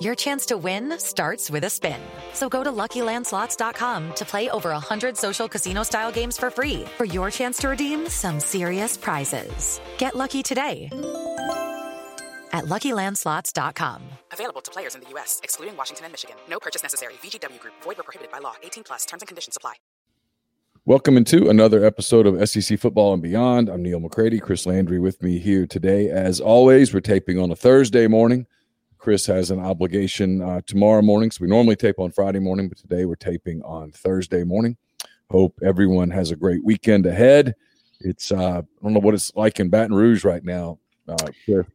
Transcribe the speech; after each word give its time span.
Your 0.00 0.14
chance 0.14 0.46
to 0.46 0.56
win 0.56 0.98
starts 0.98 1.50
with 1.50 1.64
a 1.64 1.70
spin. 1.70 2.00
So 2.32 2.48
go 2.48 2.64
to 2.64 2.72
LuckyLandSlots.com 2.72 4.14
to 4.14 4.24
play 4.24 4.48
over 4.48 4.70
100 4.70 5.16
social 5.16 5.46
casino-style 5.46 6.10
games 6.10 6.38
for 6.38 6.50
free 6.50 6.84
for 6.96 7.04
your 7.04 7.30
chance 7.30 7.58
to 7.58 7.68
redeem 7.68 8.08
some 8.08 8.40
serious 8.40 8.96
prizes. 8.96 9.80
Get 9.98 10.16
lucky 10.16 10.42
today 10.42 10.88
at 12.52 12.64
LuckyLandSlots.com. 12.64 14.02
Available 14.32 14.60
to 14.62 14.70
players 14.70 14.94
in 14.94 15.02
the 15.02 15.10
U.S., 15.10 15.40
excluding 15.42 15.76
Washington 15.76 16.06
and 16.06 16.12
Michigan. 16.12 16.36
No 16.48 16.58
purchase 16.58 16.82
necessary. 16.82 17.14
VGW 17.14 17.60
Group. 17.60 17.74
Void 17.82 17.98
where 17.98 18.04
prohibited 18.04 18.32
by 18.32 18.38
law. 18.38 18.54
18 18.62 18.84
plus. 18.84 19.04
Terms 19.04 19.22
and 19.22 19.28
conditions 19.28 19.56
apply. 19.56 19.74
Welcome 20.86 21.16
into 21.16 21.48
another 21.48 21.84
episode 21.84 22.26
of 22.26 22.48
SEC 22.48 22.78
Football 22.78 23.14
and 23.14 23.22
Beyond. 23.22 23.68
I'm 23.68 23.82
Neal 23.82 24.00
McCready. 24.00 24.38
Chris 24.38 24.66
Landry 24.66 24.98
with 24.98 25.22
me 25.22 25.38
here 25.38 25.66
today. 25.66 26.10
As 26.10 26.40
always, 26.40 26.92
we're 26.92 27.00
taping 27.00 27.38
on 27.38 27.50
a 27.50 27.56
Thursday 27.56 28.06
morning. 28.06 28.46
Chris 29.04 29.26
has 29.26 29.50
an 29.50 29.60
obligation 29.60 30.40
uh, 30.40 30.62
tomorrow 30.66 31.02
morning, 31.02 31.30
so 31.30 31.42
we 31.42 31.46
normally 31.46 31.76
tape 31.76 31.98
on 31.98 32.10
Friday 32.10 32.38
morning, 32.38 32.70
but 32.70 32.78
today 32.78 33.04
we're 33.04 33.14
taping 33.16 33.60
on 33.60 33.92
Thursday 33.92 34.44
morning. 34.44 34.78
Hope 35.30 35.60
everyone 35.62 36.08
has 36.08 36.30
a 36.30 36.36
great 36.36 36.64
weekend 36.64 37.04
ahead. 37.04 37.54
It's 38.00 38.32
uh, 38.32 38.62
I 38.62 38.82
don't 38.82 38.94
know 38.94 39.00
what 39.00 39.12
it's 39.12 39.30
like 39.36 39.60
in 39.60 39.68
Baton 39.68 39.94
Rouge 39.94 40.24
right 40.24 40.42
now, 40.42 40.78
uh, 41.06 41.16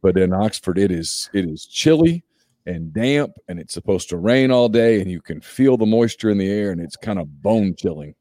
but 0.02 0.18
in 0.18 0.32
Oxford 0.32 0.76
it 0.76 0.90
is 0.90 1.30
it 1.32 1.44
is 1.44 1.66
chilly 1.66 2.24
and 2.66 2.92
damp, 2.92 3.30
and 3.46 3.60
it's 3.60 3.74
supposed 3.74 4.08
to 4.08 4.16
rain 4.16 4.50
all 4.50 4.68
day, 4.68 5.00
and 5.00 5.08
you 5.08 5.20
can 5.20 5.40
feel 5.40 5.76
the 5.76 5.86
moisture 5.86 6.30
in 6.30 6.38
the 6.38 6.50
air, 6.50 6.72
and 6.72 6.80
it's 6.80 6.96
kind 6.96 7.20
of 7.20 7.42
bone 7.42 7.76
chilling. 7.76 8.16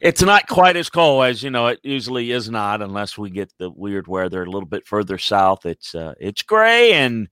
It's 0.00 0.22
not 0.22 0.48
quite 0.48 0.78
as 0.78 0.88
cold 0.88 1.26
as 1.26 1.42
you 1.42 1.50
know. 1.50 1.66
It 1.66 1.80
usually 1.82 2.30
is 2.30 2.48
not, 2.48 2.80
unless 2.80 3.18
we 3.18 3.28
get 3.28 3.52
the 3.58 3.68
weird 3.68 4.08
weather 4.08 4.44
a 4.44 4.50
little 4.50 4.68
bit 4.68 4.86
further 4.86 5.18
south. 5.18 5.66
It's 5.66 5.94
uh, 5.94 6.14
it's 6.18 6.40
gray 6.40 6.94
and 6.94 7.28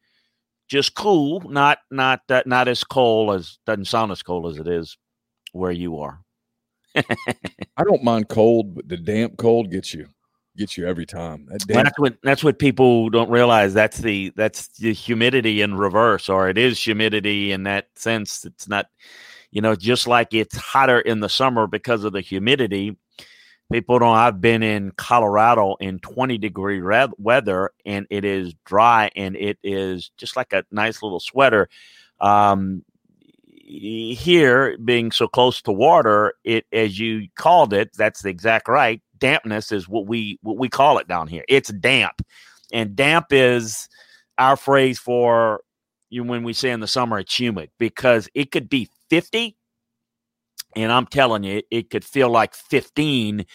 just 0.68 0.94
cool, 0.94 1.40
not 1.48 1.78
not 1.90 2.20
uh, 2.28 2.42
not 2.46 2.68
as 2.68 2.84
cold 2.84 3.34
as 3.34 3.58
doesn't 3.66 3.86
sound 3.86 4.12
as 4.12 4.22
cold 4.22 4.52
as 4.52 4.58
it 4.58 4.68
is 4.68 4.96
where 5.52 5.72
you 5.72 5.98
are. 5.98 6.20
I 6.96 7.84
don't 7.84 8.02
mind 8.02 8.28
cold, 8.28 8.74
but 8.74 8.88
the 8.88 8.96
damp 8.96 9.36
cold 9.36 9.70
gets 9.70 9.92
you 9.92 10.08
gets 10.56 10.76
you 10.76 10.86
every 10.86 11.06
time. 11.06 11.46
That 11.50 11.66
damp- 11.66 11.84
that's 11.84 11.98
what 11.98 12.16
that's 12.22 12.44
what 12.44 12.58
people 12.58 13.10
don't 13.10 13.30
realize. 13.30 13.74
That's 13.74 13.98
the 13.98 14.32
that's 14.36 14.68
the 14.78 14.92
humidity 14.92 15.60
in 15.60 15.76
reverse, 15.76 16.28
or 16.28 16.48
it 16.48 16.58
is 16.58 16.82
humidity 16.82 17.52
in 17.52 17.64
that 17.64 17.88
sense. 17.96 18.44
It's 18.44 18.68
not, 18.68 18.86
you 19.50 19.60
know, 19.60 19.76
just 19.76 20.06
like 20.06 20.34
it's 20.34 20.56
hotter 20.56 21.00
in 21.00 21.20
the 21.20 21.28
summer 21.28 21.66
because 21.66 22.04
of 22.04 22.12
the 22.12 22.20
humidity. 22.20 22.96
People 23.72 23.98
don't. 23.98 24.16
I've 24.16 24.40
been 24.40 24.62
in 24.62 24.92
Colorado 24.92 25.74
in 25.80 25.98
20 25.98 26.38
degree 26.38 26.80
red 26.80 27.10
weather, 27.18 27.70
and 27.84 28.06
it 28.10 28.24
is 28.24 28.54
dry, 28.64 29.10
and 29.16 29.36
it 29.36 29.58
is 29.64 30.10
just 30.16 30.36
like 30.36 30.52
a 30.52 30.64
nice 30.70 31.02
little 31.02 31.18
sweater. 31.18 31.68
Um, 32.20 32.84
here, 33.66 34.78
being 34.78 35.10
so 35.10 35.26
close 35.26 35.60
to 35.62 35.72
water, 35.72 36.34
it 36.44 36.64
as 36.72 36.98
you 36.98 37.26
called 37.34 37.72
it, 37.72 37.90
that's 37.96 38.22
the 38.22 38.28
exact 38.28 38.68
right. 38.68 39.02
Dampness 39.18 39.72
is 39.72 39.88
what 39.88 40.06
we 40.06 40.38
what 40.42 40.58
we 40.58 40.68
call 40.68 40.98
it 40.98 41.08
down 41.08 41.26
here. 41.26 41.44
It's 41.48 41.70
damp, 41.70 42.22
and 42.72 42.94
damp 42.94 43.26
is 43.32 43.88
our 44.38 44.56
phrase 44.56 45.00
for 45.00 45.62
you 46.08 46.22
when 46.22 46.44
we 46.44 46.52
say 46.52 46.70
in 46.70 46.80
the 46.80 46.86
summer 46.86 47.18
it's 47.18 47.38
humid 47.38 47.70
because 47.78 48.28
it 48.34 48.52
could 48.52 48.68
be 48.68 48.88
50 49.10 49.56
and 50.76 50.92
I'm 50.92 51.06
telling 51.06 51.42
you, 51.42 51.62
it, 51.70 51.90
could 51.90 52.04
feel 52.04 52.30
like 52.30 52.54
15 52.54 53.46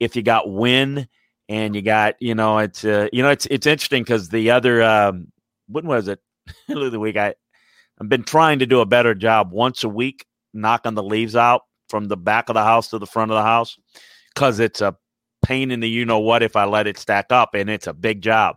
if 0.00 0.14
you 0.16 0.22
got 0.22 0.50
wind 0.50 1.08
and 1.48 1.74
you 1.74 1.82
got, 1.82 2.14
you 2.20 2.34
know, 2.34 2.58
it's, 2.58 2.84
uh, 2.84 3.08
you 3.12 3.22
know, 3.22 3.30
it's, 3.30 3.46
it's 3.46 3.66
interesting 3.66 4.04
because 4.04 4.28
the 4.28 4.50
other, 4.50 4.82
um, 4.82 5.26
when 5.66 5.86
was 5.86 6.08
it? 6.08 6.20
the 6.68 7.00
week 7.00 7.16
I, 7.16 7.34
I've 8.00 8.08
been 8.08 8.22
trying 8.22 8.60
to 8.60 8.66
do 8.66 8.80
a 8.80 8.86
better 8.86 9.14
job 9.14 9.50
once 9.50 9.84
a 9.84 9.88
week, 9.88 10.24
knocking 10.54 10.94
the 10.94 11.02
leaves 11.02 11.36
out 11.36 11.62
from 11.88 12.06
the 12.06 12.16
back 12.16 12.48
of 12.48 12.54
the 12.54 12.64
house 12.64 12.88
to 12.88 12.98
the 12.98 13.06
front 13.06 13.30
of 13.30 13.36
the 13.36 13.42
house 13.42 13.76
because 14.34 14.60
it's 14.60 14.80
a 14.80 14.96
pain 15.44 15.70
in 15.70 15.80
the 15.80 15.88
you 15.88 16.04
know 16.04 16.18
what 16.18 16.42
if 16.42 16.56
I 16.56 16.64
let 16.64 16.86
it 16.86 16.98
stack 16.98 17.26
up 17.30 17.54
and 17.54 17.68
it's 17.68 17.86
a 17.86 17.92
big 17.92 18.22
job. 18.22 18.56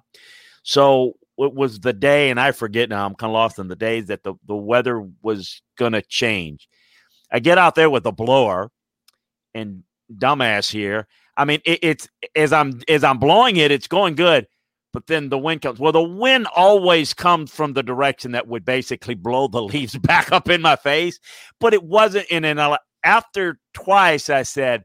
So 0.63 1.13
it 1.37 1.53
was 1.53 1.79
the 1.79 1.93
day, 1.93 2.29
and 2.29 2.39
I 2.39 2.51
forget 2.51 2.89
now, 2.89 3.05
I'm 3.05 3.15
kind 3.15 3.29
of 3.29 3.33
lost 3.33 3.57
in 3.57 3.67
the 3.67 3.75
days 3.75 4.07
that 4.07 4.23
the, 4.23 4.35
the 4.45 4.55
weather 4.55 5.07
was 5.21 5.61
going 5.77 5.93
to 5.93 6.01
change. 6.01 6.67
I 7.31 7.39
get 7.39 7.57
out 7.57 7.75
there 7.75 7.89
with 7.89 8.05
a 8.05 8.11
blower 8.11 8.69
and 9.53 9.83
dumbass 10.13 10.71
here. 10.71 11.07
I 11.37 11.45
mean, 11.45 11.61
it, 11.65 11.79
it's 11.81 12.09
as 12.35 12.51
I'm 12.51 12.81
as 12.87 13.03
I'm 13.03 13.17
blowing 13.17 13.57
it, 13.57 13.71
it's 13.71 13.87
going 13.87 14.15
good, 14.15 14.47
but 14.91 15.07
then 15.07 15.29
the 15.29 15.37
wind 15.37 15.61
comes. 15.61 15.79
Well, 15.79 15.93
the 15.93 16.03
wind 16.03 16.47
always 16.55 17.13
comes 17.13 17.51
from 17.51 17.73
the 17.73 17.83
direction 17.83 18.33
that 18.33 18.47
would 18.47 18.65
basically 18.65 19.15
blow 19.15 19.47
the 19.47 19.61
leaves 19.63 19.97
back 19.97 20.31
up 20.31 20.49
in 20.49 20.61
my 20.61 20.75
face, 20.75 21.19
but 21.59 21.73
it 21.73 21.83
wasn't 21.83 22.27
in 22.27 22.45
an. 22.45 22.77
After 23.03 23.57
twice, 23.73 24.29
I 24.29 24.43
said, 24.43 24.83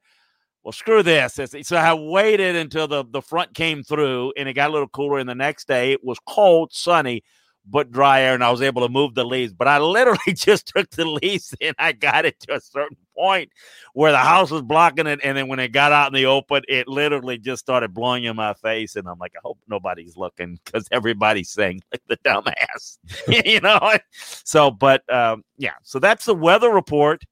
"Well, 0.62 0.72
screw 0.72 1.02
this." 1.02 1.38
So 1.62 1.76
I 1.76 1.92
waited 1.92 2.56
until 2.56 2.88
the 2.88 3.04
the 3.04 3.20
front 3.20 3.54
came 3.54 3.82
through, 3.82 4.32
and 4.36 4.48
it 4.48 4.54
got 4.54 4.70
a 4.70 4.72
little 4.72 4.88
cooler. 4.88 5.18
And 5.18 5.28
the 5.28 5.34
next 5.34 5.68
day, 5.68 5.92
it 5.92 6.02
was 6.02 6.18
cold, 6.26 6.72
sunny 6.72 7.22
but 7.68 7.90
drier, 7.90 8.34
and 8.34 8.44
I 8.44 8.50
was 8.50 8.62
able 8.62 8.82
to 8.82 8.88
move 8.88 9.14
the 9.14 9.24
leaves. 9.24 9.52
But 9.52 9.68
I 9.68 9.78
literally 9.78 10.18
just 10.34 10.68
took 10.68 10.90
the 10.90 11.04
leaves 11.04 11.54
and 11.60 11.74
I 11.78 11.92
got 11.92 12.24
it 12.24 12.38
to 12.40 12.54
a 12.54 12.60
certain 12.60 12.96
point 13.16 13.50
where 13.92 14.12
the 14.12 14.18
house 14.18 14.50
was 14.50 14.62
blocking 14.62 15.06
it. 15.06 15.20
And 15.24 15.36
then 15.36 15.48
when 15.48 15.58
it 15.58 15.72
got 15.72 15.92
out 15.92 16.08
in 16.08 16.14
the 16.14 16.26
open, 16.26 16.62
it 16.68 16.86
literally 16.86 17.38
just 17.38 17.60
started 17.60 17.92
blowing 17.92 18.24
in 18.24 18.36
my 18.36 18.54
face. 18.54 18.96
And 18.96 19.08
I'm 19.08 19.18
like, 19.18 19.32
I 19.36 19.40
hope 19.42 19.58
nobody's 19.68 20.16
looking 20.16 20.58
because 20.64 20.86
everybody's 20.92 21.50
saying 21.50 21.80
like 21.92 22.02
the 22.06 22.16
dumbass, 22.18 22.98
you 23.46 23.60
know? 23.60 23.98
So, 24.12 24.70
but 24.70 25.02
um, 25.12 25.44
yeah, 25.58 25.74
so 25.82 25.98
that's 25.98 26.24
the 26.24 26.34
weather 26.34 26.70
report. 26.70 27.22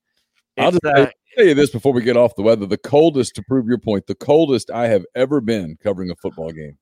I'll 0.56 0.70
just 0.70 0.84
uh, 0.84 1.10
tell 1.36 1.46
you 1.46 1.54
this 1.54 1.70
before 1.70 1.92
we 1.92 2.02
get 2.02 2.16
off 2.16 2.36
the 2.36 2.42
weather. 2.42 2.66
The 2.66 2.78
coldest, 2.78 3.34
to 3.36 3.42
prove 3.42 3.66
your 3.66 3.78
point, 3.78 4.06
the 4.06 4.14
coldest 4.14 4.70
I 4.70 4.86
have 4.86 5.04
ever 5.16 5.40
been 5.40 5.76
covering 5.82 6.10
a 6.10 6.16
football 6.16 6.52
game 6.52 6.78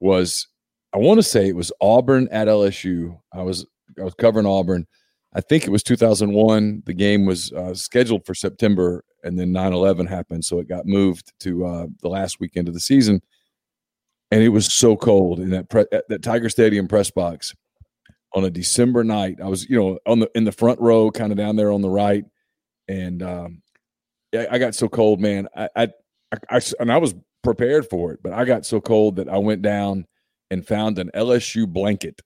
was, 0.00 0.48
I 0.92 0.98
want 0.98 1.18
to 1.18 1.22
say 1.22 1.48
it 1.48 1.56
was 1.56 1.72
Auburn 1.80 2.28
at 2.30 2.48
LSU. 2.48 3.18
I 3.32 3.42
was 3.42 3.66
I 3.98 4.04
was 4.04 4.14
covering 4.14 4.46
Auburn. 4.46 4.86
I 5.32 5.40
think 5.40 5.64
it 5.64 5.70
was 5.70 5.84
2001. 5.84 6.82
The 6.86 6.92
game 6.92 7.24
was 7.24 7.52
uh, 7.52 7.74
scheduled 7.74 8.26
for 8.26 8.34
September, 8.34 9.04
and 9.22 9.38
then 9.38 9.52
9/11 9.52 10.08
happened, 10.08 10.44
so 10.44 10.58
it 10.58 10.68
got 10.68 10.86
moved 10.86 11.32
to 11.40 11.64
uh, 11.64 11.86
the 12.02 12.08
last 12.08 12.40
weekend 12.40 12.68
of 12.68 12.74
the 12.74 12.80
season. 12.80 13.22
And 14.32 14.42
it 14.42 14.48
was 14.48 14.72
so 14.72 14.96
cold 14.96 15.40
in 15.40 15.50
that 15.50 15.68
pre- 15.68 15.86
at 15.92 16.08
that 16.08 16.22
Tiger 16.22 16.48
Stadium 16.48 16.88
press 16.88 17.10
box 17.10 17.54
on 18.32 18.44
a 18.44 18.50
December 18.50 19.04
night. 19.04 19.38
I 19.42 19.48
was, 19.48 19.68
you 19.68 19.76
know, 19.76 19.98
on 20.06 20.20
the 20.20 20.30
in 20.34 20.44
the 20.44 20.52
front 20.52 20.80
row, 20.80 21.10
kind 21.10 21.30
of 21.32 21.38
down 21.38 21.56
there 21.56 21.70
on 21.70 21.82
the 21.82 21.90
right, 21.90 22.24
and 22.88 23.22
um, 23.22 23.62
yeah, 24.32 24.46
I 24.50 24.58
got 24.58 24.74
so 24.74 24.88
cold, 24.88 25.20
man. 25.20 25.48
I, 25.56 25.68
I, 25.76 25.82
I, 26.32 26.38
I, 26.50 26.60
and 26.80 26.92
I 26.92 26.98
was 26.98 27.14
prepared 27.42 27.88
for 27.88 28.12
it, 28.12 28.20
but 28.22 28.32
I 28.32 28.44
got 28.44 28.66
so 28.66 28.80
cold 28.80 29.16
that 29.16 29.28
I 29.28 29.38
went 29.38 29.62
down 29.62 30.06
and 30.50 30.66
found 30.66 30.98
an 30.98 31.10
LSU 31.14 31.66
blanket 31.66 32.20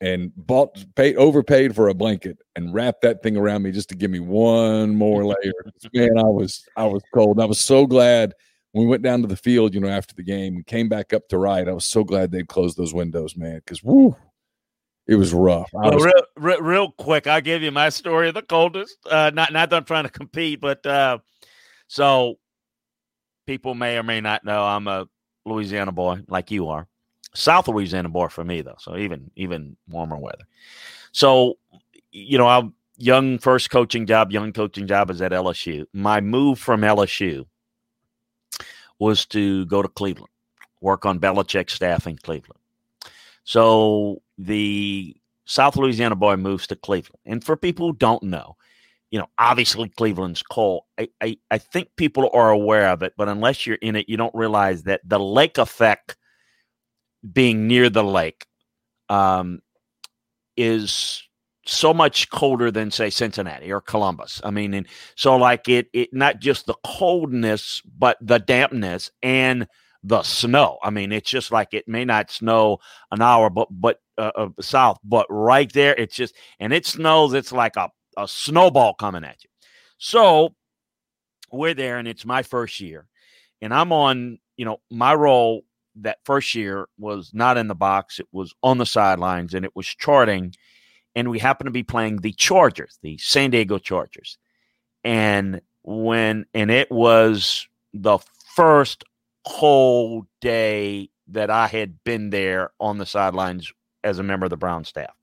and 0.00 0.32
bought, 0.36 0.84
paid, 0.96 1.16
overpaid 1.16 1.74
for 1.74 1.88
a 1.88 1.94
blanket 1.94 2.38
and 2.56 2.74
wrapped 2.74 3.02
that 3.02 3.22
thing 3.22 3.36
around 3.36 3.62
me 3.62 3.70
just 3.70 3.88
to 3.88 3.94
give 3.94 4.10
me 4.10 4.20
one 4.20 4.96
more 4.96 5.24
layer. 5.24 5.52
man, 5.94 6.18
I 6.18 6.24
was, 6.24 6.64
I 6.76 6.86
was 6.86 7.02
cold. 7.14 7.40
I 7.40 7.44
was 7.44 7.60
so 7.60 7.86
glad 7.86 8.34
when 8.72 8.84
we 8.84 8.90
went 8.90 9.02
down 9.02 9.20
to 9.22 9.28
the 9.28 9.36
field, 9.36 9.74
you 9.74 9.80
know, 9.80 9.88
after 9.88 10.14
the 10.14 10.22
game 10.22 10.56
and 10.56 10.66
came 10.66 10.88
back 10.88 11.12
up 11.12 11.28
to 11.28 11.38
ride. 11.38 11.68
I 11.68 11.72
was 11.72 11.84
so 11.84 12.02
glad 12.02 12.32
they'd 12.32 12.48
closed 12.48 12.76
those 12.76 12.92
windows, 12.92 13.36
man, 13.36 13.56
because 13.56 13.82
woo, 13.82 14.16
it 15.06 15.14
was 15.14 15.32
rough. 15.32 15.70
Well, 15.72 15.92
was- 15.92 16.04
real, 16.04 16.22
real, 16.36 16.62
real 16.62 16.90
quick, 16.92 17.26
I'll 17.26 17.40
give 17.40 17.62
you 17.62 17.70
my 17.70 17.90
story 17.90 18.28
of 18.28 18.34
the 18.34 18.42
coldest. 18.42 18.96
Uh, 19.08 19.30
not 19.32 19.52
not 19.52 19.70
that 19.70 19.76
I'm 19.76 19.84
trying 19.84 20.04
to 20.04 20.10
compete, 20.10 20.60
but 20.60 20.84
uh, 20.86 21.18
so 21.86 22.38
people 23.46 23.74
may 23.74 23.98
or 23.98 24.02
may 24.02 24.20
not 24.20 24.44
know 24.44 24.64
I'm 24.64 24.88
a 24.88 25.06
Louisiana 25.44 25.92
boy, 25.92 26.20
like 26.28 26.50
you 26.50 26.68
are. 26.68 26.88
South 27.34 27.68
Louisiana 27.68 28.08
boy 28.08 28.28
for 28.28 28.44
me 28.44 28.60
though, 28.60 28.76
so 28.78 28.96
even 28.96 29.30
even 29.36 29.76
warmer 29.88 30.16
weather. 30.16 30.44
So 31.12 31.58
you 32.10 32.38
know, 32.38 32.46
I 32.46 32.68
young 32.98 33.38
first 33.38 33.70
coaching 33.70 34.06
job, 34.06 34.30
young 34.30 34.52
coaching 34.52 34.86
job 34.86 35.10
is 35.10 35.22
at 35.22 35.32
LSU. 35.32 35.86
My 35.92 36.20
move 36.20 36.58
from 36.58 36.82
LSU 36.82 37.46
was 38.98 39.26
to 39.26 39.66
go 39.66 39.82
to 39.82 39.88
Cleveland, 39.88 40.30
work 40.80 41.06
on 41.06 41.18
Belichick's 41.18 41.74
staff 41.74 42.06
in 42.06 42.16
Cleveland. 42.18 42.60
So 43.44 44.22
the 44.38 45.16
South 45.44 45.76
Louisiana 45.76 46.14
boy 46.14 46.36
moves 46.36 46.66
to 46.68 46.76
Cleveland. 46.76 47.20
And 47.26 47.42
for 47.42 47.56
people 47.56 47.88
who 47.88 47.96
don't 47.96 48.22
know, 48.22 48.56
you 49.10 49.18
know, 49.18 49.28
obviously 49.38 49.88
Cleveland's 49.90 50.42
cold. 50.42 50.84
I, 50.98 51.08
I, 51.20 51.38
I 51.50 51.58
think 51.58 51.90
people 51.96 52.30
are 52.32 52.50
aware 52.50 52.88
of 52.88 53.02
it, 53.02 53.14
but 53.16 53.28
unless 53.28 53.66
you're 53.66 53.76
in 53.76 53.96
it, 53.96 54.08
you 54.08 54.16
don't 54.16 54.34
realize 54.34 54.84
that 54.84 55.00
the 55.04 55.18
lake 55.18 55.58
effect 55.58 56.16
being 57.30 57.66
near 57.66 57.90
the 57.90 58.04
lake 58.04 58.46
um, 59.08 59.60
is 60.56 61.22
so 61.64 61.94
much 61.94 62.28
colder 62.30 62.70
than 62.70 62.90
say 62.90 63.10
Cincinnati 63.10 63.72
or 63.72 63.80
Columbus. 63.80 64.40
I 64.44 64.50
mean, 64.50 64.74
and 64.74 64.86
so 65.14 65.36
like 65.36 65.68
it, 65.68 65.88
it 65.92 66.12
not 66.12 66.40
just 66.40 66.66
the 66.66 66.74
coldness, 66.84 67.82
but 67.98 68.16
the 68.20 68.38
dampness 68.38 69.10
and 69.22 69.68
the 70.02 70.22
snow. 70.22 70.78
I 70.82 70.90
mean, 70.90 71.12
it's 71.12 71.30
just 71.30 71.52
like 71.52 71.68
it 71.72 71.86
may 71.86 72.04
not 72.04 72.30
snow 72.30 72.78
an 73.10 73.22
hour, 73.22 73.50
but 73.50 73.68
but 73.70 74.00
uh, 74.18 74.48
south, 74.60 74.98
but 75.04 75.26
right 75.30 75.72
there, 75.72 75.94
it's 75.94 76.16
just 76.16 76.34
and 76.58 76.72
it 76.72 76.86
snows. 76.86 77.34
It's 77.34 77.52
like 77.52 77.76
a 77.76 77.90
a 78.16 78.26
snowball 78.26 78.94
coming 78.94 79.24
at 79.24 79.42
you. 79.44 79.50
So 79.98 80.54
we're 81.52 81.74
there, 81.74 81.98
and 81.98 82.08
it's 82.08 82.24
my 82.24 82.42
first 82.42 82.80
year, 82.80 83.06
and 83.60 83.72
I'm 83.72 83.92
on. 83.92 84.38
You 84.56 84.66
know, 84.66 84.80
my 84.90 85.14
role 85.14 85.62
that 85.96 86.18
first 86.24 86.54
year 86.54 86.88
was 86.98 87.30
not 87.34 87.58
in 87.58 87.68
the 87.68 87.74
box; 87.74 88.18
it 88.18 88.28
was 88.32 88.54
on 88.62 88.78
the 88.78 88.86
sidelines, 88.86 89.54
and 89.54 89.64
it 89.64 89.74
was 89.74 89.86
charting. 89.86 90.54
And 91.14 91.28
we 91.30 91.38
happened 91.38 91.66
to 91.66 91.72
be 91.72 91.82
playing 91.82 92.18
the 92.18 92.32
Chargers, 92.32 92.98
the 93.02 93.18
San 93.18 93.50
Diego 93.50 93.78
Chargers, 93.78 94.38
and 95.04 95.60
when 95.82 96.46
and 96.54 96.70
it 96.70 96.90
was 96.90 97.66
the 97.92 98.18
first 98.54 99.04
whole 99.44 100.26
day 100.40 101.10
that 101.28 101.50
I 101.50 101.66
had 101.66 102.02
been 102.04 102.30
there 102.30 102.70
on 102.80 102.98
the 102.98 103.06
sidelines 103.06 103.72
as 104.04 104.18
a 104.18 104.22
member 104.22 104.46
of 104.46 104.50
the 104.50 104.56
Brown 104.56 104.84
staff. 104.84 105.14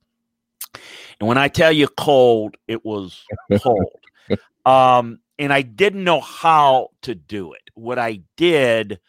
And 1.19 1.27
when 1.27 1.37
I 1.37 1.47
tell 1.47 1.71
you 1.71 1.87
cold, 1.87 2.55
it 2.67 2.85
was 2.85 3.23
cold. 3.61 3.91
um, 4.65 5.19
and 5.37 5.53
I 5.53 5.61
didn't 5.61 6.03
know 6.03 6.19
how 6.19 6.89
to 7.03 7.15
do 7.15 7.53
it. 7.53 7.61
What 7.73 7.99
I 7.99 8.21
did 8.37 8.99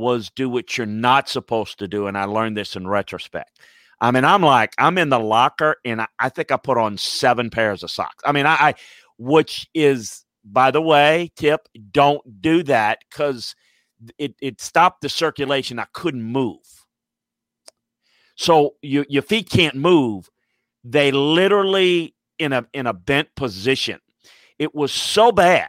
was 0.00 0.30
do 0.30 0.48
what 0.48 0.76
you're 0.76 0.86
not 0.86 1.28
supposed 1.28 1.78
to 1.78 1.88
do. 1.88 2.06
And 2.06 2.18
I 2.18 2.24
learned 2.24 2.56
this 2.56 2.74
in 2.74 2.88
retrospect. 2.88 3.60
I 4.00 4.10
mean, 4.10 4.24
I'm 4.24 4.42
like, 4.42 4.72
I'm 4.78 4.98
in 4.98 5.10
the 5.10 5.20
locker 5.20 5.76
and 5.84 6.00
I, 6.00 6.06
I 6.18 6.28
think 6.30 6.50
I 6.50 6.56
put 6.56 6.78
on 6.78 6.96
seven 6.96 7.50
pairs 7.50 7.82
of 7.82 7.90
socks. 7.90 8.22
I 8.24 8.32
mean, 8.32 8.46
I, 8.46 8.54
I 8.54 8.74
which 9.18 9.68
is, 9.74 10.24
by 10.44 10.70
the 10.70 10.80
way, 10.80 11.30
tip, 11.36 11.68
don't 11.92 12.40
do 12.40 12.62
that 12.62 13.00
because 13.10 13.54
it, 14.18 14.34
it 14.40 14.60
stopped 14.60 15.02
the 15.02 15.10
circulation. 15.10 15.78
I 15.78 15.86
couldn't 15.92 16.22
move. 16.22 16.58
So 18.36 18.76
you, 18.80 19.04
your 19.10 19.22
feet 19.22 19.50
can't 19.50 19.74
move. 19.74 20.30
They 20.82 21.12
literally 21.12 22.14
in 22.38 22.54
a 22.54 22.66
in 22.72 22.86
a 22.86 22.94
bent 22.94 23.28
position. 23.36 24.00
It 24.58 24.74
was 24.74 24.92
so 24.92 25.30
bad 25.30 25.68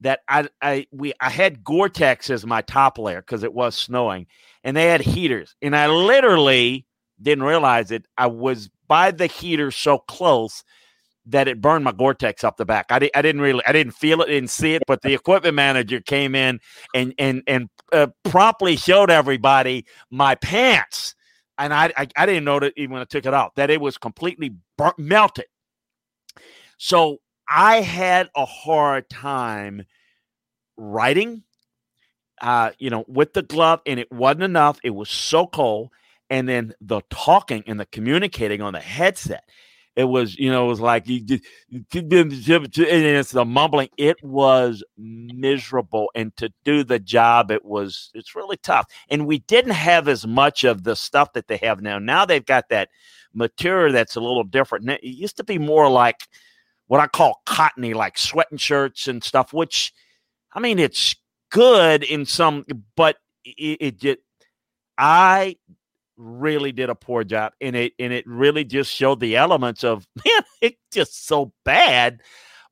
that 0.00 0.20
I 0.28 0.48
I 0.62 0.86
we 0.92 1.12
I 1.20 1.30
had 1.30 1.64
Gore-Tex 1.64 2.30
as 2.30 2.46
my 2.46 2.62
top 2.62 2.98
layer 2.98 3.20
because 3.20 3.42
it 3.42 3.52
was 3.52 3.74
snowing, 3.74 4.26
and 4.64 4.76
they 4.76 4.86
had 4.86 5.00
heaters, 5.00 5.54
and 5.62 5.76
I 5.76 5.86
literally 5.88 6.86
didn't 7.20 7.44
realize 7.44 7.90
it. 7.90 8.06
I 8.16 8.28
was 8.28 8.70
by 8.88 9.10
the 9.10 9.26
heater 9.26 9.70
so 9.70 9.98
close 9.98 10.64
that 11.26 11.48
it 11.48 11.60
burned 11.60 11.84
my 11.84 11.92
Gore-Tex 11.92 12.42
up 12.44 12.56
the 12.56 12.64
back. 12.64 12.86
I, 12.90 12.98
di- 12.98 13.14
I 13.14 13.22
didn't 13.22 13.42
really, 13.42 13.62
I 13.66 13.72
didn't 13.72 13.92
feel 13.92 14.22
it, 14.22 14.26
didn't 14.26 14.50
see 14.50 14.74
it, 14.74 14.82
but 14.86 15.02
the 15.02 15.12
equipment 15.14 15.54
manager 15.54 16.00
came 16.00 16.34
in 16.34 16.60
and 16.94 17.14
and 17.18 17.42
and 17.46 17.68
uh, 17.92 18.08
promptly 18.24 18.76
showed 18.76 19.10
everybody 19.10 19.84
my 20.10 20.34
pants 20.34 21.14
and 21.60 21.74
I, 21.74 21.92
I, 21.96 22.08
I 22.16 22.26
didn't 22.26 22.44
know 22.44 22.58
that 22.60 22.72
even 22.76 22.92
when 22.92 23.02
I 23.02 23.04
took 23.04 23.26
it 23.26 23.34
out 23.34 23.54
that 23.56 23.70
it 23.70 23.80
was 23.80 23.98
completely 23.98 24.54
burnt, 24.76 24.98
melted. 24.98 25.46
So 26.78 27.18
I 27.50 27.80
had 27.80 28.30
a 28.36 28.44
hard 28.44 29.10
time 29.10 29.84
writing, 30.76 31.42
uh, 32.40 32.70
you 32.78 32.90
know, 32.90 33.04
with 33.08 33.32
the 33.32 33.42
glove, 33.42 33.80
and 33.86 33.98
it 33.98 34.10
wasn't 34.12 34.44
enough. 34.44 34.78
It 34.84 34.90
was 34.90 35.10
so 35.10 35.48
cold, 35.48 35.90
and 36.30 36.48
then 36.48 36.74
the 36.80 37.02
talking 37.10 37.64
and 37.66 37.80
the 37.80 37.86
communicating 37.86 38.62
on 38.62 38.72
the 38.72 38.80
headset. 38.80 39.44
It 39.96 40.04
was, 40.04 40.38
you 40.38 40.48
know, 40.50 40.66
it 40.66 40.68
was 40.68 40.80
like 40.80 41.08
you 41.08 41.20
just, 41.20 41.42
and 41.72 42.12
it's 42.12 43.32
the 43.32 43.44
mumbling. 43.44 43.88
It 43.98 44.22
was 44.22 44.84
miserable, 44.96 46.10
and 46.14 46.34
to 46.36 46.52
do 46.64 46.84
the 46.84 47.00
job, 47.00 47.50
it 47.50 47.64
was 47.64 48.12
it's 48.14 48.36
really 48.36 48.58
tough. 48.58 48.86
And 49.10 49.26
we 49.26 49.40
didn't 49.40 49.72
have 49.72 50.06
as 50.06 50.24
much 50.24 50.62
of 50.62 50.84
the 50.84 50.94
stuff 50.94 51.32
that 51.32 51.48
they 51.48 51.56
have 51.58 51.82
now. 51.82 51.98
Now 51.98 52.24
they've 52.24 52.46
got 52.46 52.68
that 52.68 52.90
material 53.34 53.92
that's 53.92 54.14
a 54.14 54.20
little 54.20 54.44
different. 54.44 54.88
It 54.88 55.02
used 55.02 55.36
to 55.38 55.44
be 55.44 55.58
more 55.58 55.90
like 55.90 56.28
what 56.90 56.98
I 56.98 57.06
call 57.06 57.40
cottony, 57.46 57.94
like 57.94 58.18
sweating 58.18 58.58
shirts 58.58 59.06
and 59.06 59.22
stuff. 59.22 59.52
Which, 59.52 59.92
I 60.52 60.58
mean, 60.58 60.80
it's 60.80 61.14
good 61.52 62.02
in 62.02 62.26
some, 62.26 62.64
but 62.96 63.14
it, 63.44 64.02
it 64.02 64.18
I 64.98 65.54
really 66.16 66.72
did 66.72 66.90
a 66.90 66.96
poor 66.96 67.22
job 67.22 67.52
and 67.60 67.76
it 67.76 67.92
and 68.00 68.12
it 68.12 68.26
really 68.26 68.64
just 68.64 68.92
showed 68.92 69.20
the 69.20 69.36
elements 69.36 69.82
of 69.84 70.06
man 70.26 70.42
it's 70.60 70.76
just 70.92 71.26
so 71.26 71.50
bad 71.64 72.20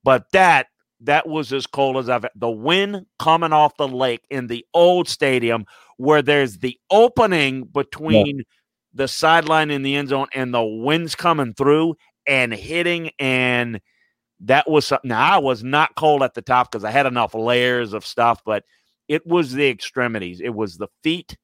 but 0.05 0.27
that 0.33 0.67
that 1.01 1.27
was 1.27 1.51
as 1.51 1.67
cold 1.67 1.97
as 1.97 2.11
I've 2.11 2.27
the 2.35 2.51
wind 2.51 3.07
coming 3.19 3.55
off 3.55 3.79
the 3.79 3.89
lake 3.89 4.21
in 4.29 4.49
the 4.49 4.67
old 4.75 5.09
stadium 5.09 5.65
where 5.97 6.21
there's 6.21 6.59
the 6.59 6.77
opening 6.91 7.65
between 7.65 8.39
yeah. 8.39 8.45
the 8.93 9.09
sideline 9.09 9.71
and 9.71 9.87
the 9.87 9.97
end 9.97 10.11
zone 10.11 10.27
and 10.35 10.53
the 10.53 10.63
wind's 10.63 11.15
coming 11.15 11.55
through 11.55 11.95
and 12.27 12.53
hitting 12.53 13.13
and 13.19 13.81
that 14.41 14.69
was 14.71 14.87
something 14.87 15.09
now 15.09 15.35
I 15.35 15.39
was 15.39 15.65
not 15.65 15.95
cold 15.97 16.23
at 16.23 16.35
the 16.35 16.43
top 16.43 16.71
because 16.71 16.85
I 16.85 16.91
had 16.91 17.07
enough 17.07 17.35
layers 17.35 17.93
of 17.93 18.07
stuff 18.07 18.43
but 18.45 18.65
it 19.09 19.27
was 19.27 19.53
the 19.53 19.69
extremities 19.69 20.41
it 20.41 20.55
was 20.55 20.77
the 20.77 20.89
feet 21.03 21.37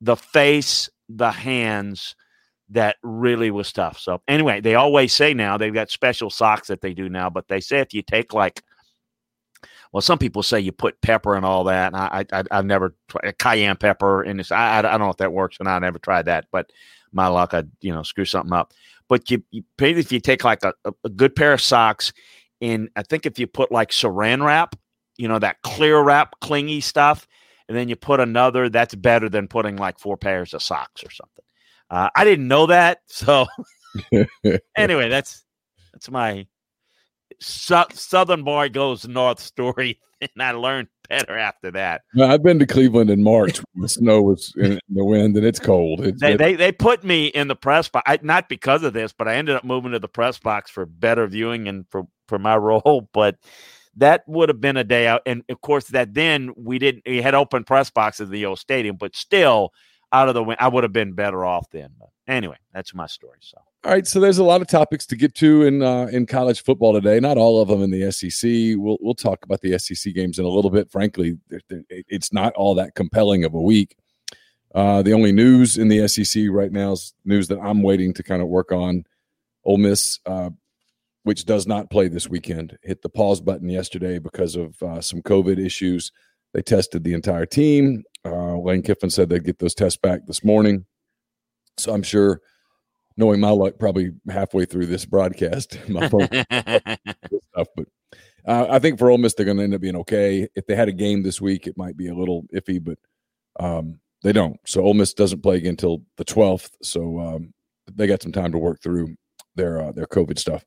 the 0.00 0.16
face 0.16 0.88
the 1.08 1.30
hands 1.30 2.14
that 2.70 2.96
really 3.02 3.50
was 3.50 3.72
tough. 3.72 3.98
So 3.98 4.22
anyway, 4.28 4.60
they 4.60 4.76
always 4.76 5.12
say 5.12 5.34
now 5.34 5.56
they've 5.56 5.74
got 5.74 5.90
special 5.90 6.30
socks 6.30 6.68
that 6.68 6.80
they 6.80 6.94
do 6.94 7.08
now, 7.08 7.28
but 7.28 7.48
they 7.48 7.60
say 7.60 7.80
if 7.80 7.92
you 7.92 8.02
take 8.02 8.32
like, 8.32 8.62
well, 9.92 10.00
some 10.00 10.18
people 10.18 10.44
say 10.44 10.60
you 10.60 10.70
put 10.70 11.00
pepper 11.02 11.34
and 11.34 11.44
all 11.44 11.64
that. 11.64 11.92
And 11.92 11.96
I, 11.96 12.24
I 12.32 12.44
I've 12.52 12.64
never 12.64 12.94
tried 13.08 13.28
uh, 13.28 13.32
cayenne 13.40 13.76
pepper 13.76 14.22
in 14.22 14.36
this. 14.36 14.52
I, 14.52 14.78
I 14.78 14.82
don't 14.82 15.00
know 15.00 15.10
if 15.10 15.16
that 15.16 15.32
works 15.32 15.56
and. 15.58 15.68
I 15.68 15.80
never 15.80 15.98
tried 15.98 16.26
that, 16.26 16.46
but 16.52 16.70
my 17.12 17.26
luck, 17.26 17.54
I 17.54 17.64
you 17.80 17.92
know 17.92 18.04
screw 18.04 18.24
something 18.24 18.52
up. 18.52 18.72
But 19.10 19.30
you, 19.30 19.42
you 19.50 19.64
if 19.78 20.12
you 20.12 20.20
take 20.20 20.44
like 20.44 20.62
a, 20.62 20.72
a 21.04 21.08
good 21.10 21.36
pair 21.36 21.52
of 21.52 21.60
socks, 21.60 22.12
and 22.62 22.88
I 22.96 23.02
think 23.02 23.26
if 23.26 23.38
you 23.38 23.46
put 23.46 23.72
like 23.72 23.90
Saran 23.90 24.42
wrap, 24.42 24.76
you 25.18 25.28
know 25.28 25.38
that 25.40 25.60
clear 25.62 26.00
wrap, 26.00 26.40
clingy 26.40 26.80
stuff, 26.80 27.26
and 27.68 27.76
then 27.76 27.88
you 27.88 27.96
put 27.96 28.20
another, 28.20 28.68
that's 28.68 28.94
better 28.94 29.28
than 29.28 29.48
putting 29.48 29.76
like 29.76 29.98
four 29.98 30.16
pairs 30.16 30.54
of 30.54 30.62
socks 30.62 31.04
or 31.04 31.10
something. 31.10 31.44
Uh, 31.90 32.08
I 32.14 32.24
didn't 32.24 32.48
know 32.48 32.66
that. 32.66 33.00
So 33.08 33.46
anyway, 34.76 35.08
that's 35.08 35.44
that's 35.92 36.08
my 36.08 36.46
Southern 37.40 38.44
boy 38.44 38.68
goes 38.68 39.06
north 39.06 39.40
story, 39.40 40.00
and 40.20 40.30
I 40.38 40.52
learned 40.52 40.88
better 41.08 41.36
after 41.36 41.70
that. 41.72 42.02
I've 42.20 42.42
been 42.42 42.58
to 42.60 42.66
Cleveland 42.66 43.10
in 43.10 43.22
March 43.22 43.58
when 43.72 43.82
the 43.82 43.88
snow 43.88 44.22
was 44.22 44.54
in 44.56 44.78
the 44.88 45.04
wind 45.04 45.36
and 45.36 45.44
it's 45.44 45.58
cold. 45.58 46.06
It's, 46.06 46.20
they, 46.20 46.36
they, 46.36 46.54
they 46.54 46.72
put 46.72 47.04
me 47.04 47.26
in 47.26 47.48
the 47.48 47.56
press 47.56 47.88
box, 47.88 48.04
I, 48.06 48.18
not 48.22 48.48
because 48.48 48.82
of 48.84 48.92
this, 48.92 49.12
but 49.12 49.28
I 49.28 49.34
ended 49.34 49.56
up 49.56 49.64
moving 49.64 49.92
to 49.92 49.98
the 49.98 50.08
press 50.08 50.38
box 50.38 50.70
for 50.70 50.86
better 50.86 51.26
viewing 51.26 51.68
and 51.68 51.84
for 51.90 52.06
for 52.28 52.38
my 52.38 52.56
role. 52.56 53.08
But 53.12 53.36
that 53.96 54.22
would 54.26 54.48
have 54.48 54.60
been 54.60 54.76
a 54.76 54.84
day 54.84 55.06
out. 55.06 55.22
And 55.26 55.42
of 55.48 55.60
course, 55.60 55.88
that 55.88 56.14
then 56.14 56.52
we 56.56 56.78
didn't, 56.78 57.02
we 57.06 57.20
had 57.20 57.34
open 57.34 57.64
press 57.64 57.90
boxes 57.90 58.28
at 58.28 58.32
the 58.32 58.46
old 58.46 58.58
stadium, 58.58 58.96
but 58.96 59.16
still 59.16 59.72
out 60.12 60.28
of 60.28 60.34
the 60.34 60.42
win, 60.42 60.56
I 60.60 60.68
would 60.68 60.84
have 60.84 60.92
been 60.92 61.12
better 61.12 61.44
off 61.44 61.68
then. 61.70 61.90
But 61.98 62.10
anyway, 62.26 62.56
that's 62.72 62.94
my 62.94 63.06
story. 63.06 63.38
So. 63.40 63.58
All 63.82 63.90
right, 63.90 64.06
so 64.06 64.20
there's 64.20 64.38
a 64.38 64.44
lot 64.44 64.60
of 64.60 64.66
topics 64.66 65.06
to 65.06 65.16
get 65.16 65.34
to 65.36 65.62
in 65.62 65.82
uh, 65.82 66.06
in 66.12 66.26
college 66.26 66.62
football 66.62 66.92
today. 66.92 67.18
Not 67.18 67.38
all 67.38 67.62
of 67.62 67.68
them 67.68 67.82
in 67.82 67.90
the 67.90 68.12
SEC. 68.12 68.76
We'll 68.76 68.98
we'll 69.00 69.14
talk 69.14 69.42
about 69.42 69.62
the 69.62 69.78
SEC 69.78 70.12
games 70.14 70.38
in 70.38 70.44
a 70.44 70.48
little 70.48 70.70
bit. 70.70 70.90
Frankly, 70.90 71.38
it's 71.88 72.30
not 72.30 72.52
all 72.54 72.74
that 72.74 72.94
compelling 72.94 73.44
of 73.44 73.54
a 73.54 73.60
week. 73.60 73.96
Uh, 74.74 75.00
the 75.02 75.14
only 75.14 75.32
news 75.32 75.78
in 75.78 75.88
the 75.88 76.06
SEC 76.08 76.44
right 76.50 76.70
now 76.70 76.92
is 76.92 77.14
news 77.24 77.48
that 77.48 77.58
I'm 77.58 77.82
waiting 77.82 78.12
to 78.14 78.22
kind 78.22 78.42
of 78.42 78.48
work 78.48 78.70
on. 78.70 79.04
Ole 79.64 79.78
Miss 79.78 80.18
uh, 80.26 80.50
which 81.22 81.44
does 81.44 81.66
not 81.66 81.90
play 81.90 82.08
this 82.08 82.28
weekend, 82.28 82.78
hit 82.82 83.02
the 83.02 83.08
pause 83.08 83.40
button 83.40 83.68
yesterday 83.68 84.18
because 84.18 84.56
of 84.56 84.82
uh, 84.82 85.00
some 85.00 85.22
COVID 85.22 85.64
issues. 85.64 86.12
They 86.54 86.62
tested 86.62 87.04
the 87.04 87.14
entire 87.14 87.46
team. 87.46 88.04
Uh, 88.24 88.58
Lane 88.58 88.82
Kiffin 88.82 89.10
said 89.10 89.28
they'd 89.28 89.44
get 89.44 89.58
those 89.58 89.74
tests 89.74 89.98
back 89.98 90.26
this 90.26 90.42
morning. 90.42 90.86
So 91.78 91.92
I'm 91.92 92.02
sure 92.02 92.40
knowing 93.20 93.38
my 93.38 93.50
luck, 93.50 93.74
probably 93.78 94.10
halfway 94.28 94.64
through 94.64 94.86
this 94.86 95.04
broadcast, 95.04 95.78
my 95.88 96.08
phone 96.08 96.26
stuff. 96.50 97.68
But 97.76 97.86
uh, 98.44 98.66
I 98.70 98.78
think 98.80 98.98
for 98.98 99.10
Ole 99.10 99.18
Miss, 99.18 99.34
they're 99.34 99.44
going 99.46 99.58
to 99.58 99.62
end 99.62 99.74
up 99.74 99.80
being 99.80 99.96
okay. 99.96 100.48
If 100.56 100.66
they 100.66 100.74
had 100.74 100.88
a 100.88 100.92
game 100.92 101.22
this 101.22 101.40
week, 101.40 101.66
it 101.66 101.76
might 101.76 101.96
be 101.96 102.08
a 102.08 102.14
little 102.14 102.44
iffy, 102.52 102.82
but 102.82 102.98
um, 103.62 104.00
they 104.22 104.32
don't. 104.32 104.58
So 104.66 104.82
Ole 104.82 104.94
Miss 104.94 105.14
doesn't 105.14 105.42
play 105.42 105.58
again 105.58 105.70
until 105.70 106.02
the 106.16 106.24
12th. 106.24 106.70
So 106.82 107.20
um, 107.20 107.54
they 107.94 108.06
got 108.06 108.22
some 108.22 108.32
time 108.32 108.50
to 108.52 108.58
work 108.58 108.82
through 108.82 109.14
their 109.54 109.82
uh, 109.82 109.92
their 109.92 110.06
COVID 110.06 110.38
stuff. 110.38 110.64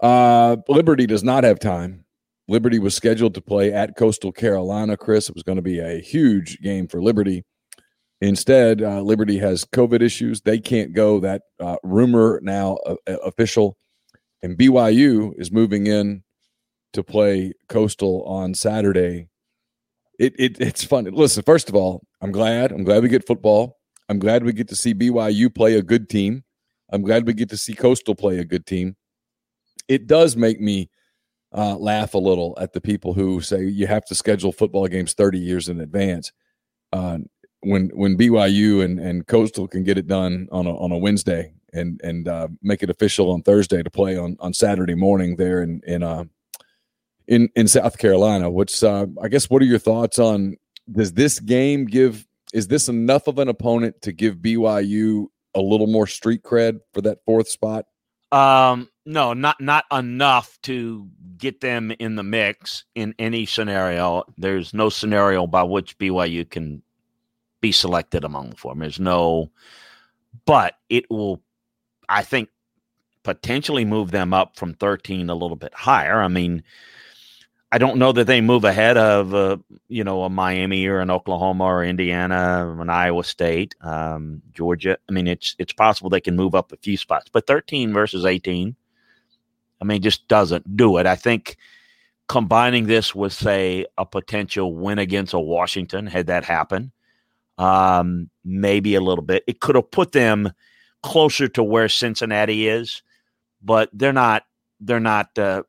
Uh, 0.00 0.56
Liberty 0.68 1.06
does 1.06 1.24
not 1.24 1.44
have 1.44 1.58
time. 1.58 2.04
Liberty 2.48 2.78
was 2.78 2.94
scheduled 2.94 3.34
to 3.34 3.40
play 3.40 3.72
at 3.72 3.96
Coastal 3.96 4.32
Carolina. 4.32 4.96
Chris, 4.96 5.28
it 5.28 5.34
was 5.34 5.42
going 5.42 5.56
to 5.56 5.62
be 5.62 5.78
a 5.78 6.00
huge 6.00 6.60
game 6.60 6.88
for 6.88 7.02
Liberty. 7.02 7.44
Instead, 8.20 8.82
uh, 8.82 9.00
Liberty 9.00 9.38
has 9.38 9.64
COVID 9.64 10.02
issues. 10.02 10.42
They 10.42 10.58
can't 10.58 10.92
go. 10.92 11.20
That 11.20 11.42
uh, 11.58 11.76
rumor 11.82 12.40
now 12.42 12.76
uh, 12.86 12.96
official, 13.06 13.78
and 14.42 14.58
BYU 14.58 15.32
is 15.38 15.50
moving 15.50 15.86
in 15.86 16.22
to 16.92 17.02
play 17.02 17.52
Coastal 17.68 18.22
on 18.24 18.54
Saturday. 18.54 19.28
It, 20.18 20.34
it 20.38 20.60
it's 20.60 20.84
fun. 20.84 21.04
Listen, 21.04 21.42
first 21.44 21.70
of 21.70 21.74
all, 21.74 22.02
I'm 22.20 22.32
glad. 22.32 22.72
I'm 22.72 22.84
glad 22.84 23.02
we 23.02 23.08
get 23.08 23.26
football. 23.26 23.78
I'm 24.10 24.18
glad 24.18 24.44
we 24.44 24.52
get 24.52 24.68
to 24.68 24.76
see 24.76 24.92
BYU 24.92 25.54
play 25.54 25.76
a 25.76 25.82
good 25.82 26.10
team. 26.10 26.44
I'm 26.92 27.02
glad 27.02 27.26
we 27.26 27.32
get 27.32 27.48
to 27.50 27.56
see 27.56 27.74
Coastal 27.74 28.14
play 28.14 28.38
a 28.38 28.44
good 28.44 28.66
team. 28.66 28.96
It 29.88 30.06
does 30.06 30.36
make 30.36 30.60
me 30.60 30.90
uh, 31.56 31.76
laugh 31.76 32.14
a 32.14 32.18
little 32.18 32.56
at 32.60 32.72
the 32.72 32.80
people 32.80 33.14
who 33.14 33.40
say 33.40 33.64
you 33.64 33.86
have 33.86 34.04
to 34.06 34.14
schedule 34.14 34.52
football 34.52 34.86
games 34.88 35.14
30 35.14 35.38
years 35.38 35.68
in 35.68 35.80
advance. 35.80 36.32
Uh, 36.92 37.18
when 37.60 37.88
when 37.88 38.16
BYU 38.16 38.84
and, 38.84 38.98
and 38.98 39.26
Coastal 39.26 39.68
can 39.68 39.84
get 39.84 39.98
it 39.98 40.06
done 40.06 40.48
on 40.50 40.66
a, 40.66 40.76
on 40.76 40.92
a 40.92 40.98
Wednesday 40.98 41.52
and 41.72 42.00
and 42.02 42.28
uh, 42.28 42.48
make 42.62 42.82
it 42.82 42.90
official 42.90 43.30
on 43.30 43.42
Thursday 43.42 43.82
to 43.82 43.90
play 43.90 44.16
on, 44.16 44.36
on 44.40 44.52
Saturday 44.52 44.94
morning 44.94 45.36
there 45.36 45.62
in 45.62 45.80
in 45.86 46.02
uh, 46.02 46.24
in 47.26 47.48
in 47.54 47.68
South 47.68 47.98
Carolina. 47.98 48.50
What's 48.50 48.82
uh, 48.82 49.06
I 49.22 49.28
guess 49.28 49.50
what 49.50 49.62
are 49.62 49.66
your 49.66 49.78
thoughts 49.78 50.18
on 50.18 50.56
does 50.90 51.12
this 51.12 51.38
game 51.38 51.84
give 51.84 52.26
is 52.52 52.68
this 52.68 52.88
enough 52.88 53.26
of 53.26 53.38
an 53.38 53.48
opponent 53.48 54.02
to 54.02 54.12
give 54.12 54.36
BYU 54.36 55.26
a 55.54 55.60
little 55.60 55.86
more 55.86 56.06
street 56.06 56.42
cred 56.42 56.80
for 56.92 57.00
that 57.02 57.18
fourth 57.24 57.48
spot? 57.48 57.86
Um, 58.32 58.88
no, 59.04 59.32
not 59.32 59.60
not 59.60 59.84
enough 59.92 60.58
to 60.62 61.08
get 61.36 61.60
them 61.60 61.92
in 61.98 62.16
the 62.16 62.22
mix 62.22 62.84
in 62.94 63.14
any 63.18 63.46
scenario. 63.46 64.24
There's 64.36 64.72
no 64.72 64.88
scenario 64.88 65.46
by 65.46 65.62
which 65.62 65.98
BYU 65.98 66.48
can 66.48 66.82
be 67.60 67.72
selected 67.72 68.24
among 68.24 68.50
the 68.50 68.56
four. 68.56 68.74
There's 68.74 69.00
no, 69.00 69.50
but 70.46 70.74
it 70.88 71.10
will, 71.10 71.42
I 72.08 72.22
think, 72.22 72.48
potentially 73.22 73.84
move 73.84 74.10
them 74.10 74.32
up 74.32 74.56
from 74.56 74.74
13 74.74 75.28
a 75.28 75.34
little 75.34 75.56
bit 75.56 75.74
higher. 75.74 76.20
I 76.20 76.28
mean, 76.28 76.62
I 77.72 77.78
don't 77.78 77.98
know 77.98 78.10
that 78.12 78.26
they 78.26 78.40
move 78.40 78.64
ahead 78.64 78.96
of 78.96 79.32
uh, 79.32 79.58
you 79.88 80.02
know 80.02 80.24
a 80.24 80.30
Miami 80.30 80.86
or 80.86 80.98
an 80.98 81.10
Oklahoma 81.10 81.64
or 81.64 81.84
Indiana, 81.84 82.66
or 82.66 82.82
an 82.82 82.90
Iowa 82.90 83.22
State, 83.22 83.76
um, 83.80 84.42
Georgia. 84.52 84.98
I 85.08 85.12
mean, 85.12 85.28
it's 85.28 85.54
it's 85.58 85.72
possible 85.72 86.10
they 86.10 86.20
can 86.20 86.34
move 86.34 86.54
up 86.54 86.72
a 86.72 86.76
few 86.78 86.96
spots, 86.96 87.30
but 87.32 87.46
13 87.46 87.92
versus 87.92 88.24
18, 88.24 88.74
I 89.80 89.84
mean, 89.84 90.02
just 90.02 90.26
doesn't 90.26 90.76
do 90.76 90.96
it. 90.96 91.06
I 91.06 91.14
think 91.14 91.56
combining 92.28 92.86
this 92.86 93.14
with 93.14 93.32
say 93.32 93.86
a 93.98 94.06
potential 94.06 94.74
win 94.74 94.98
against 94.98 95.34
a 95.34 95.38
Washington, 95.40 96.06
had 96.06 96.26
that 96.26 96.44
happen, 96.44 96.90
um, 97.60 98.30
maybe 98.42 98.94
a 98.94 99.02
little 99.02 99.22
bit, 99.22 99.44
it 99.46 99.60
could 99.60 99.76
have 99.76 99.90
put 99.90 100.12
them 100.12 100.50
closer 101.02 101.46
to 101.46 101.62
where 101.62 101.90
Cincinnati 101.90 102.66
is, 102.66 103.02
but 103.62 103.90
they're 103.92 104.14
not. 104.14 104.44
They're 104.80 104.98
not. 104.98 105.38
Uh, 105.38 105.64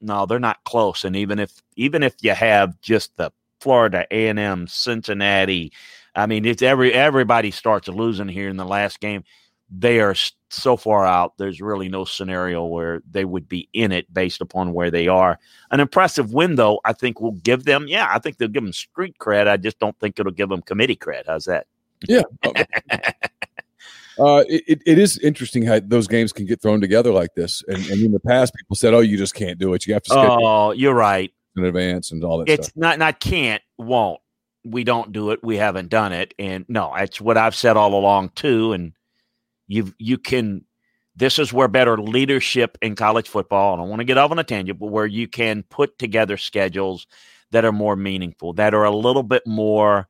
no, 0.00 0.24
they're 0.24 0.38
not 0.38 0.64
close. 0.64 1.04
And 1.04 1.14
even 1.14 1.38
if 1.38 1.62
even 1.76 2.02
if 2.02 2.14
you 2.22 2.32
have 2.32 2.80
just 2.80 3.16
the 3.18 3.30
Florida 3.60 4.06
A 4.10 4.28
and 4.28 4.38
M, 4.38 4.66
Cincinnati, 4.66 5.72
I 6.14 6.24
mean, 6.24 6.46
it's 6.46 6.62
every 6.62 6.94
everybody 6.94 7.50
starts 7.50 7.88
losing 7.88 8.28
here 8.28 8.48
in 8.48 8.56
the 8.56 8.64
last 8.64 9.00
game. 9.00 9.22
They 9.70 10.00
are 10.00 10.14
so 10.50 10.76
far 10.76 11.04
out. 11.04 11.36
There's 11.38 11.60
really 11.60 11.88
no 11.88 12.04
scenario 12.04 12.64
where 12.64 13.02
they 13.10 13.24
would 13.24 13.48
be 13.48 13.68
in 13.72 13.92
it 13.92 14.12
based 14.12 14.40
upon 14.40 14.72
where 14.72 14.90
they 14.90 15.08
are. 15.08 15.38
An 15.70 15.80
impressive 15.80 16.32
win, 16.32 16.54
though, 16.54 16.80
I 16.84 16.92
think 16.92 17.20
will 17.20 17.32
give 17.32 17.64
them. 17.64 17.86
Yeah, 17.88 18.08
I 18.10 18.18
think 18.18 18.38
they'll 18.38 18.48
give 18.48 18.62
them 18.62 18.72
street 18.72 19.16
cred. 19.18 19.48
I 19.48 19.56
just 19.56 19.78
don't 19.78 19.98
think 19.98 20.18
it'll 20.18 20.32
give 20.32 20.48
them 20.48 20.62
committee 20.62 20.96
cred. 20.96 21.24
How's 21.26 21.46
that? 21.46 21.66
Yeah. 22.06 22.22
Uh, 24.18 24.44
it, 24.48 24.82
it 24.86 24.98
is 24.98 25.18
interesting 25.18 25.64
how 25.64 25.80
those 25.80 26.06
games 26.06 26.32
can 26.32 26.46
get 26.46 26.60
thrown 26.62 26.80
together 26.80 27.12
like 27.12 27.34
this. 27.34 27.62
And, 27.68 27.84
and 27.86 28.02
in 28.02 28.12
the 28.12 28.20
past, 28.20 28.54
people 28.54 28.76
said, 28.76 28.94
"Oh, 28.94 29.00
you 29.00 29.16
just 29.16 29.34
can't 29.34 29.58
do 29.58 29.74
it. 29.74 29.86
You 29.86 29.94
have 29.94 30.02
to." 30.04 30.14
Oh, 30.14 30.70
you're 30.72 30.94
right. 30.94 31.32
In 31.56 31.64
advance 31.64 32.12
and 32.12 32.22
all 32.22 32.38
that. 32.38 32.48
It's 32.48 32.68
stuff. 32.68 32.76
not 32.76 32.98
not 32.98 33.20
can't 33.20 33.62
won't. 33.78 34.20
We 34.64 34.84
don't 34.84 35.12
do 35.12 35.30
it. 35.30 35.42
We 35.42 35.56
haven't 35.56 35.88
done 35.88 36.12
it, 36.12 36.34
and 36.38 36.64
no, 36.68 36.94
it's 36.94 37.20
what 37.20 37.38
I've 37.38 37.54
said 37.54 37.76
all 37.76 37.94
along 37.94 38.30
too. 38.30 38.72
And 38.72 38.92
you 39.66 39.92
you 39.98 40.18
can. 40.18 40.64
This 41.18 41.38
is 41.38 41.50
where 41.50 41.68
better 41.68 41.96
leadership 41.96 42.76
in 42.82 42.94
college 42.94 43.28
football. 43.28 43.72
And 43.72 43.82
I 43.82 43.86
want 43.86 44.00
to 44.00 44.04
get 44.04 44.18
off 44.18 44.30
on 44.30 44.38
a 44.38 44.44
tangent, 44.44 44.78
but 44.78 44.88
where 44.88 45.06
you 45.06 45.26
can 45.26 45.62
put 45.62 45.98
together 45.98 46.36
schedules 46.36 47.06
that 47.52 47.64
are 47.64 47.72
more 47.72 47.96
meaningful, 47.96 48.52
that 48.54 48.74
are 48.74 48.84
a 48.84 48.94
little 48.94 49.22
bit 49.22 49.42
more 49.46 50.08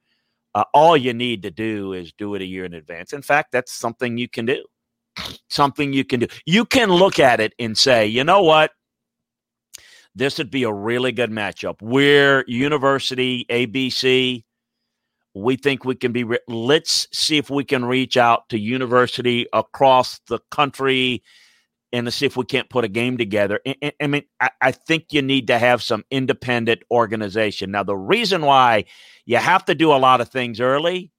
uh, 0.57 0.65
all 0.73 0.97
you 0.97 1.13
need 1.13 1.43
to 1.43 1.51
do 1.51 1.93
is 1.93 2.15
do 2.15 2.35
it 2.35 2.41
a 2.41 2.47
year 2.47 2.65
in 2.65 2.73
advance. 2.73 3.13
In 3.13 3.21
fact, 3.21 3.53
that's 3.53 3.71
something 3.71 4.17
you 4.17 4.27
can 4.27 4.47
do. 4.47 4.65
Something 5.51 5.93
you 5.93 6.03
can 6.03 6.21
do. 6.21 6.29
You 6.47 6.65
can 6.65 6.91
look 6.91 7.19
at 7.19 7.41
it 7.41 7.53
and 7.59 7.77
say, 7.77 8.07
you 8.07 8.25
know 8.25 8.43
what? 8.43 8.71
This 10.15 10.39
would 10.39 10.51
be 10.51 10.63
a 10.63 10.73
really 10.73 11.13
good 11.13 11.31
matchup. 11.31 11.83
We're 11.83 12.43
University 12.47 13.45
ABC. 13.51 14.45
We 15.37 15.57
think 15.57 15.85
we 15.85 15.95
can 15.95 16.13
be. 16.13 16.25
Re- 16.25 16.39
Let's 16.49 17.09
see 17.13 17.37
if 17.37 17.51
we 17.51 17.63
can 17.63 17.85
reach 17.85 18.17
out 18.17 18.49
to 18.49 18.59
University 18.59 19.47
across 19.53 20.19
the 20.29 20.39
country 20.51 21.23
and 21.93 22.13
see 22.13 22.25
if 22.25 22.39
we 22.39 22.45
can't 22.47 22.71
put 22.71 22.87
a 22.87 22.89
game 22.89 23.19
together. 23.19 23.61
I, 23.67 23.93
I 24.01 24.07
mean, 24.07 24.23
I, 24.41 24.51
I, 24.63 24.73
think 24.73 25.13
you 25.13 25.21
need 25.21 25.47
to 25.49 25.59
have 25.59 25.83
some 25.83 26.05
independent 26.11 26.83
organization. 26.91 27.71
Now, 27.71 27.83
the 27.83 27.97
reason 27.97 28.43
why 28.43 28.87
you 29.27 29.37
have 29.37 29.65
to 29.67 29.75
do 29.75 29.93
a 29.93 30.01
lot 30.01 30.23
of 30.23 30.31
things 30.31 30.59
early 30.59 31.13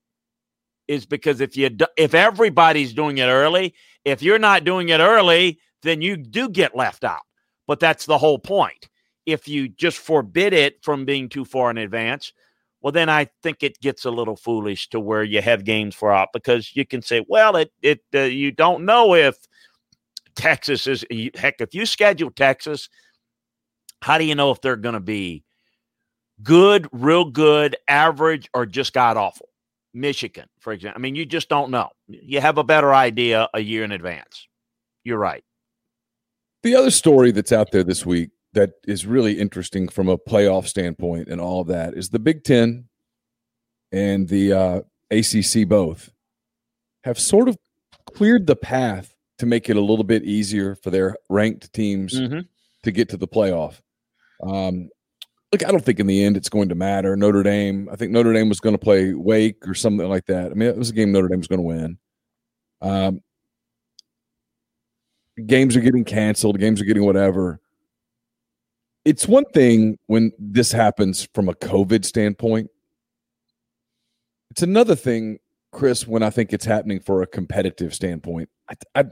is 0.88 1.06
because 1.06 1.40
if 1.40 1.56
you 1.56 1.68
do, 1.68 1.86
if 1.96 2.12
everybody's 2.12 2.94
doing 2.94 3.18
it 3.18 3.26
early, 3.26 3.74
if 4.04 4.20
you're 4.20 4.38
not 4.38 4.64
doing 4.64 4.88
it 4.88 5.00
early, 5.00 5.60
then 5.82 6.02
you 6.02 6.16
do 6.16 6.48
get 6.48 6.76
left 6.76 7.04
out. 7.04 7.22
But 7.68 7.78
that's 7.78 8.06
the 8.06 8.18
whole 8.18 8.40
point. 8.40 8.88
If 9.26 9.46
you 9.46 9.68
just 9.68 9.98
forbid 9.98 10.54
it 10.54 10.82
from 10.82 11.04
being 11.04 11.28
too 11.28 11.44
far 11.44 11.70
in 11.70 11.78
advance, 11.78 12.32
well, 12.80 12.92
then 12.92 13.08
I 13.08 13.28
think 13.42 13.62
it 13.62 13.80
gets 13.80 14.04
a 14.04 14.10
little 14.10 14.36
foolish 14.36 14.88
to 14.90 15.00
where 15.00 15.24
you 15.24 15.42
have 15.42 15.64
games 15.64 15.94
for 15.94 16.12
out 16.12 16.28
because 16.32 16.76
you 16.76 16.86
can 16.86 17.02
say, 17.02 17.24
well, 17.26 17.56
it 17.56 17.72
it 17.82 18.02
uh, 18.14 18.20
you 18.20 18.52
don't 18.52 18.84
know 18.84 19.14
if 19.14 19.36
Texas 20.36 20.86
is 20.86 21.04
heck. 21.34 21.60
If 21.60 21.74
you 21.74 21.86
schedule 21.86 22.30
Texas, 22.30 22.88
how 24.00 24.18
do 24.18 24.24
you 24.24 24.34
know 24.34 24.52
if 24.52 24.60
they're 24.60 24.76
going 24.76 24.94
to 24.94 25.00
be 25.00 25.42
good, 26.42 26.88
real 26.92 27.24
good, 27.24 27.76
average, 27.88 28.48
or 28.54 28.64
just 28.64 28.92
god 28.92 29.16
awful? 29.16 29.48
Michigan, 29.92 30.46
for 30.60 30.72
example. 30.72 31.00
I 31.00 31.02
mean, 31.02 31.16
you 31.16 31.26
just 31.26 31.48
don't 31.48 31.70
know. 31.70 31.88
You 32.06 32.40
have 32.40 32.58
a 32.58 32.64
better 32.64 32.94
idea 32.94 33.48
a 33.54 33.60
year 33.60 33.82
in 33.82 33.90
advance. 33.90 34.46
You're 35.02 35.18
right. 35.18 35.42
The 36.62 36.76
other 36.76 36.90
story 36.90 37.32
that's 37.32 37.52
out 37.52 37.72
there 37.72 37.82
this 37.82 38.06
week 38.06 38.30
that 38.58 38.72
is 38.88 39.06
really 39.06 39.38
interesting 39.38 39.86
from 39.86 40.08
a 40.08 40.18
playoff 40.18 40.66
standpoint 40.66 41.28
and 41.28 41.40
all 41.40 41.60
of 41.60 41.68
that 41.68 41.94
is 41.94 42.08
the 42.08 42.18
Big 42.18 42.42
Ten 42.42 42.88
and 43.92 44.28
the 44.28 44.52
uh, 44.52 44.80
ACC 45.12 45.68
both 45.68 46.10
have 47.04 47.20
sort 47.20 47.48
of 47.48 47.56
cleared 48.12 48.48
the 48.48 48.56
path 48.56 49.14
to 49.38 49.46
make 49.46 49.70
it 49.70 49.76
a 49.76 49.80
little 49.80 50.04
bit 50.04 50.24
easier 50.24 50.74
for 50.74 50.90
their 50.90 51.16
ranked 51.28 51.72
teams 51.72 52.18
mm-hmm. 52.18 52.40
to 52.82 52.90
get 52.90 53.08
to 53.10 53.16
the 53.16 53.28
playoff. 53.28 53.80
Um, 54.42 54.88
look, 55.52 55.64
I 55.64 55.70
don't 55.70 55.84
think 55.84 56.00
in 56.00 56.08
the 56.08 56.24
end 56.24 56.36
it's 56.36 56.48
going 56.48 56.68
to 56.70 56.74
matter. 56.74 57.16
Notre 57.16 57.44
Dame, 57.44 57.88
I 57.92 57.94
think 57.94 58.10
Notre 58.10 58.32
Dame 58.32 58.48
was 58.48 58.58
going 58.58 58.74
to 58.74 58.84
play 58.84 59.14
Wake 59.14 59.68
or 59.68 59.74
something 59.74 60.08
like 60.08 60.26
that. 60.26 60.50
I 60.50 60.54
mean, 60.54 60.68
it 60.68 60.76
was 60.76 60.90
a 60.90 60.94
game 60.94 61.12
Notre 61.12 61.28
Dame 61.28 61.38
was 61.38 61.46
going 61.46 61.60
to 61.60 61.62
win. 61.62 61.98
Um, 62.82 63.20
games 65.46 65.76
are 65.76 65.80
getting 65.80 66.04
canceled, 66.04 66.58
games 66.58 66.80
are 66.80 66.86
getting 66.86 67.04
whatever. 67.04 67.60
It's 69.04 69.26
one 69.26 69.44
thing 69.46 69.98
when 70.06 70.32
this 70.38 70.72
happens 70.72 71.28
from 71.34 71.48
a 71.48 71.54
COVID 71.54 72.04
standpoint. 72.04 72.70
It's 74.50 74.62
another 74.62 74.94
thing, 74.94 75.38
Chris, 75.72 76.06
when 76.06 76.22
I 76.22 76.30
think 76.30 76.52
it's 76.52 76.64
happening 76.64 77.00
for 77.00 77.22
a 77.22 77.26
competitive 77.26 77.94
standpoint. 77.94 78.48
I, 78.68 78.74
I, 78.94 79.04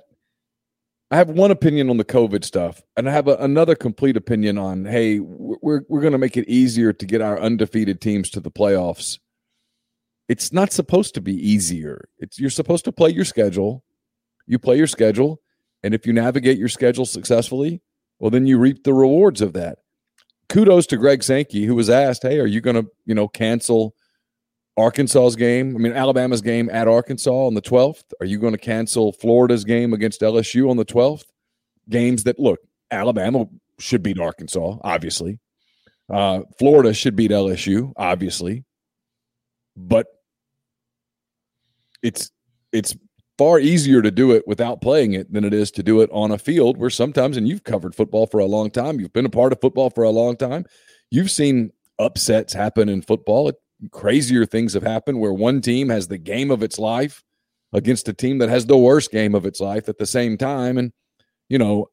I 1.10 1.16
have 1.16 1.30
one 1.30 1.50
opinion 1.50 1.88
on 1.88 1.98
the 1.98 2.04
COVID 2.04 2.44
stuff, 2.44 2.82
and 2.96 3.08
I 3.08 3.12
have 3.12 3.28
a, 3.28 3.36
another 3.36 3.76
complete 3.76 4.16
opinion 4.16 4.58
on 4.58 4.84
hey, 4.84 5.20
we're 5.20 5.82
we're 5.88 6.00
going 6.00 6.12
to 6.12 6.18
make 6.18 6.36
it 6.36 6.48
easier 6.48 6.92
to 6.92 7.06
get 7.06 7.20
our 7.20 7.38
undefeated 7.40 8.00
teams 8.00 8.28
to 8.30 8.40
the 8.40 8.50
playoffs. 8.50 9.18
It's 10.28 10.52
not 10.52 10.72
supposed 10.72 11.14
to 11.14 11.20
be 11.20 11.34
easier. 11.34 12.08
It's 12.18 12.40
you're 12.40 12.50
supposed 12.50 12.84
to 12.86 12.92
play 12.92 13.10
your 13.10 13.24
schedule. 13.24 13.84
you 14.48 14.58
play 14.58 14.76
your 14.76 14.88
schedule, 14.88 15.40
and 15.84 15.94
if 15.94 16.06
you 16.06 16.12
navigate 16.12 16.58
your 16.58 16.68
schedule 16.68 17.06
successfully, 17.06 17.82
well, 18.18 18.30
then 18.30 18.46
you 18.46 18.58
reap 18.58 18.84
the 18.84 18.94
rewards 18.94 19.40
of 19.40 19.52
that. 19.54 19.78
Kudos 20.48 20.86
to 20.88 20.96
Greg 20.96 21.22
Sankey, 21.22 21.64
who 21.64 21.74
was 21.74 21.90
asked, 21.90 22.22
"Hey, 22.22 22.38
are 22.38 22.46
you 22.46 22.60
going 22.60 22.76
to, 22.76 22.88
you 23.04 23.14
know, 23.14 23.28
cancel 23.28 23.94
Arkansas's 24.76 25.36
game? 25.36 25.74
I 25.74 25.78
mean, 25.78 25.92
Alabama's 25.92 26.40
game 26.40 26.68
at 26.70 26.86
Arkansas 26.86 27.30
on 27.30 27.54
the 27.54 27.62
12th. 27.62 28.04
Are 28.20 28.26
you 28.26 28.38
going 28.38 28.52
to 28.52 28.58
cancel 28.58 29.12
Florida's 29.12 29.64
game 29.64 29.92
against 29.92 30.20
LSU 30.20 30.70
on 30.70 30.76
the 30.76 30.84
12th? 30.84 31.24
Games 31.88 32.24
that 32.24 32.38
look, 32.38 32.60
Alabama 32.90 33.46
should 33.78 34.02
beat 34.02 34.20
Arkansas, 34.20 34.76
obviously. 34.82 35.38
Uh, 36.08 36.42
Florida 36.58 36.94
should 36.94 37.16
beat 37.16 37.30
LSU, 37.30 37.92
obviously. 37.96 38.64
But 39.76 40.06
it's 42.02 42.30
it's 42.72 42.94
far 43.38 43.58
easier 43.58 44.00
to 44.02 44.10
do 44.10 44.32
it 44.32 44.46
without 44.46 44.80
playing 44.80 45.12
it 45.12 45.32
than 45.32 45.44
it 45.44 45.52
is 45.52 45.70
to 45.72 45.82
do 45.82 46.00
it 46.00 46.10
on 46.12 46.30
a 46.30 46.38
field 46.38 46.76
where 46.78 46.90
sometimes, 46.90 47.36
and 47.36 47.46
you've 47.46 47.64
covered 47.64 47.94
football 47.94 48.26
for 48.26 48.40
a 48.40 48.46
long 48.46 48.70
time, 48.70 48.98
you've 48.98 49.12
been 49.12 49.26
a 49.26 49.30
part 49.30 49.52
of 49.52 49.60
football 49.60 49.90
for 49.90 50.04
a 50.04 50.10
long 50.10 50.36
time, 50.36 50.64
you've 51.10 51.30
seen 51.30 51.70
upsets 51.98 52.52
happen 52.52 52.88
in 52.88 53.02
football. 53.02 53.48
It, 53.48 53.56
Crazier 53.90 54.46
things 54.46 54.72
have 54.72 54.82
happened 54.82 55.20
where 55.20 55.34
one 55.34 55.60
team 55.60 55.90
has 55.90 56.08
the 56.08 56.16
game 56.16 56.50
of 56.50 56.62
its 56.62 56.78
life 56.78 57.22
against 57.74 58.08
a 58.08 58.14
team 58.14 58.38
that 58.38 58.48
has 58.48 58.64
the 58.64 58.78
worst 58.78 59.10
game 59.10 59.34
of 59.34 59.44
its 59.44 59.60
life 59.60 59.88
at 59.90 59.98
the 59.98 60.06
same 60.06 60.38
time. 60.38 60.78
And, 60.78 60.92
you 61.50 61.58
know, 61.58 61.90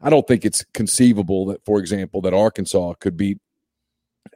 I 0.00 0.10
don't 0.10 0.26
think 0.26 0.44
it's 0.44 0.64
conceivable 0.74 1.46
that, 1.46 1.64
for 1.64 1.78
example, 1.78 2.20
that 2.22 2.34
Arkansas 2.34 2.94
could 2.94 3.16
beat 3.16 3.38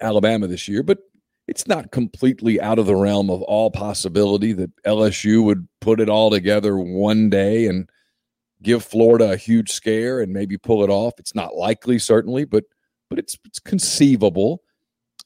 Alabama 0.00 0.46
this 0.46 0.68
year, 0.68 0.84
but 0.84 0.98
it's 1.46 1.66
not 1.66 1.90
completely 1.90 2.60
out 2.60 2.78
of 2.78 2.86
the 2.86 2.96
realm 2.96 3.30
of 3.30 3.42
all 3.42 3.70
possibility 3.70 4.52
that 4.52 4.70
LSU 4.84 5.44
would 5.44 5.68
put 5.80 6.00
it 6.00 6.08
all 6.08 6.30
together 6.30 6.76
one 6.78 7.28
day 7.28 7.66
and 7.66 7.88
give 8.62 8.84
Florida 8.84 9.32
a 9.32 9.36
huge 9.36 9.70
scare 9.70 10.20
and 10.20 10.32
maybe 10.32 10.56
pull 10.56 10.82
it 10.82 10.90
off. 10.90 11.14
It's 11.18 11.34
not 11.34 11.54
likely, 11.54 11.98
certainly, 11.98 12.44
but 12.44 12.64
but 13.10 13.18
it's 13.18 13.36
it's 13.44 13.58
conceivable. 13.58 14.62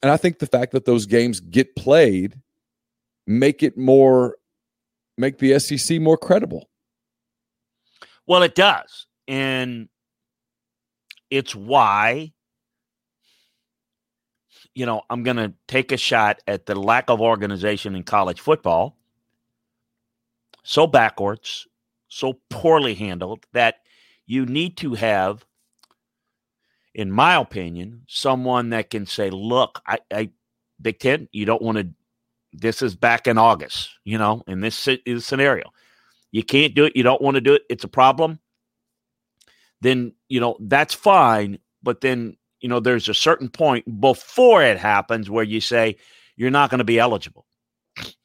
And 0.01 0.11
I 0.11 0.17
think 0.17 0.39
the 0.39 0.47
fact 0.47 0.73
that 0.73 0.85
those 0.85 1.05
games 1.05 1.39
get 1.39 1.75
played 1.75 2.35
make 3.25 3.63
it 3.63 3.77
more 3.77 4.37
make 5.17 5.37
the 5.37 5.57
SEC 5.59 6.01
more 6.01 6.17
credible. 6.17 6.69
Well, 8.27 8.43
it 8.43 8.55
does. 8.55 9.07
And 9.27 9.89
it's 11.29 11.55
why 11.55 12.33
you 14.75 14.85
know, 14.85 15.01
I'm 15.09 15.23
going 15.23 15.37
to 15.37 15.53
take 15.67 15.91
a 15.91 15.97
shot 15.97 16.41
at 16.47 16.65
the 16.65 16.75
lack 16.75 17.09
of 17.09 17.21
organization 17.21 17.95
in 17.95 18.03
college 18.03 18.39
football. 18.39 18.97
So 20.63 20.87
backwards, 20.87 21.67
so 22.07 22.39
poorly 22.49 22.93
handled 22.93 23.45
that 23.53 23.75
you 24.25 24.45
need 24.45 24.77
to 24.77 24.93
have, 24.93 25.45
in 26.93 27.11
my 27.11 27.35
opinion, 27.35 28.03
someone 28.07 28.69
that 28.69 28.89
can 28.89 29.05
say, 29.05 29.29
look, 29.29 29.81
I, 29.87 29.99
I 30.13 30.29
Big 30.81 30.99
Ten, 30.99 31.27
you 31.31 31.45
don't 31.45 31.61
want 31.61 31.77
to, 31.77 31.89
this 32.53 32.81
is 32.81 32.95
back 32.95 33.27
in 33.27 33.37
August, 33.37 33.89
you 34.05 34.17
know, 34.17 34.43
in 34.47 34.61
this 34.61 34.87
scenario. 35.19 35.71
You 36.31 36.43
can't 36.43 36.75
do 36.75 36.85
it. 36.85 36.95
You 36.95 37.03
don't 37.03 37.21
want 37.21 37.35
to 37.35 37.41
do 37.41 37.53
it. 37.53 37.63
It's 37.69 37.83
a 37.83 37.89
problem. 37.89 38.39
Then, 39.81 40.13
you 40.27 40.39
know, 40.39 40.57
that's 40.59 40.93
fine. 40.93 41.59
But 41.81 42.01
then 42.01 42.37
you 42.61 42.69
know, 42.69 42.79
there's 42.79 43.09
a 43.09 43.13
certain 43.13 43.49
point 43.49 44.01
before 44.01 44.63
it 44.63 44.77
happens 44.77 45.29
where 45.29 45.43
you 45.43 45.61
say 45.61 45.95
you're 46.35 46.51
not 46.51 46.69
going 46.69 46.79
to 46.79 46.85
be 46.85 46.99
eligible 46.99 47.45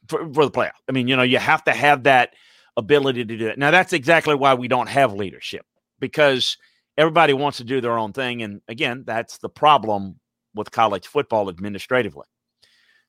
for, 0.09 0.33
for 0.33 0.45
the 0.45 0.51
playoff. 0.51 0.73
I 0.89 0.93
mean, 0.93 1.09
you 1.09 1.17
know, 1.17 1.23
you 1.23 1.39
have 1.39 1.65
to 1.65 1.73
have 1.73 2.05
that 2.05 2.35
ability 2.77 3.25
to 3.25 3.37
do 3.37 3.49
it. 3.49 3.59
Now, 3.59 3.71
that's 3.71 3.93
exactly 3.93 4.35
why 4.35 4.55
we 4.55 4.69
don't 4.69 4.89
have 4.89 5.13
leadership 5.13 5.65
because 6.01 6.57
everybody 6.97 7.33
wants 7.33 7.59
to 7.59 7.65
do 7.65 7.81
their 7.81 7.99
own 7.99 8.13
thing. 8.13 8.43
And 8.43 8.61
again, 8.69 9.05
that's 9.07 9.39
the 9.39 9.49
problem 9.49 10.19
with 10.55 10.71
college 10.71 11.07
football 11.07 11.49
administratively. 11.49 12.27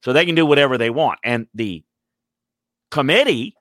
So 0.03 0.13
they 0.13 0.25
can 0.25 0.35
do 0.35 0.45
whatever 0.45 0.77
they 0.77 0.89
want. 0.89 1.19
And 1.23 1.47
the 1.53 1.83
committee 2.91 3.55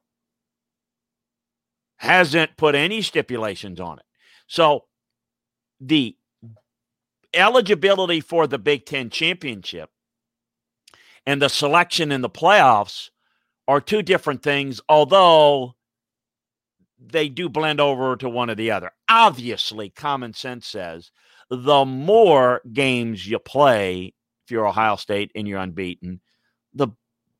hasn't 1.97 2.57
put 2.57 2.75
any 2.75 3.01
stipulations 3.03 3.81
on 3.81 3.99
it. 3.99 4.05
So 4.47 4.85
the 5.81 6.17
eligibility 7.35 8.21
for 8.21 8.47
the 8.47 8.59
Big 8.59 8.87
Ten 8.87 9.11
championship 9.11 9.91
and 11.27 11.41
the 11.41 11.49
selection 11.49 12.13
in 12.13 12.21
the 12.21 12.31
playoffs 12.31 13.11
are 13.67 13.81
two 13.81 14.03
different 14.03 14.43
things, 14.43 14.81
although 14.89 15.75
they 16.99 17.29
do 17.29 17.49
blend 17.49 17.81
over 17.81 18.17
to 18.17 18.29
one 18.29 18.51
or 18.51 18.55
the 18.55 18.71
other. 18.71 18.91
Obviously, 19.09 19.91
common 19.91 20.35
sense 20.35 20.67
says 20.67 21.11
the 21.51 21.85
more 21.85 22.61
games 22.73 23.27
you 23.27 23.39
play, 23.39 24.15
if 24.45 24.51
you're 24.51 24.67
Ohio 24.67 24.97
State 24.97 25.31
and 25.35 25.49
you're 25.49 25.61
unbeaten, 25.61 26.21
the 26.75 26.89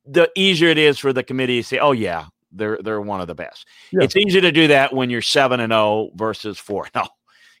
the 0.07 0.31
easier 0.35 0.69
it 0.69 0.77
is 0.77 0.99
for 0.99 1.13
the 1.13 1.23
committee 1.23 1.61
to 1.61 1.67
say, 1.67 1.79
"Oh 1.79 1.91
yeah, 1.91 2.25
they're 2.51 2.79
they're 2.81 3.01
one 3.01 3.21
of 3.21 3.27
the 3.27 3.35
best." 3.35 3.67
Yeah. 3.91 4.03
It's 4.03 4.15
easy 4.15 4.41
to 4.41 4.51
do 4.51 4.67
that 4.67 4.93
when 4.93 5.09
you're 5.09 5.21
seven 5.21 5.59
and 5.59 5.71
zero 5.71 5.81
oh 5.81 6.11
versus 6.15 6.59
four 6.59 6.85
and. 6.93 7.05
Oh. 7.05 7.09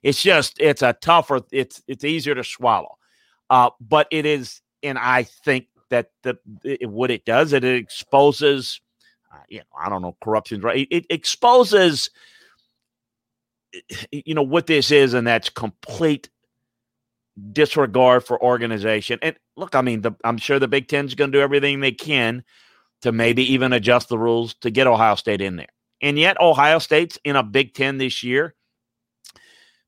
It's 0.05 0.21
just 0.21 0.57
it's 0.59 0.83
a 0.83 0.93
tougher. 0.93 1.41
It's 1.51 1.81
it's 1.87 2.03
easier 2.03 2.35
to 2.35 2.43
swallow, 2.43 2.99
uh, 3.49 3.71
but 3.81 4.07
it 4.11 4.27
is, 4.27 4.61
and 4.83 4.99
I 4.99 5.23
think 5.23 5.65
that 5.89 6.11
the 6.21 6.37
it, 6.63 6.87
what 6.87 7.09
it 7.09 7.25
does 7.25 7.53
it, 7.53 7.63
it 7.63 7.75
exposes, 7.75 8.79
uh, 9.33 9.39
you 9.49 9.57
know, 9.57 9.65
I 9.75 9.89
don't 9.89 10.03
know, 10.03 10.15
corruption. 10.21 10.61
Right? 10.61 10.87
It, 10.91 10.95
it 10.95 11.05
exposes, 11.09 12.11
you 14.11 14.35
know, 14.35 14.43
what 14.43 14.67
this 14.67 14.91
is, 14.91 15.15
and 15.15 15.25
that's 15.25 15.49
complete 15.49 16.29
disregard 17.51 18.23
for 18.25 18.39
organization. 18.43 19.17
And 19.23 19.35
look, 19.57 19.73
I 19.73 19.81
mean, 19.81 20.01
the, 20.01 20.11
I'm 20.23 20.37
sure 20.37 20.59
the 20.59 20.67
Big 20.67 20.87
Ten's 20.87 21.15
going 21.15 21.31
to 21.31 21.37
do 21.39 21.41
everything 21.41 21.79
they 21.79 21.91
can 21.91 22.43
to 23.01 23.11
maybe 23.11 23.53
even 23.53 23.73
adjust 23.73 24.09
the 24.09 24.19
rules 24.19 24.53
to 24.61 24.69
get 24.69 24.85
Ohio 24.85 25.15
State 25.15 25.41
in 25.41 25.55
there. 25.55 25.73
And 25.99 26.19
yet, 26.19 26.39
Ohio 26.39 26.77
State's 26.77 27.17
in 27.23 27.35
a 27.35 27.41
Big 27.41 27.73
Ten 27.73 27.97
this 27.97 28.21
year 28.21 28.53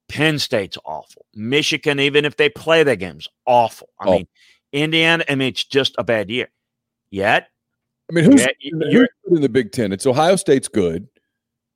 Penn 0.09 0.39
State's 0.39 0.77
awful. 0.85 1.25
Michigan, 1.33 1.99
even 1.99 2.25
if 2.25 2.37
they 2.37 2.49
play 2.49 2.83
their 2.83 2.95
games, 2.95 3.27
awful. 3.45 3.89
I 3.99 4.07
oh. 4.07 4.11
mean, 4.11 4.27
Indiana, 4.71 5.23
I 5.29 5.35
mean, 5.35 5.49
it's 5.49 5.63
just 5.63 5.95
a 5.97 6.03
bad 6.03 6.29
year. 6.29 6.49
Yet, 7.09 7.49
I 8.09 8.13
mean, 8.13 8.25
who's, 8.25 8.45
who's 8.61 9.07
in 9.31 9.41
the 9.41 9.49
Big 9.49 9.71
Ten? 9.71 9.91
It's 9.91 10.05
Ohio 10.05 10.35
State's 10.35 10.67
good, 10.67 11.07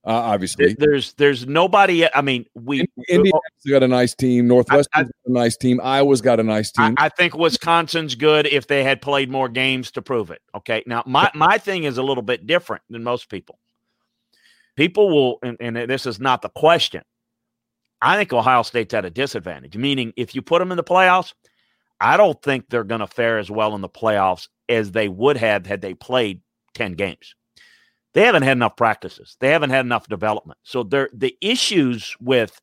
uh, 0.05 0.11
obviously. 0.11 0.75
There's 0.77 1.13
there's 1.13 1.47
nobody. 1.47 2.13
I 2.13 2.21
mean, 2.21 2.45
we 2.53 2.85
Indiana's 3.09 3.41
got 3.69 3.83
a 3.83 3.87
nice 3.87 4.13
team. 4.13 4.47
Northwestern's 4.47 5.07
got 5.07 5.29
a 5.29 5.31
nice 5.31 5.55
team. 5.55 5.79
Iowa's 5.81 6.21
got 6.21 6.39
a 6.39 6.43
nice 6.43 6.71
team. 6.71 6.95
I, 6.97 7.05
I, 7.05 7.09
think 7.09 7.37
Wisconsin's 7.37 8.15
good 8.15 8.45
if 8.47 8.67
they 8.67 8.83
had 8.83 9.01
played 9.01 9.29
more 9.29 9.47
games 9.47 9.91
to 9.91 10.01
prove 10.01 10.31
it. 10.31 10.41
Okay, 10.55 10.83
now 10.85 11.03
my 11.05 11.31
my 11.33 11.57
thing 11.57 11.83
is 11.83 11.97
a 11.97 12.03
little 12.03 12.23
bit 12.23 12.47
different 12.47 12.83
than 12.89 13.03
most 13.03 13.29
people. 13.29 13.59
People 14.75 15.09
will, 15.09 15.39
and, 15.43 15.57
and 15.59 15.89
this 15.89 16.05
is 16.05 16.19
not 16.19 16.41
the 16.41 16.49
question. 16.49 17.03
I 18.01 18.17
think 18.17 18.33
Ohio 18.33 18.63
State's 18.63 18.93
at 18.93 19.05
a 19.05 19.09
disadvantage, 19.09 19.77
meaning 19.77 20.13
if 20.17 20.33
you 20.33 20.41
put 20.41 20.59
them 20.59 20.71
in 20.71 20.77
the 20.77 20.83
playoffs, 20.83 21.33
I 21.99 22.17
don't 22.17 22.41
think 22.41 22.69
they're 22.69 22.83
going 22.83 23.01
to 23.01 23.07
fare 23.07 23.37
as 23.37 23.51
well 23.51 23.75
in 23.75 23.81
the 23.81 23.89
playoffs 23.89 24.47
as 24.67 24.91
they 24.91 25.07
would 25.07 25.37
have 25.37 25.65
had 25.67 25.81
they 25.81 25.93
played 25.93 26.41
10 26.73 26.93
games. 26.93 27.35
They 28.13 28.23
haven't 28.23 28.43
had 28.43 28.57
enough 28.57 28.75
practices. 28.75 29.37
They 29.39 29.49
haven't 29.49 29.69
had 29.69 29.85
enough 29.85 30.07
development. 30.07 30.59
So 30.63 30.83
they're 30.83 31.09
the 31.13 31.37
issues 31.41 32.15
with 32.19 32.59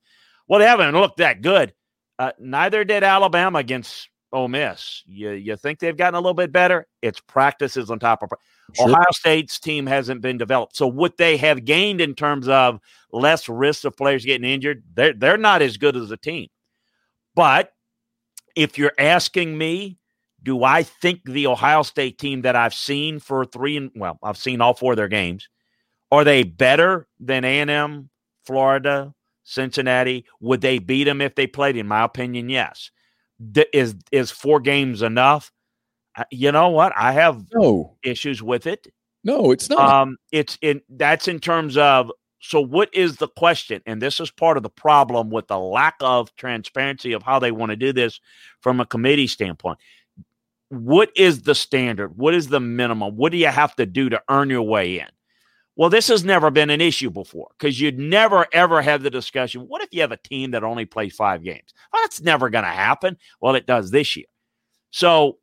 well, 0.48 0.60
they 0.60 0.66
haven't 0.66 0.94
looked 0.94 1.18
that 1.18 1.42
good. 1.42 1.74
Uh, 2.18 2.32
neither 2.38 2.82
did 2.82 3.04
Alabama 3.04 3.58
against 3.58 4.08
Ole 4.32 4.48
Miss. 4.48 5.02
You 5.06 5.30
you 5.30 5.56
think 5.56 5.78
they've 5.78 5.96
gotten 5.96 6.14
a 6.14 6.20
little 6.20 6.34
bit 6.34 6.52
better? 6.52 6.86
It's 7.02 7.20
practices 7.20 7.90
on 7.90 7.98
top 7.98 8.22
of 8.22 8.30
sure. 8.74 8.88
Ohio 8.88 9.10
State's 9.10 9.58
team 9.58 9.86
hasn't 9.86 10.20
been 10.20 10.38
developed. 10.38 10.76
So 10.76 10.86
what 10.86 11.16
they 11.16 11.36
have 11.38 11.64
gained 11.64 12.00
in 12.00 12.14
terms 12.14 12.48
of 12.48 12.80
less 13.12 13.48
risk 13.48 13.84
of 13.84 13.96
players 13.96 14.24
getting 14.24 14.48
injured, 14.48 14.82
they're 14.94 15.14
they're 15.14 15.38
not 15.38 15.62
as 15.62 15.76
good 15.76 15.96
as 15.96 16.10
a 16.10 16.16
team. 16.16 16.48
But 17.34 17.72
if 18.54 18.76
you're 18.76 18.92
asking 18.98 19.56
me, 19.56 19.98
do 20.42 20.62
I 20.62 20.82
think 20.82 21.24
the 21.24 21.46
Ohio 21.46 21.82
State 21.82 22.18
team 22.18 22.42
that 22.42 22.56
I've 22.56 22.74
seen 22.74 23.20
for 23.20 23.44
three 23.44 23.76
and 23.76 23.90
well, 23.94 24.18
I've 24.22 24.36
seen 24.36 24.60
all 24.60 24.74
four 24.74 24.92
of 24.92 24.96
their 24.96 25.08
games, 25.08 25.48
are 26.12 26.24
they 26.24 26.42
better 26.42 27.06
than 27.18 27.44
A&M, 27.44 28.10
Florida, 28.44 29.14
Cincinnati? 29.44 30.26
Would 30.40 30.60
they 30.60 30.78
beat 30.78 31.04
them 31.04 31.22
if 31.22 31.34
they 31.34 31.46
played? 31.46 31.76
In 31.76 31.88
my 31.88 32.04
opinion, 32.04 32.50
yes 32.50 32.90
is 33.72 33.94
is 34.12 34.30
four 34.30 34.60
games 34.60 35.02
enough? 35.02 35.52
You 36.30 36.50
know 36.52 36.68
what? 36.70 36.92
I 36.96 37.12
have 37.12 37.44
no 37.54 37.96
issues 38.02 38.42
with 38.42 38.66
it. 38.66 38.88
No, 39.24 39.50
it's 39.50 39.68
not. 39.68 39.78
Um, 39.78 40.16
it's 40.32 40.58
in 40.62 40.80
that's 40.88 41.28
in 41.28 41.38
terms 41.38 41.76
of 41.76 42.10
so 42.40 42.60
what 42.60 42.88
is 42.94 43.16
the 43.16 43.28
question? 43.28 43.82
And 43.86 44.00
this 44.00 44.20
is 44.20 44.30
part 44.30 44.56
of 44.56 44.62
the 44.62 44.70
problem 44.70 45.30
with 45.30 45.48
the 45.48 45.58
lack 45.58 45.96
of 46.00 46.34
transparency 46.36 47.12
of 47.12 47.22
how 47.22 47.38
they 47.38 47.50
want 47.50 47.70
to 47.70 47.76
do 47.76 47.92
this 47.92 48.20
from 48.60 48.80
a 48.80 48.86
committee 48.86 49.26
standpoint. 49.26 49.78
What 50.68 51.10
is 51.16 51.42
the 51.42 51.54
standard? 51.54 52.16
What 52.16 52.34
is 52.34 52.48
the 52.48 52.60
minimum? 52.60 53.16
What 53.16 53.32
do 53.32 53.38
you 53.38 53.48
have 53.48 53.74
to 53.76 53.86
do 53.86 54.08
to 54.10 54.22
earn 54.28 54.50
your 54.50 54.62
way 54.62 55.00
in? 55.00 55.08
Well, 55.78 55.90
this 55.90 56.08
has 56.08 56.24
never 56.24 56.50
been 56.50 56.70
an 56.70 56.80
issue 56.80 57.08
before 57.08 57.50
because 57.56 57.80
you'd 57.80 58.00
never 58.00 58.48
ever 58.52 58.82
have 58.82 59.04
the 59.04 59.10
discussion. 59.10 59.60
What 59.62 59.80
if 59.80 59.90
you 59.92 60.00
have 60.00 60.10
a 60.10 60.16
team 60.16 60.50
that 60.50 60.64
only 60.64 60.84
plays 60.84 61.14
five 61.14 61.44
games? 61.44 61.72
Well, 61.92 62.02
that's 62.02 62.20
never 62.20 62.50
going 62.50 62.64
to 62.64 62.70
happen. 62.70 63.16
Well, 63.40 63.54
it 63.54 63.64
does 63.64 63.92
this 63.92 64.16
year. 64.16 64.26
So 64.90 65.38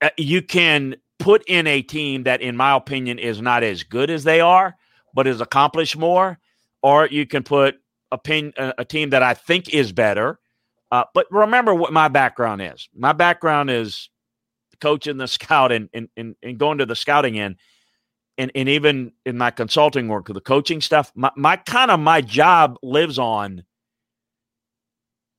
uh, 0.00 0.08
you 0.16 0.40
can 0.40 0.96
put 1.18 1.44
in 1.46 1.66
a 1.66 1.82
team 1.82 2.22
that, 2.22 2.40
in 2.40 2.56
my 2.56 2.74
opinion, 2.74 3.18
is 3.18 3.42
not 3.42 3.62
as 3.62 3.82
good 3.82 4.08
as 4.08 4.24
they 4.24 4.40
are, 4.40 4.74
but 5.12 5.26
has 5.26 5.42
accomplished 5.42 5.98
more, 5.98 6.38
or 6.82 7.08
you 7.08 7.26
can 7.26 7.42
put 7.42 7.76
a, 8.10 8.16
pin, 8.16 8.54
a, 8.56 8.72
a 8.78 8.84
team 8.86 9.10
that 9.10 9.22
I 9.22 9.34
think 9.34 9.68
is 9.68 9.92
better. 9.92 10.40
Uh, 10.90 11.04
but 11.12 11.26
remember 11.30 11.74
what 11.74 11.92
my 11.92 12.08
background 12.08 12.62
is. 12.62 12.88
My 12.96 13.12
background 13.12 13.68
is 13.68 14.08
coaching 14.80 15.18
the 15.18 15.28
scout 15.28 15.72
and, 15.72 15.90
and, 15.92 16.08
and, 16.16 16.36
and 16.42 16.58
going 16.58 16.78
to 16.78 16.86
the 16.86 16.96
scouting 16.96 17.38
end. 17.38 17.56
And, 18.38 18.52
and 18.54 18.68
even 18.68 19.12
in 19.26 19.36
my 19.36 19.50
consulting 19.50 20.08
work, 20.08 20.28
the 20.28 20.40
coaching 20.40 20.80
stuff, 20.80 21.12
my, 21.14 21.30
my 21.36 21.56
kind 21.56 21.90
of 21.90 21.98
my 21.98 22.20
job 22.20 22.78
lives 22.82 23.18
on, 23.18 23.64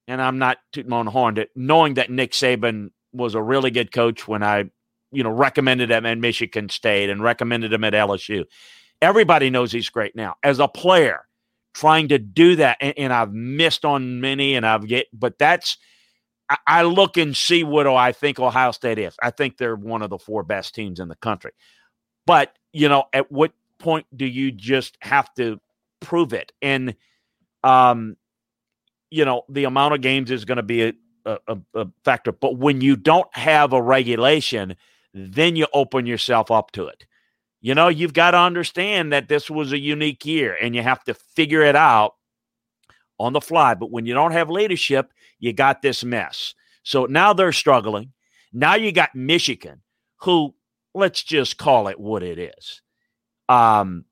and 0.08 0.22
I'm 0.22 0.38
not 0.38 0.58
tooting 0.74 0.90
my 0.90 1.04
horn, 1.06 1.44
knowing 1.56 1.94
that 1.94 2.12
Nick 2.12 2.34
Saban 2.34 2.92
was 3.14 3.36
a 3.36 3.42
really 3.42 3.72
good 3.72 3.92
coach 3.92 4.28
when 4.28 4.44
I, 4.44 4.66
you 5.12 5.24
know, 5.24 5.32
recommended 5.32 5.92
him 5.92 6.06
at 6.06 6.18
Michigan 6.18 6.70
State 6.70 7.10
and 7.10 7.24
recommended 7.24 7.72
him 7.72 7.84
at 7.84 7.94
LSU. 7.94 8.46
Everybody 9.02 9.50
knows 9.50 9.72
he's 9.72 9.90
great 9.90 10.16
now. 10.16 10.36
As 10.44 10.60
a 10.60 10.68
player, 10.68 11.22
trying 11.74 12.10
to 12.10 12.20
do 12.20 12.58
that, 12.58 12.78
and, 12.82 12.94
and 12.98 13.14
I've 13.14 13.32
missed 13.32 13.86
on 13.86 14.20
many, 14.20 14.56
and 14.56 14.66
I've 14.66 14.86
get, 14.86 15.08
but 15.14 15.40
that's 15.40 15.78
I, 16.50 16.58
I 16.68 16.82
look 16.84 17.18
and 17.18 17.36
see 17.36 17.64
what 17.64 17.88
oh, 17.88 17.96
I 17.96 18.12
think 18.12 18.40
Ohio 18.40 18.72
State 18.72 19.00
is. 19.00 19.16
I 19.22 19.30
think 19.30 19.58
they're 19.58 19.76
one 19.76 20.02
of 20.02 20.10
the 20.10 20.18
four 20.18 20.44
best 20.44 20.76
teams 20.76 21.00
in 21.00 21.08
the 21.08 21.16
country. 21.16 21.52
But, 22.26 22.54
you 22.74 22.90
know, 22.90 23.06
at 23.14 23.32
what 23.32 23.52
point 23.80 24.06
do 24.16 24.26
you 24.26 24.52
just 24.52 24.98
have 25.02 25.34
to 25.36 25.60
prove 26.00 26.34
it? 26.34 26.52
And, 26.62 26.96
um, 27.64 28.18
you 29.10 29.26
know, 29.26 29.44
the 29.50 29.64
amount 29.64 29.96
of 29.96 30.02
games 30.02 30.32
is 30.32 30.46
going 30.46 30.58
to 30.58 30.64
be 30.64 30.84
a, 30.84 30.94
a, 31.26 31.58
a, 31.76 31.88
factor. 32.04 32.32
But 32.32 32.58
when 32.58 32.82
you 32.82 32.96
don't 32.96 33.34
have 33.36 33.74
a 33.74 33.82
regulation, 33.82 34.76
then 35.14 35.56
you 35.56 35.68
open 35.74 36.06
yourself 36.06 36.52
up 36.52 36.72
to 36.72 36.88
it. 36.88 37.06
You 37.62 37.76
know, 37.76 37.88
you've 37.90 38.14
got 38.14 38.32
to 38.32 38.38
understand 38.38 39.12
that 39.12 39.28
this 39.28 39.50
was 39.50 39.74
a 39.74 39.80
unique 39.80 40.26
year 40.26 40.58
and 40.62 40.76
you 40.76 40.82
have 40.82 41.04
to 41.06 41.14
figure 41.14 41.62
it 41.62 41.76
out 41.76 42.16
on 43.20 43.34
the 43.34 43.42
fly. 43.42 43.74
But 43.74 43.92
when 43.92 44.06
you 44.06 44.14
don't 44.14 44.32
have 44.32 44.50
leadership, 44.50 45.12
you 45.40 45.52
got 45.52 45.82
this 45.82 46.04
mess. 46.04 46.54
So 46.84 47.06
now 47.06 47.34
they're 47.34 47.52
struggling. 47.52 48.14
Now 48.54 48.76
you 48.76 48.92
got 48.92 49.14
Michigan, 49.14 49.82
who 50.22 50.56
let's 50.94 51.24
just 51.24 51.58
call 51.58 51.88
it 51.88 52.00
what 52.00 52.24
it 52.24 52.40
is. 52.40 52.82
Um, 53.48 54.06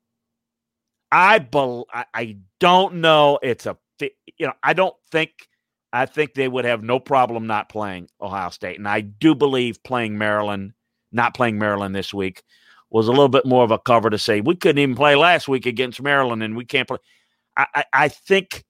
I 1.12 1.46
I, 1.94 2.06
I 2.14 2.38
don't 2.60 2.96
know. 2.96 3.40
It's 3.42 3.66
a 3.66 3.78
you 4.00 4.46
know 4.46 4.54
I 4.64 4.74
don't 4.74 4.96
think 5.12 5.32
I 5.94 6.06
think 6.06 6.34
they 6.34 6.48
would 6.48 6.66
have 6.66 6.84
no 6.84 7.00
problem 7.00 7.48
not 7.48 7.70
playing 7.70 8.10
Ohio 8.22 8.50
State, 8.50 8.78
and 8.78 8.88
I 8.88 9.02
do 9.02 9.36
believe 9.36 9.84
playing 9.84 10.18
Maryland, 10.18 10.74
not 11.12 11.34
playing 11.34 11.60
Maryland 11.60 11.96
this 11.96 12.14
week, 12.14 12.44
was 12.90 13.08
a 13.08 13.12
little 13.12 13.30
bit 13.30 13.46
more 13.46 13.64
of 13.64 13.72
a 13.72 13.80
cover 13.80 14.10
to 14.10 14.18
say 14.18 14.42
we 14.42 14.56
couldn't 14.56 14.80
even 14.80 14.96
play 14.96 15.16
last 15.16 15.48
week 15.48 15.66
against 15.66 16.02
Maryland, 16.02 16.44
and 16.44 16.56
we 16.56 16.66
can't 16.66 16.88
play. 16.88 16.98
I, 17.56 17.66
I, 17.74 17.84
I 17.94 18.08
think 18.10 18.66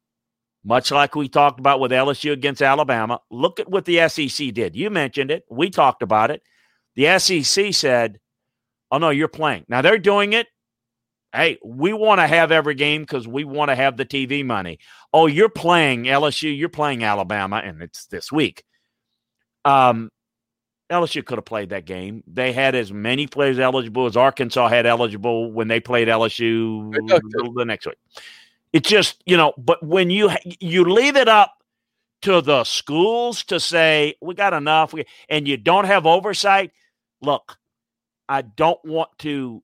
much 0.64 0.92
like 0.92 1.16
we 1.16 1.30
talked 1.30 1.60
about 1.60 1.80
with 1.80 1.92
LSU 1.92 2.34
against 2.34 2.62
Alabama. 2.62 3.22
Look 3.32 3.60
at 3.60 3.70
what 3.70 3.86
the 3.86 4.08
SEC 4.10 4.54
did. 4.54 4.76
You 4.76 4.90
mentioned 4.90 5.32
it. 5.32 5.46
We 5.50 5.70
talked 5.70 6.04
about 6.04 6.30
it. 6.30 6.44
The 6.98 7.20
SEC 7.20 7.74
said, 7.74 8.20
Oh, 8.92 8.98
no, 8.98 9.10
you're 9.10 9.28
playing. 9.28 9.66
Now 9.70 9.82
they're 9.82 9.98
doing 9.98 10.34
it. 10.34 10.48
Hey, 11.34 11.60
we 11.64 11.94
want 11.94 12.20
to 12.20 12.28
have 12.28 12.52
every 12.52 12.74
game 12.74 13.04
because 13.04 13.28
we 13.28 13.44
want 13.44 13.70
to 13.70 13.76
have 13.76 13.98
the 13.98 14.06
TV 14.06 14.46
money. 14.46 14.80
Oh, 15.14 15.28
you're 15.28 15.50
playing 15.50 16.06
LSU, 16.06 16.58
you're 16.58 16.70
playing 16.70 17.04
Alabama, 17.04 17.62
and 17.64 17.82
it's 17.82 18.06
this 18.08 18.32
week. 18.32 18.64
Um, 19.66 20.10
LSU 20.90 21.24
could 21.24 21.38
have 21.38 21.46
played 21.46 21.70
that 21.70 21.86
game. 21.86 22.24
They 22.26 22.54
had 22.54 22.76
as 22.76 22.94
many 22.94 23.28
players 23.28 23.60
eligible 23.60 24.06
as 24.06 24.16
Arkansas 24.16 24.70
had 24.70 24.86
eligible 24.86 25.52
when 25.52 25.68
they 25.68 25.82
played 25.82 26.08
LSU 26.08 26.94
the 26.94 27.66
next 27.66 27.86
week. 27.86 27.98
It's 28.72 28.90
just, 28.90 29.22
you 29.26 29.38
know, 29.38 29.54
but 29.58 29.84
when 29.84 30.10
you 30.10 30.32
you 30.60 30.86
leave 30.86 31.18
it 31.18 31.28
up 31.28 31.54
to 32.22 32.42
the 32.42 32.64
schools 32.64 33.44
to 33.46 33.60
say 33.60 34.16
we 34.22 34.34
got 34.34 34.54
enough 34.54 34.94
and 35.30 35.48
you 35.48 35.58
don't 35.58 35.86
have 35.86 36.06
oversight, 36.06 36.72
look, 37.22 37.58
I 38.30 38.42
don't 38.42 38.84
want 38.84 39.10
to 39.20 39.64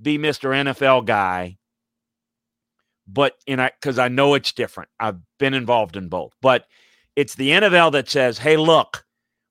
be 0.00 0.18
Mr. 0.18 0.50
NFL 0.50 1.06
guy, 1.06 1.58
but 3.06 3.34
in 3.46 3.60
I 3.60 3.70
because 3.80 3.98
I 3.98 4.08
know 4.08 4.34
it's 4.34 4.52
different. 4.52 4.90
I've 5.00 5.18
been 5.38 5.54
involved 5.54 5.96
in 5.96 6.08
both, 6.08 6.32
but 6.40 6.66
it's 7.16 7.34
the 7.34 7.50
NFL 7.50 7.92
that 7.92 8.08
says, 8.08 8.38
"Hey, 8.38 8.56
look, 8.56 9.04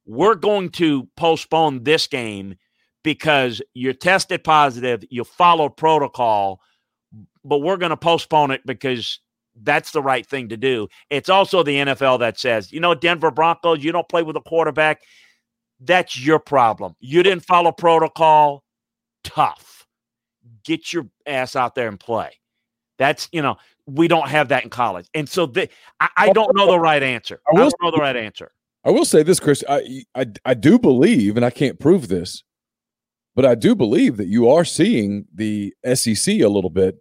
we're 0.06 0.36
going 0.36 0.70
to 0.72 1.08
postpone 1.16 1.84
this 1.84 2.08
game 2.08 2.56
because 3.04 3.62
you're 3.74 3.94
tested 3.94 4.44
positive, 4.44 5.04
you 5.10 5.24
follow 5.24 5.70
protocol." 5.70 6.62
but 7.44 7.60
we're 7.60 7.78
going 7.78 7.90
to 7.90 7.98
postpone 7.98 8.52
it 8.52 8.62
because 8.66 9.20
that's 9.62 9.92
the 9.92 10.02
right 10.02 10.26
thing 10.26 10.50
to 10.50 10.58
do. 10.58 10.88
It's 11.10 11.30
also 11.30 11.64
the 11.64 11.78
NFL 11.78 12.20
that 12.20 12.40
says, 12.40 12.72
you 12.72 12.80
know, 12.80 12.96
Denver 12.96 13.32
Broncos, 13.32 13.84
you 13.84 13.92
don't 13.92 14.10
play 14.10 14.24
with 14.24 14.36
a 14.36 14.42
quarterback. 14.42 15.02
That's 15.84 16.20
your 16.20 16.40
problem. 16.40 16.96
You 17.00 17.24
didn't 17.24 17.46
follow 17.46 17.72
protocol. 17.72 18.64
Tough. 19.24 19.86
Get 20.64 20.94
your 20.94 21.08
ass 21.26 21.56
out 21.56 21.76
there 21.76 21.88
and 21.88 22.00
play. 22.00 22.32
That's, 22.98 23.28
you 23.32 23.42
know, 23.42 23.58
we 23.86 24.08
don't 24.08 24.30
have 24.30 24.50
that 24.50 24.64
in 24.64 24.70
college. 24.70 25.08
And 25.14 25.28
so 25.28 25.46
the, 25.46 25.70
I, 26.00 26.10
I 26.16 26.30
don't 26.34 26.56
know 26.56 26.72
the 26.72 26.80
right 26.80 27.04
answer. 27.04 27.42
I, 27.48 27.54
will, 27.54 27.60
I 27.60 27.70
don't 27.70 27.82
know 27.82 27.92
the 27.92 28.02
right 28.02 28.16
answer. 28.16 28.52
I 28.86 28.92
will 28.92 29.06
say 29.06 29.24
this, 29.24 29.40
Chris. 29.40 29.64
I, 29.68 30.04
I, 30.16 30.26
I 30.46 30.54
do 30.54 30.80
believe, 30.80 31.36
and 31.36 31.46
I 31.46 31.50
can't 31.50 31.80
prove 31.80 32.08
this, 32.08 32.44
but 33.36 33.46
I 33.46 33.56
do 33.56 33.76
believe 33.76 34.18
that 34.18 34.28
you 34.28 34.50
are 34.50 34.66
seeing 34.66 35.26
the 35.34 35.74
SEC 35.96 36.40
a 36.40 36.48
little 36.48 36.70
bit 36.70 36.98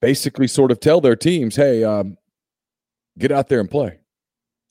basically 0.00 0.46
sort 0.46 0.70
of 0.70 0.80
tell 0.80 1.00
their 1.00 1.16
teams, 1.16 1.56
hey, 1.56 1.84
um, 1.84 2.16
get 3.18 3.30
out 3.30 3.48
there 3.48 3.60
and 3.60 3.70
play. 3.70 3.99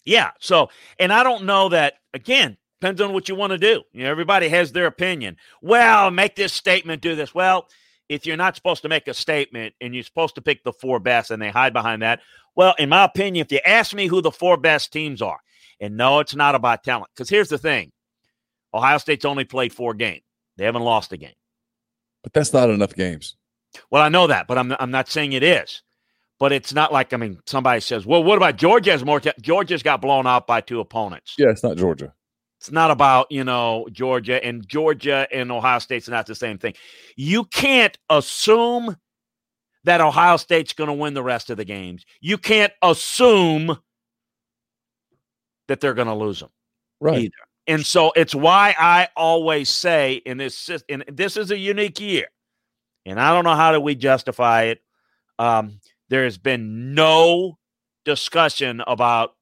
Yeah. 0.06 0.32
So, 0.40 0.70
and 1.00 1.12
I 1.14 1.24
don't 1.24 1.46
know 1.46 1.70
that, 1.70 1.96
again, 2.14 2.58
depends 2.80 3.02
on 3.02 3.14
what 3.14 3.30
you 3.30 3.36
want 3.36 3.52
to 3.52 3.58
do. 3.58 3.84
You 3.94 4.04
know, 4.04 4.12
everybody 4.12 4.50
has 4.50 4.72
their 4.72 4.86
opinion. 4.86 5.38
Well, 5.62 6.12
make 6.12 6.36
this 6.36 6.54
statement, 6.54 7.02
do 7.02 7.16
this. 7.16 7.36
Well, 7.36 7.68
if 8.08 8.26
you're 8.26 8.38
not 8.38 8.56
supposed 8.56 8.82
to 8.82 8.90
make 8.90 9.08
a 9.08 9.14
statement 9.14 9.76
and 9.82 9.94
you're 9.94 10.04
supposed 10.04 10.36
to 10.36 10.42
pick 10.42 10.64
the 10.64 10.74
four 10.74 11.00
best 11.00 11.32
and 11.32 11.42
they 11.42 11.50
hide 11.50 11.74
behind 11.74 12.02
that, 12.02 12.22
well, 12.56 12.74
in 12.80 12.90
my 12.90 13.04
opinion, 13.04 13.46
if 13.46 13.52
you 13.52 13.60
ask 13.66 13.94
me 13.94 14.08
who 14.08 14.22
the 14.22 14.32
four 14.32 14.58
best 14.58 14.92
teams 14.92 15.22
are, 15.22 15.40
and 15.80 15.96
no, 15.96 16.20
it's 16.20 16.36
not 16.36 16.56
about 16.56 16.84
talent. 16.84 17.12
Because 17.14 17.30
here's 17.30 17.50
the 17.50 17.58
thing 17.58 17.92
Ohio 18.74 18.98
State's 18.98 19.26
only 19.26 19.46
played 19.46 19.74
four 19.74 19.94
games, 19.94 20.24
they 20.58 20.66
haven't 20.66 20.84
lost 20.84 21.14
a 21.14 21.18
game. 21.18 21.32
But 22.24 22.34
that's 22.34 22.52
not 22.52 22.70
enough 22.70 22.96
games. 22.96 23.36
Well, 23.92 24.02
I 24.02 24.10
know 24.10 24.28
that, 24.28 24.48
but 24.48 24.58
I'm 24.58 24.76
I'm 24.80 24.92
not 24.92 25.08
saying 25.08 25.34
it 25.34 25.44
is. 25.44 25.84
But 26.40 26.54
it's 26.54 26.74
not 26.74 26.94
like 26.94 27.14
I 27.14 27.18
mean 27.18 27.40
somebody 27.46 27.82
says, 27.82 28.06
"Well, 28.06 28.24
what 28.24 28.38
about 28.38 28.56
Georgia 28.56 28.92
has 28.92 29.04
more?" 29.04 29.20
T-? 29.20 29.32
Georgia's 29.42 29.84
got 29.84 30.02
blown 30.02 30.26
out 30.26 30.48
by 30.48 30.62
two 30.62 30.80
opponents. 30.80 31.36
Yeah, 31.38 31.50
it's 31.50 31.64
not 31.64 31.78
Georgia. 31.78 32.14
It's 32.60 32.72
not 32.72 32.92
about 32.92 33.32
you 33.32 33.44
know 33.44 33.88
Georgia 33.92 34.44
and 34.44 34.68
Georgia 34.68 35.28
and 35.34 35.52
Ohio 35.52 35.80
State's 35.80 36.08
not 36.08 36.26
the 36.26 36.36
same 36.36 36.58
thing. 36.58 36.76
You 37.16 37.44
can't 37.46 37.98
assume 38.10 38.96
that 39.84 40.02
Ohio 40.02 40.38
State's 40.38 40.74
going 40.74 40.90
to 40.90 40.94
win 40.94 41.14
the 41.14 41.24
rest 41.24 41.50
of 41.50 41.58
the 41.58 41.66
games. 41.66 42.06
You 42.22 42.38
can't 42.38 42.74
assume 42.82 43.78
that 45.68 45.80
they're 45.80 45.94
going 45.94 46.08
to 46.08 46.16
lose 46.16 46.40
them. 46.40 46.50
Right. 47.00 47.20
Either. 47.20 47.34
And 47.68 47.86
so 47.86 48.12
it's 48.16 48.34
why 48.34 48.76
I 48.78 49.10
always 49.16 49.70
say 49.70 50.16
in 50.26 50.38
this 50.38 50.70
and 50.90 51.04
this 51.08 51.38
is 51.38 51.52
a 51.52 51.58
unique 51.58 52.00
year. 52.00 52.28
And 53.06 53.20
I 53.20 53.34
don't 53.34 53.44
know 53.44 53.56
how 53.56 53.72
do 53.72 53.80
we 53.80 53.96
justify 53.96 54.64
it. 54.64 54.82
Um, 55.38 55.80
there 56.10 56.24
has 56.24 56.38
been 56.38 56.94
no 56.94 57.58
discussion 58.06 58.82
about 58.86 59.36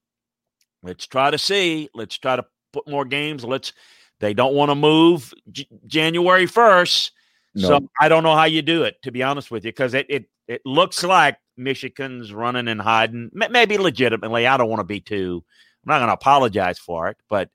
let's 0.84 1.08
try 1.08 1.32
to 1.32 1.38
see, 1.38 1.90
let's 1.94 2.18
try 2.18 2.36
to 2.36 2.46
put 2.74 2.88
more 2.88 3.06
games. 3.06 3.44
Let's 3.44 3.74
they 4.20 4.34
don't 4.34 4.54
want 4.54 4.70
to 4.72 4.76
move 4.76 5.34
J- 5.52 5.68
January 5.86 6.48
1st. 6.48 7.12
No. 7.56 7.68
So 7.68 7.90
I 8.00 8.10
don't 8.10 8.24
know 8.24 8.36
how 8.36 8.46
you 8.46 8.62
do 8.62 8.84
it, 8.84 9.02
to 9.04 9.12
be 9.12 9.24
honest 9.24 9.50
with 9.50 9.66
you, 9.66 9.72
because 9.72 9.94
it, 9.94 10.06
it 10.10 10.26
it 10.48 10.62
looks 10.66 11.04
like 11.04 11.38
Michigan's 11.58 12.32
running 12.32 12.68
and 12.68 12.80
hiding, 12.80 13.32
maybe 13.34 13.78
legitimately. 13.78 14.46
I 14.46 14.58
don't 14.58 14.70
want 14.70 14.80
to 14.80 14.86
be 14.86 15.00
too. 15.00 15.44
I'm 15.86 15.90
not 15.92 16.00
going 16.00 16.10
to 16.10 16.14
apologize 16.14 16.78
for 16.78 17.08
it, 17.10 17.18
but 17.30 17.50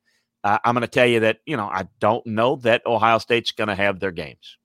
uh, 0.45 0.59
I'm 0.65 0.75
going 0.75 0.83
to 0.83 0.89
tell 0.89 1.07
you 1.07 1.21
that 1.21 1.39
you 1.47 1.57
know 1.57 1.67
I 1.67 1.87
don't 2.01 2.27
know 2.27 2.57
that 2.57 2.83
Ohio 2.87 3.19
State's 3.19 3.53
going 3.53 3.69
to 3.69 3.75
have 3.75 4.01
their 4.01 4.11
games. 4.11 4.59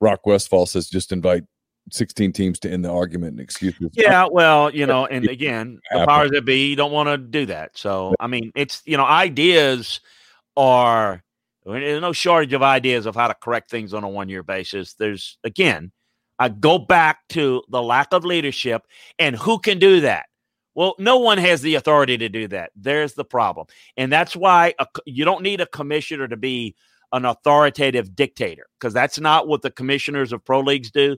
Rock 0.00 0.26
Westfall 0.26 0.66
says 0.66 0.88
just 0.88 1.12
invite 1.12 1.44
16 1.90 2.32
teams 2.32 2.58
to 2.60 2.70
end 2.70 2.84
the 2.84 2.90
argument 2.90 3.32
and 3.32 3.40
excuses. 3.40 3.90
Yeah, 3.92 4.26
well, 4.30 4.74
you 4.74 4.86
know, 4.86 5.06
and 5.06 5.28
again, 5.28 5.80
the 5.92 6.06
powers 6.06 6.30
that 6.30 6.44
be 6.44 6.74
don't 6.74 6.92
want 6.92 7.08
to 7.08 7.18
do 7.18 7.46
that. 7.46 7.76
So, 7.76 8.14
I 8.18 8.26
mean, 8.26 8.52
it's, 8.56 8.82
you 8.86 8.96
know, 8.96 9.04
ideas 9.04 10.00
are 10.56 11.22
There's 11.64 12.00
no 12.00 12.12
shortage 12.12 12.52
of 12.52 12.62
ideas 12.62 13.06
of 13.06 13.14
how 13.14 13.28
to 13.28 13.34
correct 13.34 13.70
things 13.70 13.94
on 13.94 14.04
a 14.04 14.08
one 14.08 14.28
year 14.28 14.42
basis. 14.42 14.94
There's, 14.94 15.38
again, 15.44 15.92
I 16.38 16.48
go 16.48 16.78
back 16.78 17.18
to 17.30 17.62
the 17.68 17.82
lack 17.82 18.12
of 18.12 18.24
leadership 18.24 18.82
and 19.18 19.36
who 19.36 19.58
can 19.58 19.78
do 19.78 20.00
that? 20.00 20.26
Well, 20.74 20.94
no 20.98 21.18
one 21.18 21.38
has 21.38 21.62
the 21.62 21.76
authority 21.76 22.18
to 22.18 22.28
do 22.28 22.48
that. 22.48 22.70
There's 22.74 23.14
the 23.14 23.24
problem. 23.24 23.68
And 23.96 24.12
that's 24.12 24.34
why 24.34 24.74
a, 24.78 24.86
you 25.06 25.24
don't 25.24 25.42
need 25.42 25.60
a 25.60 25.66
commissioner 25.66 26.26
to 26.28 26.36
be 26.36 26.74
an 27.12 27.24
authoritative 27.24 28.16
dictator 28.16 28.66
because 28.78 28.92
that's 28.92 29.20
not 29.20 29.46
what 29.46 29.62
the 29.62 29.70
commissioners 29.70 30.32
of 30.32 30.44
pro 30.44 30.60
leagues 30.60 30.90
do. 30.90 31.16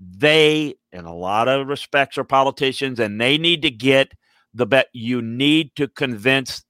They, 0.00 0.74
in 0.92 1.04
a 1.04 1.14
lot 1.14 1.48
of 1.48 1.68
respects, 1.68 2.18
are 2.18 2.24
politicians 2.24 2.98
and 2.98 3.20
they 3.20 3.38
need 3.38 3.62
to 3.62 3.70
get 3.70 4.12
the 4.54 4.66
bet. 4.66 4.88
You 4.92 5.22
need 5.22 5.74
to 5.76 5.88
convince 5.88 6.64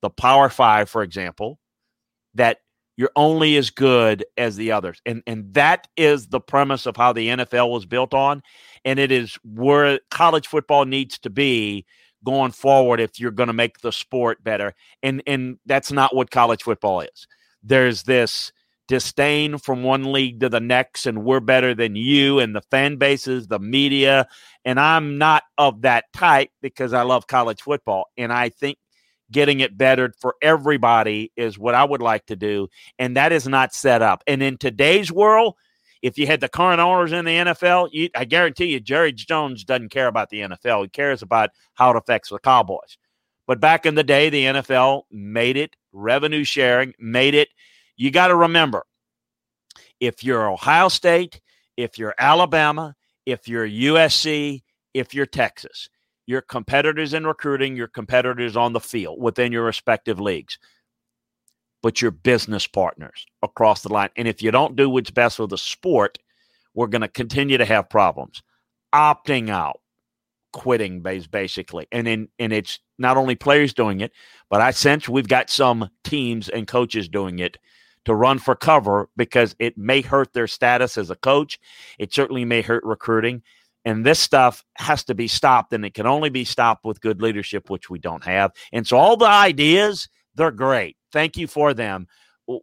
the 0.00 0.10
Power 0.10 0.48
Five, 0.48 0.88
for 0.88 1.02
example, 1.02 1.58
that 2.34 2.58
you're 2.96 3.12
only 3.16 3.56
as 3.56 3.70
good 3.70 4.24
as 4.36 4.56
the 4.56 4.72
others. 4.72 5.00
And 5.06 5.22
and 5.26 5.52
that 5.54 5.88
is 5.96 6.28
the 6.28 6.40
premise 6.40 6.86
of 6.86 6.96
how 6.96 7.12
the 7.12 7.28
NFL 7.28 7.70
was 7.70 7.86
built 7.86 8.14
on. 8.14 8.42
And 8.84 8.98
it 8.98 9.10
is 9.10 9.38
where 9.44 10.00
college 10.10 10.46
football 10.46 10.84
needs 10.84 11.18
to 11.20 11.30
be 11.30 11.86
going 12.24 12.52
forward 12.52 13.00
if 13.00 13.18
you're 13.18 13.30
going 13.30 13.48
to 13.48 13.52
make 13.52 13.78
the 13.78 13.92
sport 13.92 14.42
better. 14.44 14.74
And 15.02 15.22
and 15.26 15.58
that's 15.66 15.92
not 15.92 16.14
what 16.14 16.30
college 16.30 16.62
football 16.62 17.00
is. 17.00 17.26
There's 17.62 18.02
this 18.02 18.52
disdain 18.92 19.56
from 19.56 19.82
one 19.82 20.12
league 20.12 20.40
to 20.40 20.50
the 20.50 20.60
next, 20.60 21.06
and 21.06 21.24
we're 21.24 21.40
better 21.40 21.74
than 21.74 21.96
you, 21.96 22.38
and 22.38 22.54
the 22.54 22.60
fan 22.70 22.96
bases, 22.96 23.46
the 23.46 23.58
media. 23.58 24.28
And 24.66 24.78
I'm 24.78 25.16
not 25.16 25.44
of 25.56 25.80
that 25.80 26.04
type 26.12 26.50
because 26.60 26.92
I 26.92 27.00
love 27.00 27.26
college 27.26 27.62
football. 27.62 28.08
And 28.18 28.30
I 28.30 28.50
think 28.50 28.76
getting 29.30 29.60
it 29.60 29.78
better 29.78 30.12
for 30.20 30.34
everybody 30.42 31.32
is 31.38 31.58
what 31.58 31.74
I 31.74 31.84
would 31.84 32.02
like 32.02 32.26
to 32.26 32.36
do. 32.36 32.68
And 32.98 33.16
that 33.16 33.32
is 33.32 33.48
not 33.48 33.72
set 33.72 34.02
up. 34.02 34.22
And 34.26 34.42
in 34.42 34.58
today's 34.58 35.10
world, 35.10 35.54
if 36.02 36.18
you 36.18 36.26
had 36.26 36.42
the 36.42 36.50
current 36.50 36.82
owners 36.82 37.12
in 37.12 37.24
the 37.24 37.30
NFL, 37.30 37.88
you, 37.92 38.10
I 38.14 38.26
guarantee 38.26 38.66
you, 38.66 38.80
Jerry 38.80 39.14
Jones 39.14 39.64
doesn't 39.64 39.88
care 39.88 40.06
about 40.06 40.28
the 40.28 40.40
NFL. 40.40 40.82
He 40.82 40.88
cares 40.90 41.22
about 41.22 41.48
how 41.76 41.92
it 41.92 41.96
affects 41.96 42.28
the 42.28 42.38
Cowboys. 42.40 42.98
But 43.46 43.58
back 43.58 43.86
in 43.86 43.94
the 43.94 44.04
day, 44.04 44.28
the 44.28 44.44
NFL 44.44 45.04
made 45.10 45.56
it 45.56 45.76
revenue 45.94 46.44
sharing, 46.44 46.92
made 46.98 47.34
it. 47.34 47.48
You 47.96 48.10
got 48.10 48.28
to 48.28 48.36
remember 48.36 48.84
if 50.00 50.24
you're 50.24 50.50
Ohio 50.50 50.88
State, 50.88 51.40
if 51.76 51.98
you're 51.98 52.14
Alabama, 52.18 52.94
if 53.26 53.46
you're 53.46 53.68
USC, 53.68 54.62
if 54.94 55.14
you're 55.14 55.26
Texas, 55.26 55.88
your 56.26 56.40
competitors 56.40 57.14
in 57.14 57.26
recruiting, 57.26 57.76
your 57.76 57.88
competitors 57.88 58.56
on 58.56 58.72
the 58.72 58.80
field 58.80 59.20
within 59.20 59.52
your 59.52 59.64
respective 59.64 60.20
leagues, 60.20 60.58
but 61.82 62.02
your 62.02 62.10
business 62.10 62.66
partners 62.66 63.26
across 63.42 63.82
the 63.82 63.92
line. 63.92 64.10
And 64.16 64.26
if 64.26 64.42
you 64.42 64.50
don't 64.50 64.76
do 64.76 64.90
what's 64.90 65.10
best 65.10 65.36
for 65.36 65.46
the 65.46 65.58
sport, 65.58 66.18
we're 66.74 66.86
going 66.86 67.02
to 67.02 67.08
continue 67.08 67.58
to 67.58 67.64
have 67.64 67.88
problems. 67.90 68.42
Opting 68.94 69.50
out, 69.50 69.80
quitting 70.52 71.00
basically. 71.00 71.86
And 71.92 72.06
in 72.06 72.28
and 72.38 72.52
it's 72.52 72.78
not 72.98 73.16
only 73.16 73.34
players 73.34 73.72
doing 73.72 74.00
it, 74.00 74.12
but 74.50 74.60
I 74.60 74.70
sense 74.70 75.08
we've 75.08 75.28
got 75.28 75.50
some 75.50 75.88
teams 76.04 76.48
and 76.48 76.66
coaches 76.66 77.08
doing 77.08 77.38
it 77.38 77.56
to 78.04 78.14
run 78.14 78.38
for 78.38 78.54
cover 78.54 79.08
because 79.16 79.54
it 79.58 79.78
may 79.78 80.00
hurt 80.00 80.32
their 80.32 80.46
status 80.46 80.98
as 80.98 81.10
a 81.10 81.16
coach. 81.16 81.58
It 81.98 82.12
certainly 82.12 82.44
may 82.44 82.62
hurt 82.62 82.84
recruiting. 82.84 83.42
And 83.84 84.06
this 84.06 84.20
stuff 84.20 84.64
has 84.76 85.02
to 85.04 85.14
be 85.14 85.26
stopped, 85.26 85.72
and 85.72 85.84
it 85.84 85.94
can 85.94 86.06
only 86.06 86.30
be 86.30 86.44
stopped 86.44 86.84
with 86.84 87.00
good 87.00 87.20
leadership, 87.20 87.68
which 87.68 87.90
we 87.90 87.98
don't 87.98 88.24
have. 88.24 88.52
And 88.72 88.86
so, 88.86 88.96
all 88.96 89.16
the 89.16 89.26
ideas, 89.26 90.08
they're 90.36 90.52
great. 90.52 90.96
Thank 91.12 91.36
you 91.36 91.48
for 91.48 91.74
them. 91.74 92.06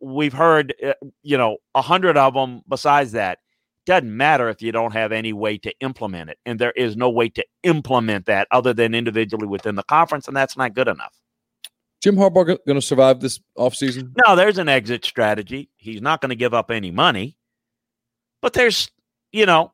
We've 0.01 0.33
heard, 0.33 0.73
uh, 0.81 0.93
you 1.21 1.37
know, 1.37 1.57
a 1.75 1.81
hundred 1.81 2.15
of 2.15 2.33
them. 2.35 2.61
Besides 2.69 3.11
that, 3.13 3.39
doesn't 3.85 4.15
matter 4.15 4.47
if 4.47 4.61
you 4.61 4.71
don't 4.71 4.93
have 4.93 5.11
any 5.11 5.33
way 5.33 5.57
to 5.57 5.73
implement 5.81 6.29
it, 6.29 6.37
and 6.45 6.57
there 6.57 6.71
is 6.71 6.95
no 6.95 7.09
way 7.09 7.27
to 7.29 7.45
implement 7.63 8.25
that 8.27 8.47
other 8.51 8.73
than 8.73 8.95
individually 8.95 9.47
within 9.47 9.75
the 9.75 9.83
conference, 9.83 10.27
and 10.27 10.37
that's 10.37 10.55
not 10.55 10.73
good 10.73 10.87
enough. 10.87 11.18
Jim 12.01 12.15
Harbaugh 12.15 12.45
going 12.65 12.75
to 12.75 12.81
survive 12.81 13.19
this 13.19 13.39
offseason? 13.57 14.13
No, 14.25 14.35
there's 14.35 14.57
an 14.57 14.69
exit 14.69 15.03
strategy. 15.03 15.69
He's 15.77 16.01
not 16.01 16.21
going 16.21 16.29
to 16.29 16.35
give 16.35 16.53
up 16.53 16.71
any 16.71 16.91
money, 16.91 17.37
but 18.41 18.53
there's, 18.53 18.89
you 19.31 19.45
know, 19.45 19.73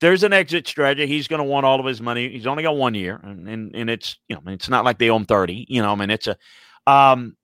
there's 0.00 0.22
an 0.22 0.32
exit 0.32 0.66
strategy. 0.66 1.06
He's 1.06 1.28
going 1.28 1.40
to 1.40 1.44
want 1.44 1.66
all 1.66 1.78
of 1.78 1.86
his 1.86 2.00
money. 2.00 2.28
He's 2.28 2.46
only 2.46 2.62
got 2.62 2.76
one 2.76 2.94
year, 2.94 3.20
and 3.22 3.48
and, 3.48 3.74
and 3.74 3.90
it's 3.90 4.16
you 4.28 4.36
know 4.36 4.42
it's 4.46 4.68
not 4.68 4.84
like 4.84 4.98
they 4.98 5.10
own 5.10 5.26
thirty. 5.26 5.66
You 5.68 5.82
know, 5.82 5.92
I 5.92 5.94
mean 5.94 6.10
it's 6.10 6.26
a, 6.26 6.36
um, 6.86 7.36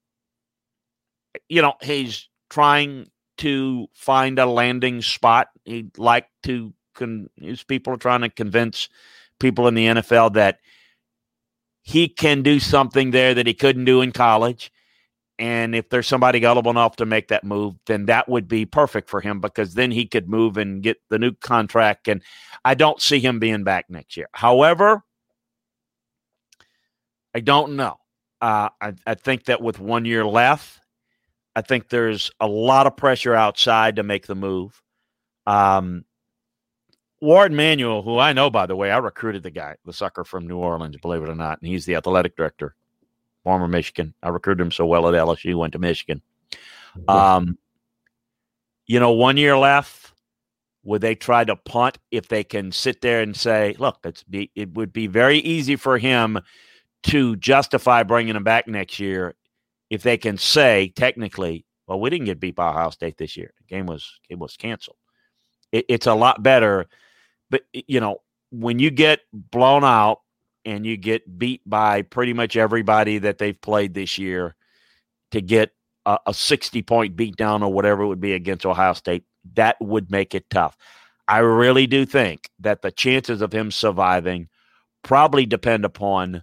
you 1.49 1.61
know, 1.61 1.75
he's 1.83 2.29
trying 2.49 3.11
to 3.39 3.89
find 3.93 4.39
a 4.39 4.47
landing 4.47 5.03
spot. 5.03 5.49
He'd 5.65 5.99
like 5.99 6.29
to. 6.45 6.73
Con- 6.95 7.29
his 7.37 7.63
people 7.63 7.93
are 7.93 7.99
trying 7.99 8.23
to 8.23 8.31
convince 8.31 8.89
people 9.39 9.69
in 9.69 9.75
the 9.75 9.87
NFL 9.87 10.33
that 10.33 10.61
he 11.87 12.09
can 12.09 12.43
do 12.43 12.59
something 12.59 13.13
there 13.13 13.33
that 13.33 13.47
he 13.47 13.55
couldn't 13.55 13.85
do 13.85 14.01
in 14.01 14.11
college. 14.11 14.73
And 15.39 15.73
if 15.73 15.89
there's 15.89 16.09
somebody 16.09 16.41
gullible 16.41 16.73
enough 16.73 16.97
to 16.97 17.07
make 17.07 17.29
that 17.29 17.45
move, 17.45 17.77
then 17.87 18.07
that 18.07 18.29
would 18.29 18.49
be 18.49 18.67
perfect 18.67 19.09
for 19.09 19.21
him 19.21 19.41
because 19.41 19.75
then 19.75 19.93
he 19.93 20.05
could 20.05 20.29
move 20.29 20.57
and 20.57 20.83
get 20.83 20.97
the 21.11 21.19
new 21.21 21.33
contract. 21.33 22.09
And 22.09 22.23
I 22.65 22.75
don't 22.75 23.01
see 23.01 23.21
him 23.21 23.39
being 23.39 23.63
back 23.63 23.89
next 23.89 24.17
year. 24.17 24.29
However, 24.33 25.05
I 27.33 27.39
don't 27.39 27.77
know. 27.77 27.99
Uh, 28.41 28.71
I, 28.81 28.95
I 29.07 29.15
think 29.15 29.45
that 29.45 29.63
with 29.63 29.79
one 29.79 30.05
year 30.07 30.27
left, 30.27 30.81
I 31.55 31.61
think 31.61 31.89
there's 31.89 32.33
a 32.41 32.49
lot 32.49 32.89
of 32.89 32.97
pressure 32.97 33.35
outside 33.35 33.97
to 33.97 34.03
make 34.03 34.27
the 34.27 34.35
move. 34.35 34.83
Um, 35.47 36.05
Warde 37.27 37.53
Manuel, 37.53 38.03
who 38.03 38.19
I 38.19 38.33
know, 38.33 38.51
by 38.51 38.67
the 38.67 38.77
way, 38.77 38.91
I 38.91 38.99
recruited 38.99 39.43
the 39.43 39.51
guy, 39.51 39.75
the 39.85 39.93
sucker 39.93 40.25
from 40.25 40.47
New 40.47 40.59
Orleans, 40.59 40.97
believe 40.97 41.23
it 41.23 41.29
or 41.29 41.35
not, 41.35 41.61
and 41.61 41.69
he's 41.69 41.85
the 41.85 41.97
athletic 41.97 42.37
director 42.37 42.77
former 43.43 43.69
Michigan. 43.69 44.15
I 44.23 44.29
recruited 44.29 44.63
him 44.63 44.71
so 44.71 44.87
well 44.87 45.09
at 45.09 45.15
LSU, 45.15 45.57
went 45.57 45.73
to 45.73 45.79
Michigan. 45.79 46.23
Um, 47.09 47.59
you 48.87 49.01
know, 49.01 49.13
one 49.13 49.37
year 49.37 49.59
left. 49.59 50.13
Would 50.85 51.01
they 51.01 51.17
try 51.17 51.45
to 51.45 51.57
punt 51.57 51.99
if 52.13 52.29
they 52.29 52.45
can 52.45 52.71
sit 52.71 53.01
there 53.01 53.21
and 53.21 53.37
say, 53.37 53.75
"Look, 53.77 53.99
it's 54.05 54.23
be, 54.23 54.53
it 54.55 54.73
would 54.75 54.93
be 54.93 55.09
very 55.09 55.39
easy 55.39 55.75
for 55.75 55.99
him 55.99 56.39
to 57.05 57.35
justify 57.37 58.05
bringing 58.05 58.37
him 58.37 58.45
back 58.45 58.69
next 58.69 59.01
year 59.01 59.35
if 59.91 60.03
they 60.03 60.17
can 60.17 60.39
say 60.39 60.93
technically, 60.95 61.65
well, 61.87 62.01
we 62.01 62.11
didn't 62.11 62.27
get 62.27 62.41
beat 62.41 62.55
by 62.55 62.71
Ohio 62.71 62.91
State 62.91 63.17
this 63.19 63.37
year. 63.37 63.53
The 63.59 63.65
game 63.65 63.87
was 63.87 64.21
it 64.29 64.39
was 64.39 64.57
canceled. 64.57 64.97
It, 65.73 65.87
it's 65.89 66.07
a 66.07 66.15
lot 66.15 66.43
better, 66.43 66.87
but 67.51 67.63
you 67.73 68.01
know, 68.01 68.19
when 68.51 68.79
you 68.79 68.91
get 68.91 69.21
blown 69.33 69.85
out 69.85 70.21
and 70.65 70.85
you 70.85 70.97
get 70.97 71.39
beat 71.39 71.63
by 71.67 72.03
pretty 72.03 72.33
much 72.33 72.57
everybody 72.57 73.19
that 73.19 73.39
they've 73.39 73.61
played 73.61 73.95
this 73.95 74.19
year 74.19 74.57
to 75.31 75.41
get 75.41 75.73
a, 76.05 76.19
a 76.27 76.35
60 76.35 76.83
point 76.83 77.17
beatdown 77.17 77.63
or 77.63 77.73
whatever 77.73 78.03
it 78.03 78.09
would 78.09 78.21
be 78.21 78.33
against 78.33 78.67
Ohio 78.67 78.93
State, 78.93 79.25
that 79.55 79.77
would 79.81 80.11
make 80.11 80.35
it 80.35 80.49
tough. 80.51 80.77
I 81.29 81.39
really 81.39 81.87
do 81.87 82.07
think 82.07 82.51
that 82.61 82.83
the 82.83 82.93
chances 82.93 83.43
of 83.43 83.53
him 83.53 83.71
surviving 83.71 84.49
probably 85.03 85.47
depend 85.47 85.85
upon 85.85 86.43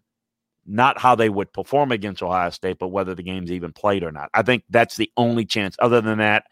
not 0.65 0.97
how 0.97 1.15
they 1.15 1.29
would 1.29 1.51
perform 1.51 1.91
against 1.91 2.23
Ohio 2.23 2.49
State, 2.49 2.79
but 2.79 2.89
whether 2.89 3.15
the 3.15 3.23
game's 3.23 3.51
even 3.51 3.73
played 3.73 4.03
or 4.03 4.11
not. 4.11 4.29
I 4.33 4.43
think 4.43 4.63
that's 4.69 4.95
the 4.95 5.11
only 5.17 5.45
chance. 5.45 5.75
Other 5.79 6.01
than 6.01 6.19
that, 6.19 6.45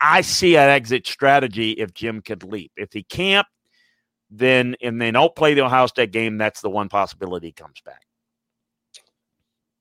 I 0.00 0.20
see 0.22 0.56
an 0.56 0.68
exit 0.68 1.06
strategy 1.06 1.72
if 1.72 1.94
Jim 1.94 2.22
could 2.22 2.42
leap. 2.42 2.72
If 2.76 2.92
he 2.92 3.02
can't, 3.02 3.46
then 4.30 4.76
and 4.80 5.00
they 5.00 5.10
don't 5.10 5.34
play 5.34 5.54
the 5.54 5.64
Ohio 5.64 5.86
State 5.86 6.12
game, 6.12 6.38
that's 6.38 6.60
the 6.60 6.70
one 6.70 6.88
possibility 6.88 7.48
he 7.48 7.52
comes 7.52 7.80
back. 7.84 8.02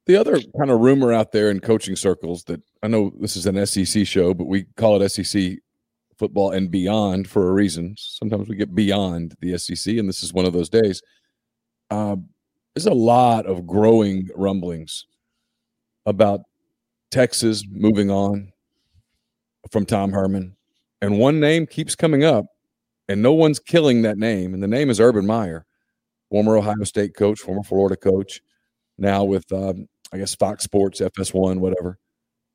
The 0.08 0.16
other 0.16 0.40
kind 0.58 0.72
of 0.72 0.80
rumor 0.80 1.14
out 1.14 1.32
there 1.32 1.52
in 1.52 1.60
coaching 1.60 1.96
circles 1.96 2.44
that 2.46 2.62
I 2.82 2.88
know 2.88 3.14
this 3.20 3.36
is 3.36 3.46
an 3.46 3.64
SEC 3.66 4.08
show, 4.08 4.34
but 4.34 4.48
we 4.48 4.64
call 4.76 5.00
it 5.00 5.10
SEC 5.10 5.60
football 6.18 6.52
and 6.52 6.72
beyond 6.72 7.30
for 7.30 7.48
a 7.48 7.54
reason. 7.54 7.96
Sometimes 7.98 8.50
we 8.50 8.56
get 8.56 8.74
beyond 8.74 9.36
the 9.40 9.58
SEC, 9.58 9.98
and 9.98 10.10
this 10.10 10.24
is 10.24 10.34
one 10.34 10.46
of 10.46 10.54
those 10.54 10.70
days. 10.70 11.02
Uh, 11.92 12.16
there's 12.74 12.88
a 12.88 12.94
lot 12.94 13.46
of 13.46 13.68
growing 13.68 14.30
rumblings 14.36 15.06
about 16.06 16.42
Texas 17.12 17.64
moving 17.72 18.10
on 18.10 18.52
from 19.72 19.86
Tom 19.86 20.12
Herman, 20.12 20.56
and 21.02 21.20
one 21.20 21.40
name 21.40 21.68
keeps 21.68 21.96
coming 21.96 22.24
up 22.24 22.48
and 23.10 23.22
no 23.22 23.34
one's 23.34 23.60
killing 23.60 24.04
that 24.04 24.18
name. 24.18 24.54
And 24.54 24.64
the 24.64 24.68
name 24.68 24.90
is 24.90 25.00
Urban 25.00 25.26
Meyer, 25.26 25.66
former 26.30 26.56
Ohio 26.56 26.84
State 26.84 27.16
coach, 27.16 27.40
former 27.40 27.64
Florida 27.64 27.98
coach, 27.98 28.42
now 28.98 29.26
with 29.26 29.52
um, 29.52 29.90
I 30.14 30.20
guess 30.20 30.36
Fox 30.36 30.64
Sports, 30.64 31.02
FS1, 31.02 31.58
whatever. 31.58 32.00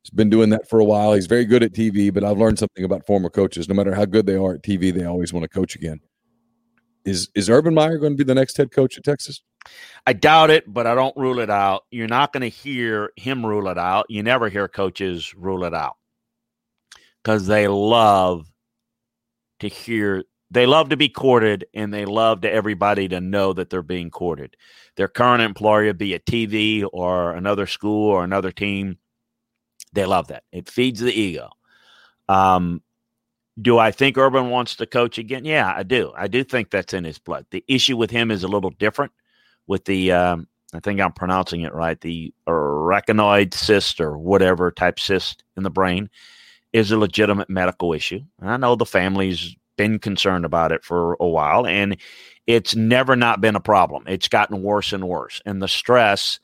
He's 0.03 0.11
been 0.11 0.31
doing 0.31 0.51
that 0.51 0.69
for 0.69 0.79
a 0.79 0.85
while. 0.85 1.15
He's 1.15 1.27
very 1.27 1.45
good 1.45 1.63
at 1.63 1.73
TV, 1.73 2.13
but 2.13 2.25
I've 2.25 2.39
learned 2.39 2.59
something 2.59 2.85
about 2.85 3.07
former 3.07 3.31
coaches. 3.31 3.69
No 3.69 3.75
matter 3.75 3.95
how 3.95 4.05
good 4.05 4.27
they 4.27 4.37
are 4.37 4.55
at 4.55 4.63
TV, 4.63 4.95
they 4.95 5.05
always 5.05 5.33
want 5.33 5.45
to 5.45 5.49
coach 5.49 5.75
again. 5.75 6.01
Is 7.05 7.29
is 7.35 7.51
Urban 7.51 7.75
Meyer 7.75 7.99
going 7.99 8.13
to 8.13 8.17
be 8.17 8.25
the 8.25 8.35
next 8.35 8.57
head 8.57 8.71
coach 8.71 8.97
at 8.97 9.05
Texas? 9.05 9.43
I 10.07 10.13
doubt 10.13 10.51
it, 10.51 10.73
but 10.73 10.87
I 10.87 10.95
don't 10.95 11.17
rule 11.17 11.39
it 11.39 11.51
out. 11.51 11.85
You're 11.91 12.07
not 12.07 12.33
going 12.33 12.43
to 12.43 12.49
hear 12.49 13.13
him 13.17 13.45
rule 13.45 13.69
it 13.69 13.79
out. 13.79 14.07
You 14.09 14.23
never 14.23 14.49
hear 14.49 14.69
coaches 14.69 15.35
rule 15.35 15.65
it 15.65 15.75
out 15.75 15.97
because 17.23 17.47
they 17.47 17.67
love 17.67 18.47
to 19.61 19.69
hear, 19.69 20.25
they 20.51 20.67
love 20.67 20.91
to 20.91 20.97
be 20.97 21.09
courted 21.09 21.67
and 21.75 21.93
they 21.93 22.05
love 22.05 22.43
to 22.43 22.53
everybody 22.53 23.09
to 23.09 23.21
know 23.21 23.53
that 23.53 23.71
they're 23.71 23.83
being 23.83 24.11
courted. 24.11 24.57
Their 24.97 25.09
current 25.09 25.43
employer, 25.43 25.93
be 25.93 26.15
it 26.15 26.27
TV 26.27 26.87
or 26.93 27.33
another 27.33 27.67
school 27.67 28.11
or 28.11 28.25
another 28.25 28.53
team, 28.53 28.99
they 29.93 30.05
love 30.05 30.29
that. 30.29 30.45
It 30.53 30.69
feeds 30.69 31.01
the 31.01 31.13
ego. 31.13 31.51
Um, 32.29 32.83
do 33.61 33.79
I 33.79 33.91
think 33.91 34.19
Urban 34.19 34.51
wants 34.51 34.77
to 34.77 34.87
coach 34.87 35.19
again? 35.19 35.45
Yeah, 35.45 35.73
I 35.75 35.85
do. 35.85 36.13
I 36.17 36.27
do 36.27 36.43
think 36.43 36.71
that's 36.71 36.93
in 36.93 37.05
his 37.05 37.19
blood. 37.19 37.47
The 37.51 37.65
issue 37.69 37.97
with 37.97 38.11
him 38.11 38.31
is 38.31 38.43
a 38.43 38.49
little 38.49 38.71
different 38.71 39.13
with 39.67 39.85
the, 39.85 40.13
um, 40.13 40.49
I 40.75 40.81
think 40.81 41.01
I'm 41.01 41.13
pronouncing 41.13 41.61
it 41.61 41.73
right, 41.73 42.01
the 42.01 42.35
arachnoid 42.49 43.55
cyst 43.55 44.01
or 44.01 44.19
whatever 44.19 44.73
type 44.73 44.99
cyst 44.99 45.45
in 45.57 45.63
the 45.63 45.71
brain 45.71 46.11
is 46.73 46.91
a 46.91 46.99
legitimate 46.99 47.49
medical 47.49 47.93
issue. 47.93 48.21
And 48.41 48.51
I 48.51 48.57
know 48.57 48.75
the 48.75 48.85
family's 48.85 49.55
been 49.77 49.99
concerned 49.99 50.45
about 50.45 50.73
it 50.73 50.85
for 50.85 51.17
a 51.21 51.27
while, 51.27 51.67
and 51.67 51.97
it's 52.47 52.77
never 52.77 53.17
not 53.17 53.41
been 53.41 53.57
a 53.57 53.61
problem. 53.61 54.05
It's 54.07 54.29
gotten 54.29 54.63
worse 54.63 54.93
and 54.93 55.09
worse. 55.09 55.41
And 55.47 55.63
the 55.63 55.69
stress 55.69 56.39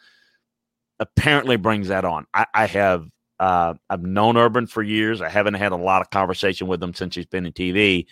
apparently 0.98 1.56
brings 1.56 1.88
that 1.88 2.04
on. 2.04 2.26
I, 2.34 2.46
I 2.54 2.66
have 2.66 3.06
uh, 3.38 3.74
I've 3.88 4.02
known 4.02 4.36
Urban 4.36 4.66
for 4.66 4.82
years. 4.82 5.22
I 5.22 5.30
haven't 5.30 5.54
had 5.54 5.72
a 5.72 5.76
lot 5.76 6.02
of 6.02 6.10
conversation 6.10 6.66
with 6.66 6.82
him 6.82 6.92
since 6.92 7.14
he's 7.14 7.26
been 7.26 7.46
in 7.46 7.52
TV. 7.52 8.06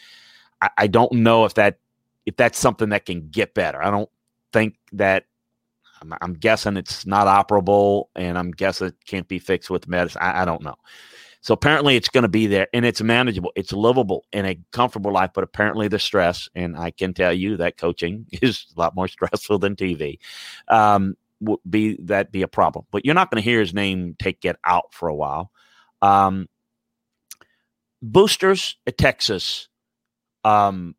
I, 0.60 0.70
I 0.76 0.86
don't 0.86 1.12
know 1.12 1.44
if 1.44 1.54
that 1.54 1.78
if 2.26 2.36
that's 2.36 2.58
something 2.58 2.90
that 2.90 3.06
can 3.06 3.28
get 3.30 3.54
better. 3.54 3.82
I 3.82 3.90
don't 3.90 4.10
think 4.52 4.76
that. 4.92 5.24
I'm, 6.20 6.34
guessing 6.34 6.76
it's 6.76 7.06
not 7.06 7.26
operable, 7.26 8.04
and 8.14 8.38
I'm 8.38 8.52
guessing 8.52 8.86
it 8.86 8.94
can't 9.04 9.26
be 9.26 9.40
fixed 9.40 9.68
with 9.68 9.88
medicine. 9.88 10.22
I, 10.22 10.42
I 10.42 10.44
don't 10.44 10.62
know. 10.62 10.76
So 11.40 11.54
apparently 11.54 11.96
it's 11.96 12.08
going 12.08 12.22
to 12.22 12.28
be 12.28 12.46
there 12.46 12.66
and 12.72 12.84
it's 12.84 13.00
manageable. 13.00 13.52
It's 13.54 13.72
livable 13.72 14.24
in 14.32 14.44
a 14.44 14.58
comfortable 14.72 15.12
life, 15.12 15.30
but 15.34 15.44
apparently 15.44 15.88
the 15.88 15.98
stress, 15.98 16.48
and 16.54 16.76
I 16.76 16.90
can 16.90 17.14
tell 17.14 17.32
you 17.32 17.56
that 17.58 17.76
coaching 17.76 18.26
is 18.32 18.66
a 18.76 18.80
lot 18.80 18.94
more 18.94 19.08
stressful 19.08 19.58
than 19.58 19.76
TV. 19.76 20.18
Um, 20.68 21.16
would 21.40 21.60
be 21.68 21.96
that 22.02 22.32
be 22.32 22.42
a 22.42 22.48
problem. 22.48 22.84
But 22.90 23.04
you're 23.04 23.14
not 23.14 23.30
going 23.30 23.42
to 23.42 23.48
hear 23.48 23.60
his 23.60 23.74
name 23.74 24.16
take 24.18 24.44
it 24.44 24.56
out 24.64 24.92
for 24.92 25.08
a 25.08 25.14
while. 25.14 25.50
Um, 26.02 26.48
boosters 28.02 28.76
at 28.86 28.98
Texas 28.98 29.68
um, 30.44 30.94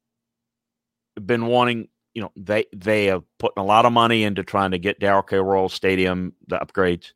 been 1.15 1.45
wanting, 1.45 1.89
you 2.13 2.21
know, 2.21 2.31
they 2.35 2.65
they 2.75 3.05
have 3.05 3.23
put 3.37 3.53
a 3.57 3.63
lot 3.63 3.85
of 3.85 3.93
money 3.93 4.23
into 4.23 4.43
trying 4.43 4.71
to 4.71 4.79
get 4.79 4.99
Darrell 4.99 5.23
K. 5.23 5.37
Royal 5.37 5.69
Stadium 5.69 6.33
the 6.47 6.57
upgrades. 6.57 7.13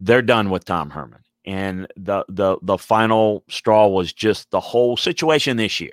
They're 0.00 0.22
done 0.22 0.50
with 0.50 0.64
Tom 0.64 0.90
Herman, 0.90 1.22
and 1.46 1.86
the 1.96 2.24
the 2.28 2.58
the 2.62 2.78
final 2.78 3.44
straw 3.48 3.86
was 3.86 4.12
just 4.12 4.50
the 4.50 4.60
whole 4.60 4.96
situation 4.96 5.56
this 5.56 5.80
year. 5.80 5.92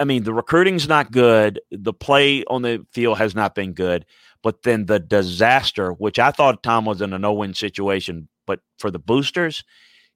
I 0.00 0.04
mean, 0.04 0.24
the 0.24 0.34
recruiting's 0.34 0.88
not 0.88 1.12
good. 1.12 1.60
The 1.70 1.92
play 1.92 2.44
on 2.44 2.62
the 2.62 2.84
field 2.92 3.18
has 3.18 3.34
not 3.34 3.54
been 3.54 3.72
good. 3.72 4.04
But 4.42 4.62
then 4.62 4.86
the 4.86 4.98
disaster, 4.98 5.92
which 5.92 6.18
I 6.18 6.30
thought 6.30 6.62
Tom 6.62 6.84
was 6.84 7.00
in 7.00 7.12
a 7.12 7.18
no 7.18 7.32
win 7.32 7.54
situation, 7.54 8.28
but 8.46 8.60
for 8.78 8.90
the 8.90 8.98
boosters, 8.98 9.64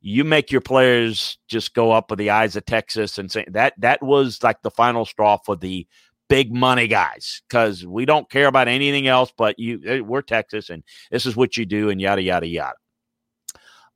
you 0.01 0.25
make 0.25 0.51
your 0.51 0.61
players 0.61 1.39
just 1.49 1.75
go 1.75 1.93
up 1.93 2.11
with 2.11 2.19
the 2.19 2.31
eyes 2.31 2.57
of 2.57 2.65
Texas 2.65 3.19
and 3.19 3.31
say 3.31 3.45
that 3.49 3.75
that 3.79 4.03
was 4.03 4.43
like 4.43 4.63
the 4.63 4.71
final 4.71 5.05
straw 5.05 5.37
for 5.45 5.57
the 5.57 5.87
big 6.29 6.55
money 6.55 6.87
guys 6.87 7.43
because 7.49 7.85
we 7.85 8.05
don't 8.05 8.31
care 8.31 8.47
about 8.47 8.69
anything 8.69 9.09
else 9.09 9.33
but 9.37 9.59
you 9.59 10.05
we're 10.07 10.23
Texas 10.23 10.71
and 10.71 10.85
this 11.11 11.27
is 11.27 11.35
what 11.35 11.57
you 11.57 11.67
do 11.67 11.91
and 11.91 12.01
yada 12.01 12.23
yada 12.23 12.47
yada. 12.47 12.77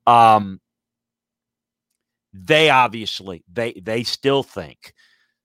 Um 0.07 0.59
they 2.33 2.69
obviously 2.69 3.43
they 3.51 3.73
they 3.73 4.03
still 4.03 4.43
think 4.43 4.93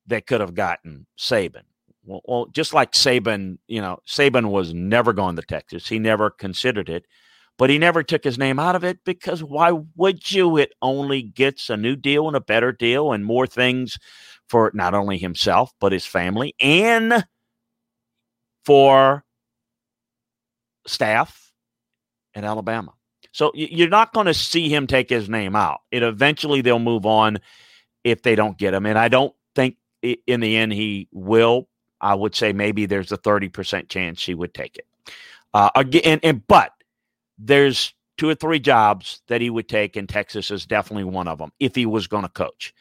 they 0.07 0.21
could 0.21 0.41
have 0.41 0.55
gotten 0.55 1.07
Saban. 1.19 1.65
Well, 2.05 2.23
well, 2.27 2.47
just 2.47 2.75
like 2.75 2.93
Saban, 2.93 3.59
you 3.69 3.81
know, 3.81 3.99
Saban 4.09 4.51
was 4.51 4.75
never 4.75 5.13
going 5.13 5.37
to 5.37 5.43
Texas. 5.43 5.89
He 5.89 5.99
never 5.99 6.31
considered 6.31 6.89
it, 6.89 7.07
but 7.59 7.71
he 7.71 7.79
never 7.79 8.03
took 8.03 8.25
his 8.25 8.39
name 8.39 8.59
out 8.59 8.77
of 8.77 8.85
it 8.85 8.99
because 9.05 9.45
why 9.45 9.73
would 9.97 10.33
you? 10.33 10.57
It 10.57 10.73
only 10.83 11.23
gets 11.23 11.71
a 11.71 11.77
new 11.77 11.97
deal 11.97 12.29
and 12.29 12.37
a 12.37 12.41
better 12.41 12.73
deal 12.73 13.13
and 13.13 13.25
more 13.25 13.47
things 13.47 13.99
for 14.49 14.71
not 14.75 14.95
only 14.95 15.19
himself, 15.19 15.73
but 15.81 15.93
his 15.93 16.07
family 16.07 16.55
and 16.61 17.25
for 18.65 19.25
staff 20.87 21.53
in 22.35 22.45
Alabama. 22.45 22.93
So 23.33 23.53
you're 23.55 23.89
not 23.89 24.13
going 24.13 24.27
to 24.27 24.35
see 24.35 24.69
him 24.69 24.87
take 24.87 25.09
his 25.09 25.29
name 25.29 25.55
out. 25.55 25.83
It 25.91 26.03
eventually 26.03 26.63
they'll 26.63 26.79
move 26.79 27.07
on 27.07 27.39
if 28.03 28.23
they 28.23 28.35
don't 28.35 28.59
get 28.59 28.75
him. 28.75 28.87
And 28.87 28.99
I 28.99 29.09
don't 29.09 29.35
think 29.55 29.77
in 30.03 30.41
the 30.41 30.57
end 30.57 30.73
he 30.73 31.09
will 31.13 31.69
I 32.01 32.15
would 32.15 32.35
say 32.35 32.53
maybe 32.53 32.87
there's 32.87 33.13
a 33.13 33.19
30% 33.19 33.89
chance 33.89 34.19
she 34.19 34.35
would 34.35 34.55
take 34.55 34.77
it. 34.77 34.87
Uh, 35.53 35.71
again, 35.75 36.21
and, 36.23 36.47
but 36.47 36.73
there's 37.39 37.93
two 38.17 38.29
or 38.29 38.35
three 38.35 38.61
jobs 38.61 39.23
that 39.29 39.41
he 39.41 39.51
would 39.51 39.69
take, 39.69 39.97
and 39.97 40.09
Texas 40.09 40.51
is 40.51 40.67
definitely 40.67 41.05
one 41.05 41.29
of 41.29 41.39
them 41.39 41.53
if 41.61 41.75
he 41.75 41.87
was 41.87 42.07
going 42.07 42.23
to 42.23 42.29
coach. 42.29 42.73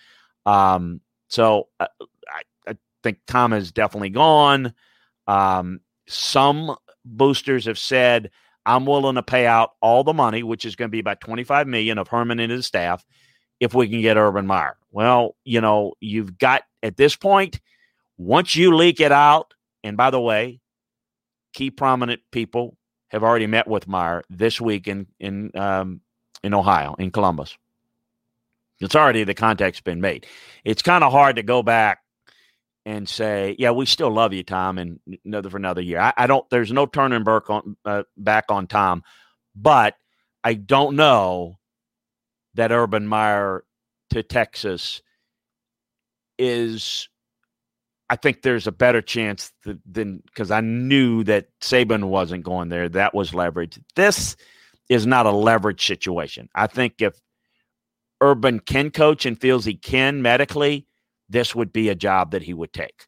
Um, 0.45 1.01
so 1.27 1.67
uh, 1.79 1.87
I, 2.27 2.71
I, 2.71 2.77
think 3.03 3.19
Tom 3.27 3.53
is 3.53 3.71
definitely 3.71 4.09
gone. 4.09 4.73
Um, 5.27 5.81
some 6.07 6.75
boosters 7.05 7.65
have 7.65 7.79
said, 7.79 8.31
I'm 8.69 8.85
willing 8.85 9.15
to 9.15 9.23
pay 9.23 9.47
out 9.47 9.71
all 9.81 10.03
the 10.03 10.13
money, 10.13 10.43
which 10.43 10.63
is 10.63 10.75
going 10.75 10.89
to 10.89 10.91
be 10.91 10.99
about 10.99 11.21
25 11.21 11.67
million 11.67 11.97
of 11.97 12.07
Herman 12.07 12.39
and 12.39 12.51
his 12.51 12.67
staff, 12.67 13.03
if 13.59 13.73
we 13.73 13.89
can 13.89 13.99
get 14.01 14.15
Urban 14.15 14.45
Meyer. 14.45 14.77
Well, 14.91 15.35
you 15.43 15.59
know, 15.59 15.95
you've 16.01 16.37
got 16.37 16.61
at 16.83 16.95
this 16.95 17.15
point, 17.15 17.59
once 18.19 18.55
you 18.55 18.75
leak 18.75 18.99
it 18.99 19.11
out, 19.11 19.55
and 19.83 19.97
by 19.97 20.11
the 20.11 20.21
way, 20.21 20.59
key 21.51 21.71
prominent 21.71 22.21
people 22.31 22.77
have 23.07 23.23
already 23.23 23.47
met 23.47 23.67
with 23.67 23.87
Meyer 23.87 24.21
this 24.29 24.61
week 24.61 24.87
in 24.87 25.07
in 25.19 25.49
um, 25.57 26.01
in 26.43 26.53
Ohio, 26.53 26.95
in 26.99 27.09
Columbus. 27.09 27.57
It's 28.79 28.95
already 28.95 29.23
the 29.23 29.33
contact's 29.33 29.81
been 29.81 29.99
made. 29.99 30.27
It's 30.63 30.83
kind 30.83 31.03
of 31.03 31.11
hard 31.11 31.37
to 31.37 31.43
go 31.43 31.63
back 31.63 32.01
and 32.85 33.07
say, 33.07 33.55
"Yeah, 33.59 33.71
we 33.71 33.85
still 33.85 34.11
love 34.11 34.33
you, 34.33 34.43
Tom," 34.43 34.77
and 34.77 34.99
another 35.25 35.49
for 35.49 35.57
another 35.57 35.81
year. 35.81 35.99
I, 35.99 36.13
I 36.17 36.27
don't. 36.27 36.49
There's 36.49 36.71
no 36.71 36.85
turning 36.85 37.23
back 37.23 37.49
on 37.49 37.77
uh, 37.85 38.03
back 38.17 38.45
on 38.49 38.67
Tom, 38.67 39.03
but 39.55 39.95
I 40.43 40.53
don't 40.53 40.95
know 40.95 41.59
that 42.55 42.71
Urban 42.71 43.07
Meyer 43.07 43.63
to 44.11 44.23
Texas 44.23 45.01
is 46.37 47.09
I 48.09 48.15
think 48.15 48.41
there's 48.41 48.65
a 48.65 48.71
better 48.71 49.01
chance 49.01 49.51
than 49.85 50.23
because 50.25 50.49
I 50.49 50.61
knew 50.61 51.23
that 51.25 51.47
Saban 51.61 52.05
wasn't 52.05 52.43
going 52.43 52.69
there. 52.69 52.89
That 52.89 53.13
was 53.13 53.35
leverage. 53.35 53.79
This 53.95 54.35
is 54.89 55.05
not 55.05 55.27
a 55.27 55.31
leverage 55.31 55.85
situation. 55.85 56.49
I 56.55 56.65
think 56.65 57.01
if 57.01 57.13
Urban 58.19 58.59
can 58.59 58.89
coach 58.89 59.27
and 59.27 59.39
feels 59.39 59.63
he 59.63 59.75
can 59.75 60.23
medically, 60.23 60.87
this 61.29 61.55
would 61.55 61.71
be 61.71 61.89
a 61.89 61.95
job 61.95 62.31
that 62.31 62.41
he 62.41 62.53
would 62.53 62.73
take. 62.73 63.05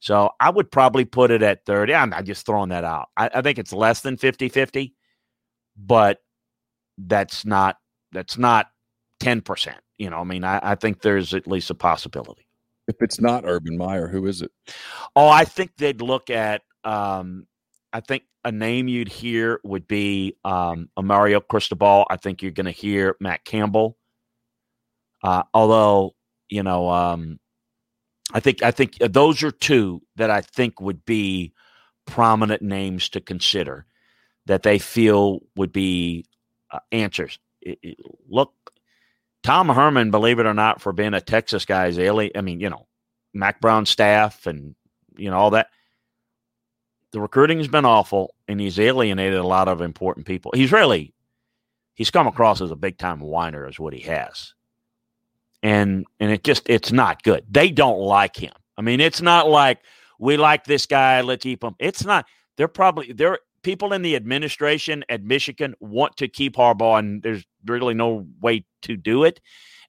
So 0.00 0.30
I 0.40 0.50
would 0.50 0.70
probably 0.70 1.04
put 1.04 1.30
it 1.30 1.42
at 1.42 1.64
30. 1.64 1.94
I'm 1.94 2.10
not 2.10 2.24
just 2.24 2.44
throwing 2.44 2.70
that 2.70 2.84
out. 2.84 3.08
I, 3.16 3.30
I 3.34 3.42
think 3.42 3.58
it's 3.58 3.72
less 3.72 4.00
than 4.00 4.16
50 4.16 4.48
50, 4.48 4.94
but 5.76 6.18
that's 6.98 7.46
not 7.46 7.76
that's 8.10 8.36
not 8.36 8.66
10%. 9.20 9.74
You 9.98 10.10
know, 10.10 10.18
I 10.18 10.24
mean, 10.24 10.44
I, 10.44 10.60
I 10.62 10.74
think 10.74 11.00
there's 11.00 11.32
at 11.34 11.46
least 11.46 11.70
a 11.70 11.74
possibility. 11.74 12.46
If 12.88 12.96
it's 13.00 13.20
not 13.20 13.44
Urban 13.46 13.78
Meyer, 13.78 14.08
who 14.08 14.26
is 14.26 14.42
it? 14.42 14.50
Oh, 15.14 15.28
I 15.28 15.44
think 15.44 15.70
they'd 15.76 16.02
look 16.02 16.30
at. 16.30 16.62
Um, 16.82 17.46
I 17.92 18.00
think 18.00 18.24
a 18.44 18.50
name 18.50 18.88
you'd 18.88 19.08
hear 19.08 19.60
would 19.62 19.86
be 19.86 20.36
um, 20.44 20.88
Mario 21.00 21.38
Cristobal. 21.40 22.06
I 22.10 22.16
think 22.16 22.42
you're 22.42 22.50
going 22.50 22.66
to 22.66 22.72
hear 22.72 23.16
Matt 23.20 23.44
Campbell. 23.44 23.96
Uh, 25.22 25.44
although 25.54 26.16
you 26.52 26.62
know, 26.62 26.90
um, 26.90 27.40
I 28.32 28.40
think 28.40 28.62
I 28.62 28.70
think 28.70 28.98
those 28.98 29.42
are 29.42 29.50
two 29.50 30.02
that 30.16 30.30
I 30.30 30.40
think 30.40 30.80
would 30.80 31.04
be 31.04 31.52
prominent 32.06 32.62
names 32.62 33.08
to 33.10 33.20
consider 33.20 33.86
that 34.46 34.62
they 34.62 34.78
feel 34.78 35.40
would 35.56 35.72
be 35.72 36.24
uh, 36.70 36.80
answers. 36.90 37.38
It, 37.60 37.78
it, 37.82 37.98
look, 38.28 38.52
Tom 39.42 39.68
Herman, 39.68 40.10
believe 40.10 40.38
it 40.38 40.46
or 40.46 40.54
not, 40.54 40.80
for 40.80 40.92
being 40.92 41.14
a 41.14 41.20
Texas 41.20 41.64
guy, 41.64 41.86
is 41.86 41.98
alien. 41.98 42.32
I 42.36 42.40
mean, 42.40 42.60
you 42.60 42.70
know, 42.70 42.86
Mack 43.34 43.60
Brown 43.60 43.86
staff 43.86 44.46
and 44.46 44.74
you 45.16 45.30
know 45.30 45.36
all 45.36 45.50
that. 45.50 45.68
The 47.12 47.20
recruiting 47.20 47.58
has 47.58 47.68
been 47.68 47.84
awful, 47.84 48.34
and 48.48 48.58
he's 48.58 48.80
alienated 48.80 49.38
a 49.38 49.46
lot 49.46 49.68
of 49.68 49.82
important 49.82 50.26
people. 50.26 50.52
He's 50.54 50.72
really 50.72 51.12
he's 51.94 52.10
come 52.10 52.26
across 52.26 52.60
as 52.60 52.70
a 52.70 52.76
big 52.76 52.98
time 52.98 53.20
whiner, 53.20 53.68
is 53.68 53.78
what 53.78 53.92
he 53.92 54.00
has, 54.00 54.54
and 55.62 56.06
and 56.20 56.30
it 56.30 56.44
just 56.44 56.62
it's 56.66 56.92
not 56.92 57.22
good. 57.22 57.44
They 57.50 57.70
don't 57.70 58.00
like 58.00 58.36
him. 58.36 58.52
I 58.76 58.82
mean, 58.82 59.00
it's 59.00 59.22
not 59.22 59.48
like 59.48 59.78
we 60.18 60.36
like 60.36 60.64
this 60.64 60.86
guy, 60.86 61.20
let's 61.20 61.42
keep 61.42 61.62
him. 61.62 61.74
It's 61.78 62.04
not. 62.04 62.26
They're 62.56 62.68
probably 62.68 63.12
they're 63.12 63.38
people 63.62 63.92
in 63.92 64.02
the 64.02 64.16
administration 64.16 65.04
at 65.08 65.22
Michigan 65.22 65.74
want 65.80 66.16
to 66.16 66.28
keep 66.28 66.56
Harbaugh, 66.56 66.98
and 66.98 67.22
there's 67.22 67.44
really 67.66 67.94
no 67.94 68.26
way 68.40 68.64
to 68.82 68.96
do 68.96 69.24
it. 69.24 69.40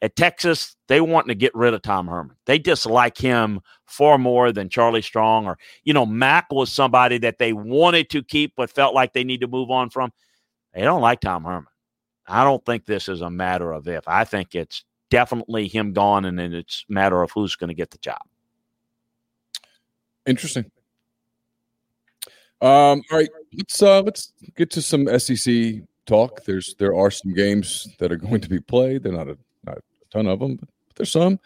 At 0.01 0.17
Texas, 0.17 0.76
they 0.89 0.99
want 0.99 1.28
to 1.28 1.36
get 1.36 1.55
rid 1.55 1.74
of 1.74 1.82
Tom 1.82 2.07
Herman. 2.07 2.36
They 2.45 2.59
dislike 2.59 3.17
him 3.17 3.61
far 3.86 4.17
more 4.17 4.51
than 4.51 4.67
Charlie 4.67 5.01
Strong 5.01 5.47
or, 5.47 5.57
you 5.86 5.93
know, 5.93 6.05
Mack 6.05 6.51
was 6.51 6.74
somebody 6.74 7.17
that 7.19 7.39
they 7.39 7.53
wanted 7.53 8.09
to 8.09 8.21
keep 8.21 8.51
but 8.57 8.69
felt 8.69 8.93
like 8.93 9.13
they 9.13 9.24
need 9.24 9.39
to 9.39 9.47
move 9.47 9.71
on 9.71 9.89
from. 9.89 10.11
They 10.74 10.82
don't 10.82 10.99
like 10.99 11.21
Tom 11.21 11.45
Herman. 11.45 11.67
I 12.28 12.43
don't 12.43 12.65
think 12.65 12.86
this 12.86 13.07
is 13.07 13.21
a 13.21 13.30
matter 13.30 13.71
of 13.71 13.88
if. 13.88 14.05
I 14.05 14.26
think 14.26 14.55
it's 14.55 14.84
definitely 15.14 15.68
him 15.68 15.93
gone, 15.93 16.26
and 16.26 16.39
then 16.39 16.55
it's 16.55 16.86
a 16.89 16.91
matter 16.91 17.22
of 17.22 17.30
who's 17.32 17.55
going 17.55 17.68
to 17.68 17.76
get 17.76 17.91
the 17.91 17.99
job. 17.99 18.22
Interesting. 20.26 20.66
Um, 22.59 23.03
all 23.11 23.20
right, 23.20 23.30
let's 23.55 23.84
uh, 23.84 24.01
let's 24.01 24.34
get 24.55 24.72
to 24.72 24.82
some 24.82 25.07
SEC 25.20 25.84
talk. 26.07 26.43
There's 26.45 26.74
there 26.80 26.95
are 26.95 27.11
some 27.11 27.32
games 27.36 27.88
that 27.99 28.11
are 28.11 28.16
going 28.28 28.41
to 28.41 28.49
be 28.49 28.59
played. 28.59 29.03
They're 29.03 29.14
not 29.14 29.28
a 29.28 29.38
not 29.64 29.78
a 29.78 29.82
ton 30.09 30.26
of 30.26 30.39
them, 30.39 30.55
but 30.55 30.95
there's 30.95 31.11
some. 31.11 31.39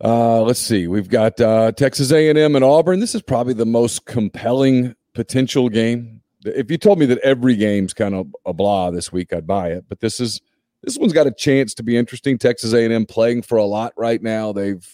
Uh, 0.00 0.42
let's 0.42 0.60
see. 0.60 0.86
We've 0.86 1.08
got 1.08 1.40
uh, 1.40 1.72
Texas 1.72 2.12
A&M 2.12 2.54
and 2.54 2.64
Auburn. 2.64 3.00
This 3.00 3.16
is 3.16 3.22
probably 3.22 3.54
the 3.54 3.66
most 3.66 4.06
compelling 4.06 4.94
potential 5.12 5.68
game. 5.68 6.20
If 6.44 6.70
you 6.70 6.78
told 6.78 7.00
me 7.00 7.06
that 7.06 7.18
every 7.18 7.56
game's 7.56 7.92
kind 7.92 8.14
of 8.14 8.32
a 8.46 8.52
blah 8.52 8.92
this 8.92 9.10
week, 9.10 9.32
I'd 9.32 9.48
buy 9.48 9.70
it. 9.70 9.86
But 9.88 9.98
this 9.98 10.20
is 10.20 10.40
this 10.82 10.96
one's 10.96 11.12
got 11.12 11.26
a 11.26 11.32
chance 11.32 11.74
to 11.74 11.82
be 11.82 11.96
interesting. 11.96 12.38
Texas 12.38 12.72
A&M 12.72 13.06
playing 13.06 13.42
for 13.42 13.58
a 13.58 13.64
lot 13.64 13.92
right 13.96 14.22
now. 14.22 14.52
They've 14.52 14.86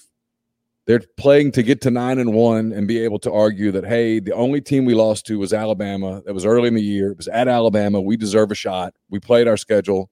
they're 0.87 1.01
playing 1.16 1.53
to 1.53 1.62
get 1.62 1.80
to 1.82 1.91
nine 1.91 2.18
and 2.18 2.35
one 2.35 2.72
and 2.72 2.87
be 2.87 2.99
able 2.99 3.18
to 3.20 3.32
argue 3.32 3.72
that 3.72 3.87
hey, 3.87 4.20
the 4.20 4.32
only 4.32 4.61
team 4.61 4.85
we 4.85 4.95
lost 4.95 5.26
to 5.26 5.39
was 5.39 5.53
Alabama. 5.53 6.22
That 6.26 6.35
was 6.35 6.45
early 6.45 6.68
in 6.68 6.74
the 6.74 6.82
year. 6.82 7.12
It 7.12 7.16
was 7.16 7.28
at 7.28 7.49
Alabama. 7.49 8.01
We 8.01 8.16
deserve 8.16 8.51
a 8.51 8.55
shot. 8.55 8.95
We 9.09 9.18
played 9.18 9.49
our 9.49 9.57
schedule, 9.57 10.11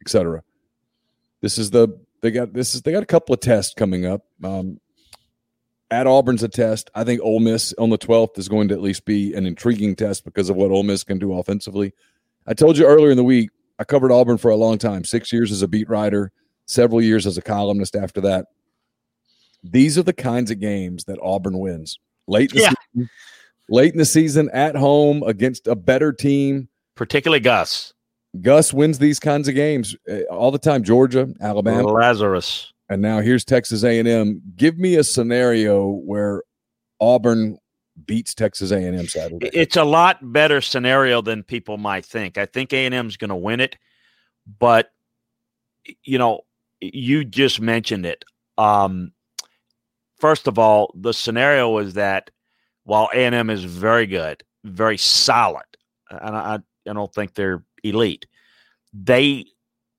etc. 0.00 0.42
This 1.40 1.58
is 1.58 1.70
the 1.70 1.88
they 2.20 2.30
got 2.30 2.52
this 2.52 2.74
is 2.74 2.82
they 2.82 2.92
got 2.92 3.02
a 3.02 3.06
couple 3.06 3.34
of 3.34 3.40
tests 3.40 3.74
coming 3.74 4.06
up. 4.06 4.24
Um, 4.42 4.78
at 5.90 6.06
Auburn's 6.06 6.42
a 6.42 6.48
test. 6.48 6.90
I 6.94 7.04
think 7.04 7.20
Ole 7.20 7.40
Miss 7.40 7.74
on 7.76 7.90
the 7.90 7.98
12th 7.98 8.38
is 8.38 8.48
going 8.48 8.68
to 8.68 8.74
at 8.74 8.80
least 8.80 9.04
be 9.04 9.34
an 9.34 9.44
intriguing 9.44 9.94
test 9.94 10.24
because 10.24 10.48
of 10.48 10.56
what 10.56 10.70
Ole 10.70 10.84
Miss 10.84 11.04
can 11.04 11.18
do 11.18 11.34
offensively. 11.34 11.92
I 12.46 12.54
told 12.54 12.78
you 12.78 12.86
earlier 12.86 13.10
in 13.10 13.18
the 13.18 13.24
week, 13.24 13.50
I 13.78 13.84
covered 13.84 14.12
Auburn 14.12 14.38
for 14.38 14.50
a 14.50 14.56
long 14.56 14.78
time, 14.78 15.04
six 15.04 15.32
years 15.32 15.50
as 15.50 15.62
a 15.62 15.68
beat 15.68 15.88
writer, 15.88 16.32
several 16.66 17.02
years 17.02 17.26
as 17.26 17.38
a 17.38 17.42
columnist 17.42 17.96
after 17.96 18.20
that. 18.22 18.46
These 19.64 19.98
are 19.98 20.02
the 20.02 20.12
kinds 20.12 20.50
of 20.50 20.60
games 20.60 21.04
that 21.04 21.18
Auburn 21.22 21.58
wins 21.58 21.98
late 22.26 22.52
in 22.52 22.58
the, 22.58 22.62
yeah. 22.62 22.72
season, 22.92 23.10
late 23.68 23.92
in 23.92 23.98
the 23.98 24.04
season 24.04 24.50
at 24.52 24.76
home 24.76 25.22
against 25.24 25.66
a 25.66 25.76
better 25.76 26.12
team. 26.12 26.68
Particularly 26.96 27.40
Gus. 27.40 27.94
Gus 28.40 28.72
wins 28.72 28.98
these 28.98 29.20
kinds 29.20 29.48
of 29.48 29.54
games 29.54 29.94
uh, 30.10 30.22
all 30.30 30.50
the 30.50 30.58
time. 30.58 30.82
Georgia, 30.82 31.28
Alabama, 31.40 31.88
Lazarus, 31.88 32.72
and 32.88 33.02
now 33.02 33.20
here's 33.20 33.44
Texas 33.44 33.84
A&M. 33.84 34.40
Give 34.56 34.78
me 34.78 34.96
a 34.96 35.04
scenario 35.04 35.88
where 35.88 36.42
Auburn 37.00 37.58
beats 38.06 38.34
Texas 38.34 38.70
A&M 38.70 39.06
Saturday. 39.06 39.50
It's 39.52 39.76
a 39.76 39.84
lot 39.84 40.18
better 40.32 40.60
scenario 40.60 41.20
than 41.20 41.42
people 41.42 41.78
might 41.78 42.04
think. 42.04 42.38
I 42.38 42.46
think 42.46 42.72
A&M 42.72 43.06
is 43.06 43.16
going 43.16 43.30
to 43.30 43.36
win 43.36 43.60
it, 43.60 43.76
but 44.58 44.90
you 46.04 46.18
know, 46.18 46.40
you 46.80 47.24
just 47.24 47.60
mentioned 47.60 48.06
it. 48.06 48.24
Um, 48.58 49.12
first 50.18 50.46
of 50.46 50.58
all, 50.58 50.92
the 50.96 51.12
scenario 51.12 51.78
is 51.78 51.94
that 51.94 52.30
while 52.84 53.08
A&M 53.14 53.50
is 53.50 53.64
very 53.64 54.06
good, 54.06 54.42
very 54.64 54.98
solid, 54.98 55.64
and 56.10 56.36
I, 56.36 56.58
I 56.88 56.92
don't 56.92 57.12
think 57.12 57.34
they're 57.34 57.64
elite, 57.82 58.26
they 58.92 59.46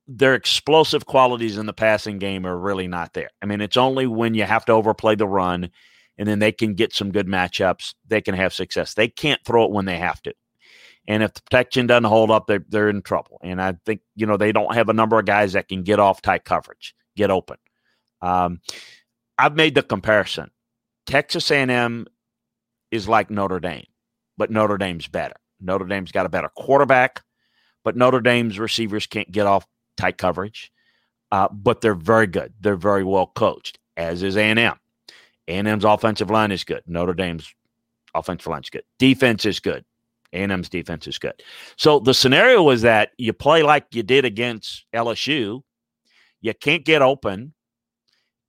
their 0.07 0.35
explosive 0.35 1.05
qualities 1.05 1.57
in 1.57 1.65
the 1.65 1.73
passing 1.73 2.19
game 2.19 2.45
are 2.45 2.57
really 2.57 2.87
not 2.87 3.13
there. 3.13 3.29
I 3.41 3.45
mean, 3.45 3.61
it's 3.61 3.77
only 3.77 4.05
when 4.05 4.33
you 4.33 4.43
have 4.43 4.65
to 4.65 4.73
overplay 4.73 5.15
the 5.15 5.27
run 5.27 5.71
and 6.17 6.27
then 6.27 6.39
they 6.39 6.51
can 6.51 6.73
get 6.73 6.93
some 6.93 7.11
good 7.11 7.27
matchups, 7.27 7.93
they 8.07 8.21
can 8.21 8.35
have 8.35 8.53
success. 8.53 8.93
They 8.93 9.07
can't 9.07 9.43
throw 9.45 9.65
it 9.65 9.71
when 9.71 9.85
they 9.85 9.97
have 9.97 10.21
to. 10.23 10.33
And 11.07 11.21
if 11.21 11.33
the 11.33 11.41
protection 11.41 11.87
doesn't 11.87 12.03
hold 12.05 12.31
up, 12.31 12.47
they're, 12.47 12.63
they're 12.69 12.89
in 12.89 13.01
trouble. 13.01 13.39
And 13.43 13.61
I 13.61 13.73
think, 13.85 14.01
you 14.15 14.25
know, 14.25 14.37
they 14.37 14.51
don't 14.51 14.73
have 14.73 14.89
a 14.89 14.93
number 14.93 15.19
of 15.19 15.25
guys 15.25 15.53
that 15.53 15.67
can 15.67 15.83
get 15.83 15.99
off 15.99 16.21
tight 16.21 16.45
coverage, 16.45 16.95
get 17.17 17.29
open. 17.29 17.57
Um, 18.21 18.61
I've 19.37 19.55
made 19.55 19.75
the 19.75 19.83
comparison. 19.83 20.51
Texas 21.05 21.51
A&M 21.51 22.07
is 22.91 23.07
like 23.07 23.29
Notre 23.29 23.59
Dame, 23.59 23.85
but 24.37 24.49
Notre 24.49 24.77
Dame's 24.77 25.07
better. 25.07 25.35
Notre 25.59 25.85
Dame's 25.85 26.11
got 26.11 26.25
a 26.25 26.29
better 26.29 26.49
quarterback, 26.55 27.23
but 27.83 27.97
Notre 27.97 28.21
Dame's 28.21 28.59
receivers 28.59 29.07
can't 29.07 29.31
get 29.31 29.45
off 29.45 29.65
tight 29.97 30.17
coverage. 30.17 30.71
Uh, 31.31 31.47
but 31.51 31.81
they're 31.81 31.95
very 31.95 32.27
good. 32.27 32.53
They're 32.61 32.75
very 32.75 33.03
well 33.03 33.25
coached, 33.25 33.79
as 33.97 34.21
is 34.21 34.37
A&M. 34.37 34.75
A&M's 35.47 35.83
offensive 35.83 36.29
line 36.29 36.51
is 36.51 36.63
good. 36.63 36.83
Notre 36.87 37.13
Dame's 37.13 37.53
offensive 38.15 38.47
line 38.47 38.63
is 38.63 38.69
good. 38.69 38.83
Defense 38.99 39.45
is 39.45 39.59
good. 39.59 39.83
A&M's 40.33 40.69
defense 40.69 41.07
is 41.07 41.19
good. 41.19 41.41
So 41.77 41.99
the 41.99 42.13
scenario 42.13 42.63
was 42.63 42.81
that 42.81 43.11
you 43.17 43.33
play 43.33 43.63
like 43.63 43.85
you 43.91 44.03
did 44.03 44.25
against 44.25 44.85
LSU. 44.93 45.61
You 46.41 46.53
can't 46.53 46.83
get 46.83 47.01
open, 47.01 47.53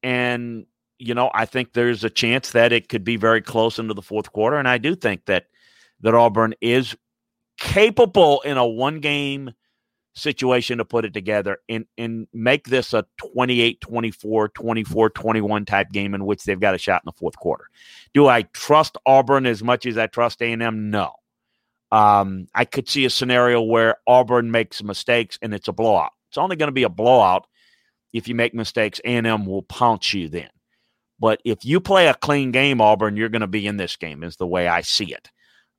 and 0.02 0.66
you 0.98 1.14
know, 1.14 1.30
I 1.34 1.44
think 1.44 1.72
there's 1.72 2.04
a 2.04 2.10
chance 2.10 2.52
that 2.52 2.72
it 2.72 2.88
could 2.88 3.04
be 3.04 3.16
very 3.16 3.42
close 3.42 3.78
into 3.78 3.94
the 3.94 4.02
fourth 4.02 4.32
quarter. 4.32 4.56
And 4.56 4.68
I 4.68 4.78
do 4.78 4.94
think 4.94 5.26
that 5.26 5.46
that 6.00 6.14
Auburn 6.14 6.54
is 6.60 6.96
capable 7.58 8.40
in 8.42 8.56
a 8.56 8.66
one 8.66 9.00
game 9.00 9.52
situation 10.14 10.78
to 10.78 10.84
put 10.84 11.04
it 11.04 11.12
together 11.12 11.58
and, 11.68 11.86
and 11.98 12.26
make 12.32 12.66
this 12.66 12.92
a 12.92 13.04
28 13.18 13.80
24, 13.80 14.48
24 14.48 15.10
21 15.10 15.64
type 15.64 15.90
game 15.90 16.14
in 16.14 16.24
which 16.24 16.44
they've 16.44 16.60
got 16.60 16.74
a 16.74 16.78
shot 16.78 17.02
in 17.04 17.06
the 17.06 17.18
fourth 17.18 17.36
quarter. 17.36 17.68
Do 18.12 18.28
I 18.28 18.42
trust 18.42 18.96
Auburn 19.06 19.46
as 19.46 19.62
much 19.62 19.86
as 19.86 19.98
I 19.98 20.06
trust 20.06 20.40
A&M? 20.40 20.90
No. 20.90 21.12
Um, 21.90 22.48
I 22.54 22.64
could 22.64 22.88
see 22.88 23.04
a 23.04 23.10
scenario 23.10 23.60
where 23.60 23.96
Auburn 24.06 24.50
makes 24.50 24.82
mistakes 24.82 25.38
and 25.42 25.52
it's 25.54 25.68
a 25.68 25.72
blowout. 25.72 26.12
It's 26.30 26.38
only 26.38 26.56
going 26.56 26.68
to 26.68 26.72
be 26.72 26.84
a 26.84 26.88
blowout 26.88 27.46
if 28.12 28.28
you 28.28 28.34
make 28.34 28.54
mistakes. 28.54 29.00
A&M 29.04 29.46
will 29.46 29.62
pounce 29.62 30.14
you 30.14 30.28
then. 30.28 30.48
But 31.20 31.40
if 31.44 31.64
you 31.64 31.80
play 31.80 32.08
a 32.08 32.14
clean 32.14 32.50
game, 32.50 32.80
Auburn, 32.80 33.16
you're 33.16 33.28
going 33.28 33.40
to 33.40 33.46
be 33.46 33.66
in 33.66 33.76
this 33.76 33.96
game, 33.96 34.24
is 34.24 34.36
the 34.36 34.46
way 34.46 34.66
I 34.66 34.80
see 34.80 35.12
it. 35.12 35.30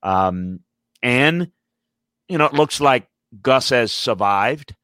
Um, 0.01 0.61
and, 1.03 1.51
you 2.29 2.37
know, 2.37 2.45
it 2.45 2.53
looks 2.53 2.79
like 2.79 3.07
Gus 3.41 3.69
has 3.69 3.91
survived 3.91 4.75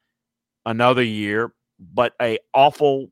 another 0.66 1.04
year, 1.04 1.54
but 1.80 2.14
a 2.22 2.40
awful 2.54 3.12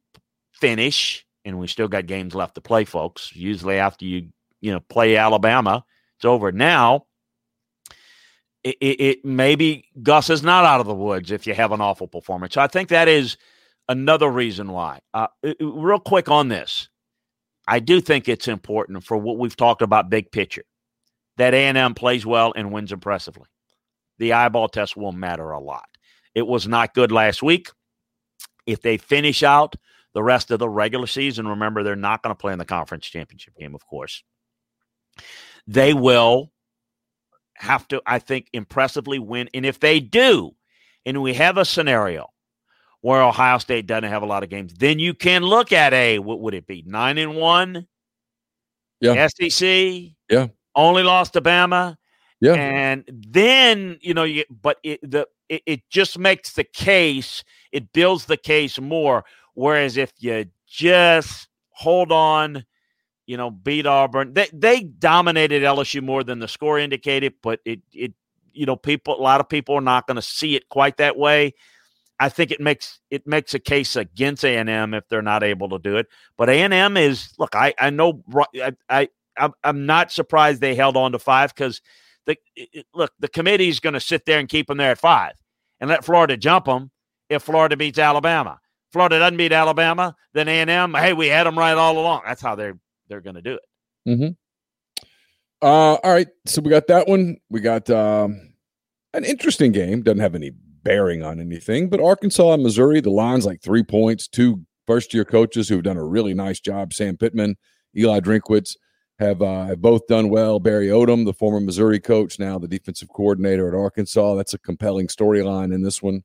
finish. 0.53 1.25
And 1.45 1.57
we 1.57 1.67
still 1.67 1.87
got 1.87 2.05
games 2.05 2.35
left 2.35 2.55
to 2.55 2.61
play, 2.61 2.85
folks. 2.85 3.35
Usually 3.35 3.77
after 3.77 4.05
you, 4.05 4.29
you 4.61 4.71
know, 4.71 4.79
play 4.81 5.15
Alabama, 5.15 5.83
it's 6.17 6.25
over. 6.25 6.51
Now, 6.51 7.05
it, 8.63 8.75
it, 8.81 9.01
it 9.01 9.25
maybe 9.25 9.85
Gus 10.03 10.29
is 10.29 10.43
not 10.43 10.65
out 10.65 10.81
of 10.81 10.85
the 10.85 10.93
woods 10.93 11.31
if 11.31 11.47
you 11.47 11.53
have 11.53 11.71
an 11.71 11.81
awful 11.81 12.07
performance. 12.07 12.53
So 12.55 12.61
I 12.61 12.67
think 12.67 12.89
that 12.89 13.07
is 13.07 13.37
another 13.87 14.29
reason 14.29 14.71
why. 14.71 14.99
Uh, 15.13 15.27
real 15.61 15.99
quick 15.99 16.29
on 16.29 16.49
this, 16.49 16.89
I 17.67 17.79
do 17.79 18.01
think 18.01 18.27
it's 18.27 18.47
important 18.47 19.03
for 19.03 19.17
what 19.17 19.37
we've 19.37 19.55
talked 19.55 19.81
about 19.81 20.09
big 20.09 20.31
picture 20.31 20.65
that 21.37 21.53
A&M 21.53 21.93
plays 21.93 22.25
well 22.25 22.51
and 22.55 22.71
wins 22.71 22.91
impressively. 22.91 23.47
The 24.19 24.33
eyeball 24.33 24.67
test 24.67 24.95
will 24.95 25.11
matter 25.11 25.51
a 25.51 25.59
lot. 25.59 25.87
It 26.35 26.45
was 26.45 26.67
not 26.67 26.93
good 26.93 27.11
last 27.11 27.41
week. 27.41 27.69
If 28.65 28.81
they 28.81 28.97
finish 28.97 29.41
out 29.41 29.75
the 30.13 30.21
rest 30.23 30.51
of 30.51 30.59
the 30.59 30.69
regular 30.69 31.07
season, 31.07 31.47
remember 31.47 31.83
they're 31.83 31.95
not 31.95 32.21
going 32.21 32.35
to 32.35 32.39
play 32.39 32.53
in 32.53 32.59
the 32.59 32.65
conference 32.65 33.07
championship 33.07 33.55
game, 33.57 33.73
of 33.73 33.85
course. 33.87 34.23
They 35.65 35.93
will 35.93 36.51
have 37.55 37.87
to, 37.89 38.01
I 38.05 38.19
think, 38.19 38.47
impressively 38.53 39.19
win. 39.19 39.49
And 39.53 39.65
if 39.65 39.79
they 39.79 39.99
do, 39.99 40.51
and 41.05 41.21
we 41.21 41.33
have 41.33 41.57
a 41.57 41.65
scenario 41.65 42.27
where 43.01 43.21
Ohio 43.21 43.57
State 43.57 43.87
doesn't 43.87 44.09
have 44.09 44.23
a 44.23 44.27
lot 44.27 44.43
of 44.43 44.49
games, 44.49 44.73
then 44.73 44.99
you 44.99 45.13
can 45.13 45.43
look 45.43 45.71
at 45.71 45.93
a 45.93 46.19
what 46.19 46.41
would 46.41 46.53
it 46.53 46.67
be 46.67 46.83
nine 46.85 47.17
and 47.17 47.35
one? 47.35 47.87
Yeah. 48.99 49.27
SEC. 49.27 50.11
Yeah. 50.29 50.47
Only 50.75 51.03
lost 51.03 51.33
to 51.33 51.41
Bama. 51.41 51.95
Yeah. 52.41 52.53
And 52.53 53.03
then 53.07 53.97
you 54.01 54.13
know 54.13 54.23
you 54.23 54.45
but 54.49 54.77
it 54.83 54.99
the 55.03 55.27
it, 55.49 55.61
it 55.65 55.81
just 55.89 56.17
makes 56.17 56.53
the 56.53 56.63
case. 56.63 57.43
It 57.71 57.91
builds 57.93 58.25
the 58.25 58.37
case 58.37 58.79
more. 58.79 59.25
Whereas 59.55 59.97
if 59.97 60.13
you 60.19 60.45
just 60.67 61.49
hold 61.71 62.11
on, 62.11 62.65
you 63.25 63.37
know, 63.37 63.51
beat 63.51 63.85
Auburn, 63.85 64.33
they 64.33 64.47
they 64.53 64.81
dominated 64.83 65.63
LSU 65.63 66.01
more 66.01 66.23
than 66.23 66.39
the 66.39 66.47
score 66.47 66.79
indicated. 66.79 67.33
But 67.43 67.59
it 67.65 67.81
it 67.93 68.13
you 68.53 68.65
know 68.65 68.75
people 68.77 69.19
a 69.19 69.21
lot 69.21 69.41
of 69.41 69.49
people 69.49 69.75
are 69.75 69.81
not 69.81 70.07
going 70.07 70.15
to 70.15 70.21
see 70.21 70.55
it 70.55 70.69
quite 70.69 70.97
that 70.97 71.17
way 71.17 71.53
I 72.19 72.29
think 72.29 72.51
it 72.51 72.59
makes 72.59 72.99
it 73.09 73.25
makes 73.25 73.53
a 73.53 73.59
case 73.59 73.95
against 73.95 74.43
A 74.43 74.57
and 74.57 74.69
M 74.69 74.93
if 74.93 75.07
they're 75.07 75.21
not 75.21 75.43
able 75.43 75.69
to 75.69 75.79
do 75.79 75.95
it. 75.95 76.07
But 76.37 76.49
A 76.49 76.53
and 76.53 76.73
M 76.73 76.97
is 76.97 77.29
look. 77.39 77.55
I 77.55 77.73
I 77.79 77.89
know 77.91 78.23
I 78.89 79.07
I 79.37 79.49
I'm 79.63 79.85
not 79.85 80.11
surprised 80.11 80.59
they 80.59 80.75
held 80.75 80.97
on 80.97 81.13
to 81.13 81.19
five 81.19 81.55
because 81.55 81.81
the 82.29 82.85
look 82.93 83.11
the 83.19 83.27
committee 83.27 83.69
is 83.69 83.79
going 83.79 83.93
to 83.93 83.99
sit 83.99 84.25
there 84.25 84.39
and 84.39 84.47
keep 84.47 84.67
them 84.67 84.77
there 84.77 84.91
at 84.91 84.99
five 84.99 85.33
and 85.79 85.89
let 85.89 86.05
Florida 86.05 86.37
jump 86.37 86.65
them 86.65 86.91
if 87.29 87.43
Florida 87.43 87.75
beats 87.75 87.99
Alabama. 87.99 88.59
Florida 88.91 89.19
doesn't 89.19 89.37
beat 89.37 89.51
Alabama, 89.51 90.15
then 90.33 90.47
A 90.47 90.61
and 90.61 90.69
M. 90.69 90.93
Hey, 90.93 91.13
we 91.13 91.27
had 91.27 91.45
them 91.45 91.57
right 91.57 91.73
all 91.73 91.97
along. 91.99 92.21
That's 92.25 92.41
how 92.41 92.55
they're 92.55 92.77
they're 93.07 93.21
going 93.21 93.35
to 93.35 93.41
do 93.41 93.55
it. 93.55 93.61
Mm-hmm. 94.07 95.05
Uh, 95.61 95.95
all 95.95 96.11
right, 96.11 96.27
so 96.45 96.61
we 96.61 96.69
got 96.69 96.87
that 96.87 97.07
one. 97.07 97.37
We 97.49 97.59
got 97.59 97.89
um, 97.89 98.53
an 99.13 99.25
interesting 99.25 99.71
game. 99.71 100.01
Doesn't 100.01 100.19
have 100.19 100.35
any 100.35 100.51
bearing 100.83 101.21
on 101.23 101.39
anything, 101.39 101.89
but 101.89 101.99
Arkansas 101.99 102.53
and 102.53 102.63
Missouri. 102.63 103.01
The 103.01 103.09
line's 103.09 103.45
like 103.45 103.61
three 103.61 103.83
points. 103.83 104.27
Two 104.27 104.63
first 104.87 105.13
year 105.13 105.25
coaches 105.25 105.67
who've 105.67 105.83
done 105.83 105.97
a 105.97 106.05
really 106.05 106.33
nice 106.33 106.59
job. 106.59 106.93
Sam 106.93 107.17
Pittman, 107.17 107.57
Eli 107.95 108.21
Drinkwitz 108.21 108.75
have 109.19 109.41
uh, 109.41 109.65
have 109.65 109.81
both 109.81 110.07
done 110.07 110.29
well. 110.29 110.59
Barry 110.59 110.87
Odom, 110.87 111.25
the 111.25 111.33
former 111.33 111.59
Missouri 111.59 111.99
coach, 111.99 112.39
now 112.39 112.57
the 112.57 112.67
defensive 112.67 113.09
coordinator 113.09 113.67
at 113.67 113.73
Arkansas. 113.73 114.35
That's 114.35 114.53
a 114.53 114.59
compelling 114.59 115.07
storyline 115.07 115.73
in 115.73 115.83
this 115.83 116.01
one. 116.01 116.23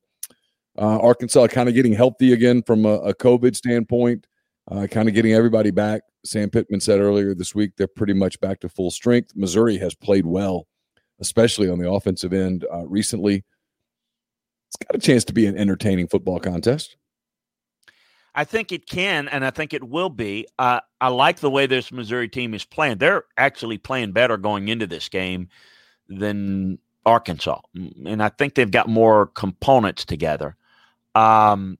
Uh, 0.77 0.99
Arkansas 0.99 1.47
kind 1.47 1.69
of 1.69 1.75
getting 1.75 1.93
healthy 1.93 2.33
again 2.33 2.63
from 2.63 2.85
a, 2.85 2.95
a 2.99 3.13
COVID 3.13 3.55
standpoint, 3.55 4.27
uh, 4.71 4.87
kind 4.87 5.07
of 5.09 5.15
getting 5.15 5.33
everybody 5.33 5.71
back. 5.71 6.01
Sam 6.25 6.49
Pittman 6.49 6.79
said 6.79 6.99
earlier 6.99 7.35
this 7.35 7.53
week 7.53 7.71
they're 7.77 7.87
pretty 7.87 8.13
much 8.13 8.39
back 8.39 8.59
to 8.61 8.69
full 8.69 8.91
strength. 8.91 9.31
Missouri 9.35 9.77
has 9.77 9.93
played 9.93 10.25
well, 10.25 10.67
especially 11.19 11.69
on 11.69 11.79
the 11.79 11.89
offensive 11.89 12.33
end 12.33 12.65
uh, 12.73 12.87
recently. 12.87 13.43
It's 14.67 14.77
got 14.77 14.95
a 14.95 14.99
chance 14.99 15.23
to 15.25 15.33
be 15.33 15.47
an 15.47 15.57
entertaining 15.57 16.07
football 16.07 16.39
contest. 16.39 16.97
I 18.35 18.43
think 18.43 18.73
it 18.73 18.85
can, 18.85 19.29
and 19.29 19.45
I 19.45 19.49
think 19.49 19.73
it 19.73 19.83
will 19.83 20.09
be. 20.09 20.45
Uh, 20.59 20.81
I 20.99 21.07
like 21.07 21.39
the 21.39 21.49
way 21.49 21.67
this 21.67 21.91
Missouri 21.91 22.27
team 22.27 22.53
is 22.53 22.65
playing. 22.65 22.97
They're 22.97 23.23
actually 23.37 23.77
playing 23.77 24.11
better 24.11 24.35
going 24.37 24.67
into 24.67 24.85
this 24.85 25.07
game 25.07 25.47
than 26.09 26.77
Arkansas, 27.05 27.61
and 27.73 28.21
I 28.21 28.29
think 28.29 28.55
they've 28.55 28.69
got 28.69 28.89
more 28.89 29.27
components 29.27 30.03
together. 30.03 30.57
Um, 31.15 31.79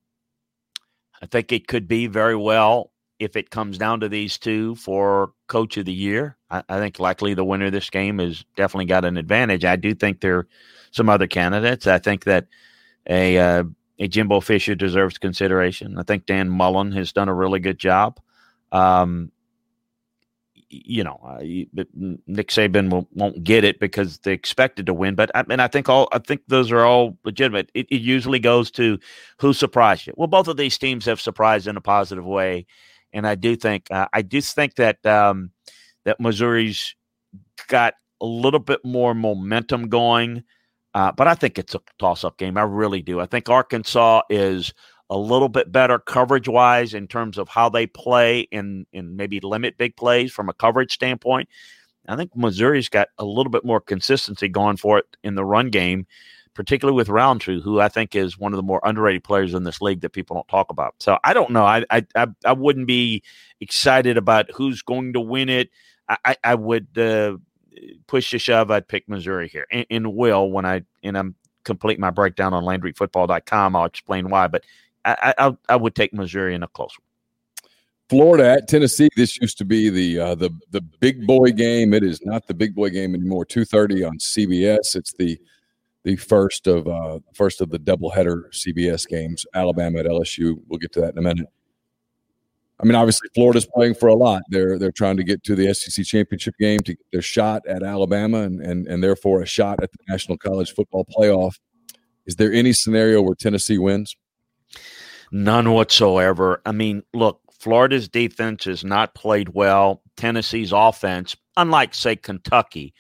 I 1.22 1.26
think 1.26 1.52
it 1.52 1.68
could 1.68 1.88
be 1.88 2.08
very 2.08 2.36
well 2.36 2.92
if 3.20 3.36
it 3.36 3.50
comes 3.50 3.78
down 3.78 4.00
to 4.02 4.10
these 4.10 4.38
two 4.38 4.76
for 4.76 5.34
coach 5.48 5.78
of 5.78 5.86
the 5.86 5.94
year. 5.94 6.38
I, 6.50 6.64
I, 6.70 6.80
think 6.80 7.00
likely 7.00 7.34
the 7.34 7.46
winner 7.46 7.66
of 7.66 7.72
this 7.72 7.90
game 7.90 8.20
has 8.20 8.46
definitely 8.56 8.86
got 8.86 9.06
an 9.06 9.18
advantage. 9.18 9.66
I 9.66 9.76
do 9.76 9.94
think 9.94 10.22
there 10.22 10.38
are 10.40 10.48
some 10.92 11.10
other 11.10 11.28
candidates. 11.28 11.88
I 11.88 12.00
think 12.00 12.26
that 12.26 12.48
a 13.08 13.38
uh, 13.38 13.64
Jimbo 14.00 14.42
Fisher 14.42 14.76
deserves 14.76 15.18
consideration. 15.18 15.98
I 15.98 16.04
think 16.04 16.26
Dan 16.26 16.50
Mullen 16.50 16.92
has 16.94 17.14
done 17.14 17.30
a 17.30 17.34
really 17.34 17.60
good 17.60 17.78
job. 17.78 18.20
Um, 18.72 19.32
you 20.70 21.04
know, 21.04 21.20
uh, 21.24 21.40
Nick 22.28 22.50
Saban 22.50 22.90
will, 22.90 23.08
not 23.14 23.44
get 23.44 23.64
it 23.64 23.80
because 23.80 24.18
they 24.20 24.34
expected 24.34 24.86
to 24.88 24.94
win. 24.94 25.16
But 25.16 25.32
I 25.34 25.44
mean, 25.44 25.60
I 25.60 25.68
think 25.68 25.88
all 25.88 26.10
I 26.12 26.20
think 26.20 26.42
those 26.48 26.72
are 26.72 26.82
all 26.82 27.18
legitimate. 27.24 27.70
It, 27.74 27.88
it, 27.90 28.02
usually 28.02 28.40
goes 28.40 28.72
to 28.72 29.00
who 29.40 29.54
surprised 29.54 30.08
you. 30.08 30.14
Well, 30.18 30.28
both 30.28 30.48
of 30.48 30.58
these 30.58 30.78
teams 30.78 31.06
have 31.06 31.22
surprised 31.22 31.68
in 31.68 31.78
a 31.78 31.82
positive 31.82 32.26
way, 32.26 32.66
and 33.14 33.28
I 33.28 33.36
do 33.36 33.56
think 33.56 33.88
uh, 33.92 34.08
I 34.12 34.22
do 34.22 34.42
think 34.42 34.76
that 34.76 35.06
um, 35.06 35.52
that 36.04 36.20
Missouri's 36.20 36.96
got 37.68 37.94
a 38.22 38.26
little 38.26 38.60
bit 38.60 38.84
more 38.84 39.14
momentum 39.14 39.88
going. 39.88 40.44
Uh, 40.96 41.12
but 41.12 41.28
I 41.28 41.36
think 41.36 41.60
it's 41.60 41.76
a 41.76 41.82
toss-up 42.00 42.38
game. 42.38 42.58
I 42.58 42.62
really 42.62 43.02
do. 43.02 43.20
I 43.20 43.26
think 43.26 43.50
Arkansas 43.50 44.22
is 44.30 44.74
a 45.10 45.18
little 45.18 45.50
bit 45.50 45.70
better 45.70 46.00
coverage 46.00 46.48
wise 46.48 46.94
in 46.94 47.08
terms 47.08 47.38
of 47.38 47.50
how 47.50 47.70
they 47.70 47.86
play 47.86 48.48
and 48.52 48.88
and 48.94 49.16
maybe 49.18 49.40
limit 49.42 49.78
big 49.78 49.96
plays 49.98 50.32
from 50.32 50.50
a 50.50 50.54
coverage 50.54 50.94
standpoint. 50.94 51.50
I 52.08 52.16
think 52.16 52.36
Missouri's 52.36 52.88
got 52.88 53.10
a 53.18 53.26
little 53.26 53.52
bit 53.52 53.66
more 53.66 53.82
consistency 53.82 54.48
going 54.48 54.78
for 54.78 55.00
it 55.00 55.06
in 55.22 55.36
the 55.36 55.44
run 55.44 55.70
game, 55.70 56.08
particularly 56.54 56.96
with 56.96 57.10
Rountree, 57.10 57.62
who 57.62 57.82
I 57.82 57.90
think 57.90 58.16
is 58.16 58.40
one 58.40 58.54
of 58.54 58.58
the 58.58 58.64
more 58.64 58.80
underrated 58.84 59.24
players 59.24 59.54
in 59.54 59.64
this 59.64 59.82
league 59.82 60.02
that 60.02 60.12
people 60.12 60.36
don't 60.36 60.48
talk 60.48 60.70
about. 60.70 60.96
So 61.00 61.18
I 61.26 61.34
don't 61.34 61.52
know. 61.52 61.66
I 61.66 61.84
I 61.92 62.28
I, 62.46 62.54
wouldn't 62.54 62.88
be 62.88 63.22
excited 63.60 64.18
about 64.18 64.50
who's 64.52 64.82
going 64.82 65.12
to 65.14 65.20
win 65.20 65.50
it. 65.50 65.72
I 66.08 66.38
I 66.44 66.56
would 66.56 66.98
uh, 66.98 67.38
push 68.08 68.32
to 68.32 68.40
shove. 68.40 68.72
I'd 68.72 68.88
pick 68.88 69.08
Missouri 69.08 69.48
here, 69.48 69.68
and, 69.72 69.86
and 69.90 70.16
will 70.16 70.52
when 70.52 70.66
I 70.66 70.84
and 71.04 71.18
I'm 71.18 71.36
complete 71.64 72.00
my 72.00 72.12
breakdown 72.12 72.54
on 72.54 72.64
LandryFootball.com. 72.64 73.76
I'll 73.76 73.86
explain 73.86 74.30
why, 74.30 74.48
but 74.48 74.64
I, 75.04 75.34
I, 75.38 75.58
I 75.70 75.76
would 75.76 75.96
take 75.96 76.14
Missouri 76.14 76.56
in 76.56 76.64
a 76.64 76.68
close 76.68 76.96
one. 76.98 77.70
Florida 78.10 78.52
at 78.52 78.68
Tennessee. 78.68 79.10
This 79.16 79.40
used 79.42 79.58
to 79.58 79.66
be 79.66 79.90
the 79.90 80.20
uh, 80.20 80.36
the 80.36 80.52
the 80.72 80.82
big 80.82 81.26
boy 81.26 81.52
game. 81.52 81.94
It 81.94 82.04
is 82.04 82.24
not 82.24 82.48
the 82.48 82.54
big 82.54 82.76
boy 82.76 82.90
game 82.92 83.16
anymore. 83.16 83.46
Two 83.46 83.66
thirty 83.66 84.04
on 84.04 84.20
CBS. 84.20 84.96
It's 84.96 85.14
the 85.14 85.40
the 86.04 86.16
first 86.16 86.68
of 86.68 86.88
uh, 86.88 87.20
first 87.34 87.62
of 87.62 87.72
the 87.72 87.80
doubleheader 87.80 88.52
CBS 88.52 89.08
games. 89.08 89.46
Alabama 89.56 90.00
at 90.00 90.06
LSU. 90.06 90.60
We'll 90.68 90.78
get 90.78 90.92
to 90.94 91.02
that 91.02 91.14
in 91.14 91.18
a 91.18 91.22
minute. 91.24 91.48
I 92.80 92.86
mean, 92.86 92.96
obviously, 92.96 93.30
Florida's 93.34 93.66
playing 93.66 93.96
for 93.96 94.08
a 94.08 94.16
lot. 94.16 94.42
They're 94.50 94.78
they're 94.78 94.92
trying 94.92 95.18
to 95.18 95.24
get 95.24 95.44
to 95.44 95.56
the 95.56 95.74
SEC 95.74 96.06
championship 96.06 96.56
game 96.60 96.80
to 96.82 96.94
get 96.94 97.06
their 97.12 97.22
shot 97.22 97.66
at 97.68 97.84
Alabama 97.84 98.40
and 98.40 98.60
and 98.62 98.88
and 98.88 99.04
therefore 99.04 99.42
a 99.42 99.46
shot 99.46 99.82
at 99.82 99.92
the 99.92 99.98
National 100.10 100.38
College 100.38 100.74
Football 100.74 101.06
Playoff. 101.06 101.54
Is 102.26 102.36
there 102.36 102.52
any 102.52 102.74
scenario 102.74 103.22
where 103.22 103.36
Tennessee 103.36 103.78
wins? 103.78 104.16
None 105.32 105.72
whatsoever. 105.72 106.62
I 106.66 106.72
mean, 106.72 107.04
look, 107.14 107.40
Florida's 107.60 108.08
defense 108.08 108.66
has 108.66 108.84
not 108.84 109.16
played 109.16 109.50
well. 109.50 110.02
Tennessee's 110.18 110.72
offense, 110.72 111.36
unlike, 111.58 111.94
say, 111.94 112.16
Kentucky, 112.16 112.94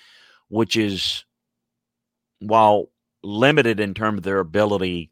which 0.49 0.75
is, 0.75 1.23
while 2.39 2.89
limited 3.23 3.79
in 3.79 3.93
terms 3.93 4.19
of 4.19 4.23
their 4.23 4.39
ability 4.39 5.11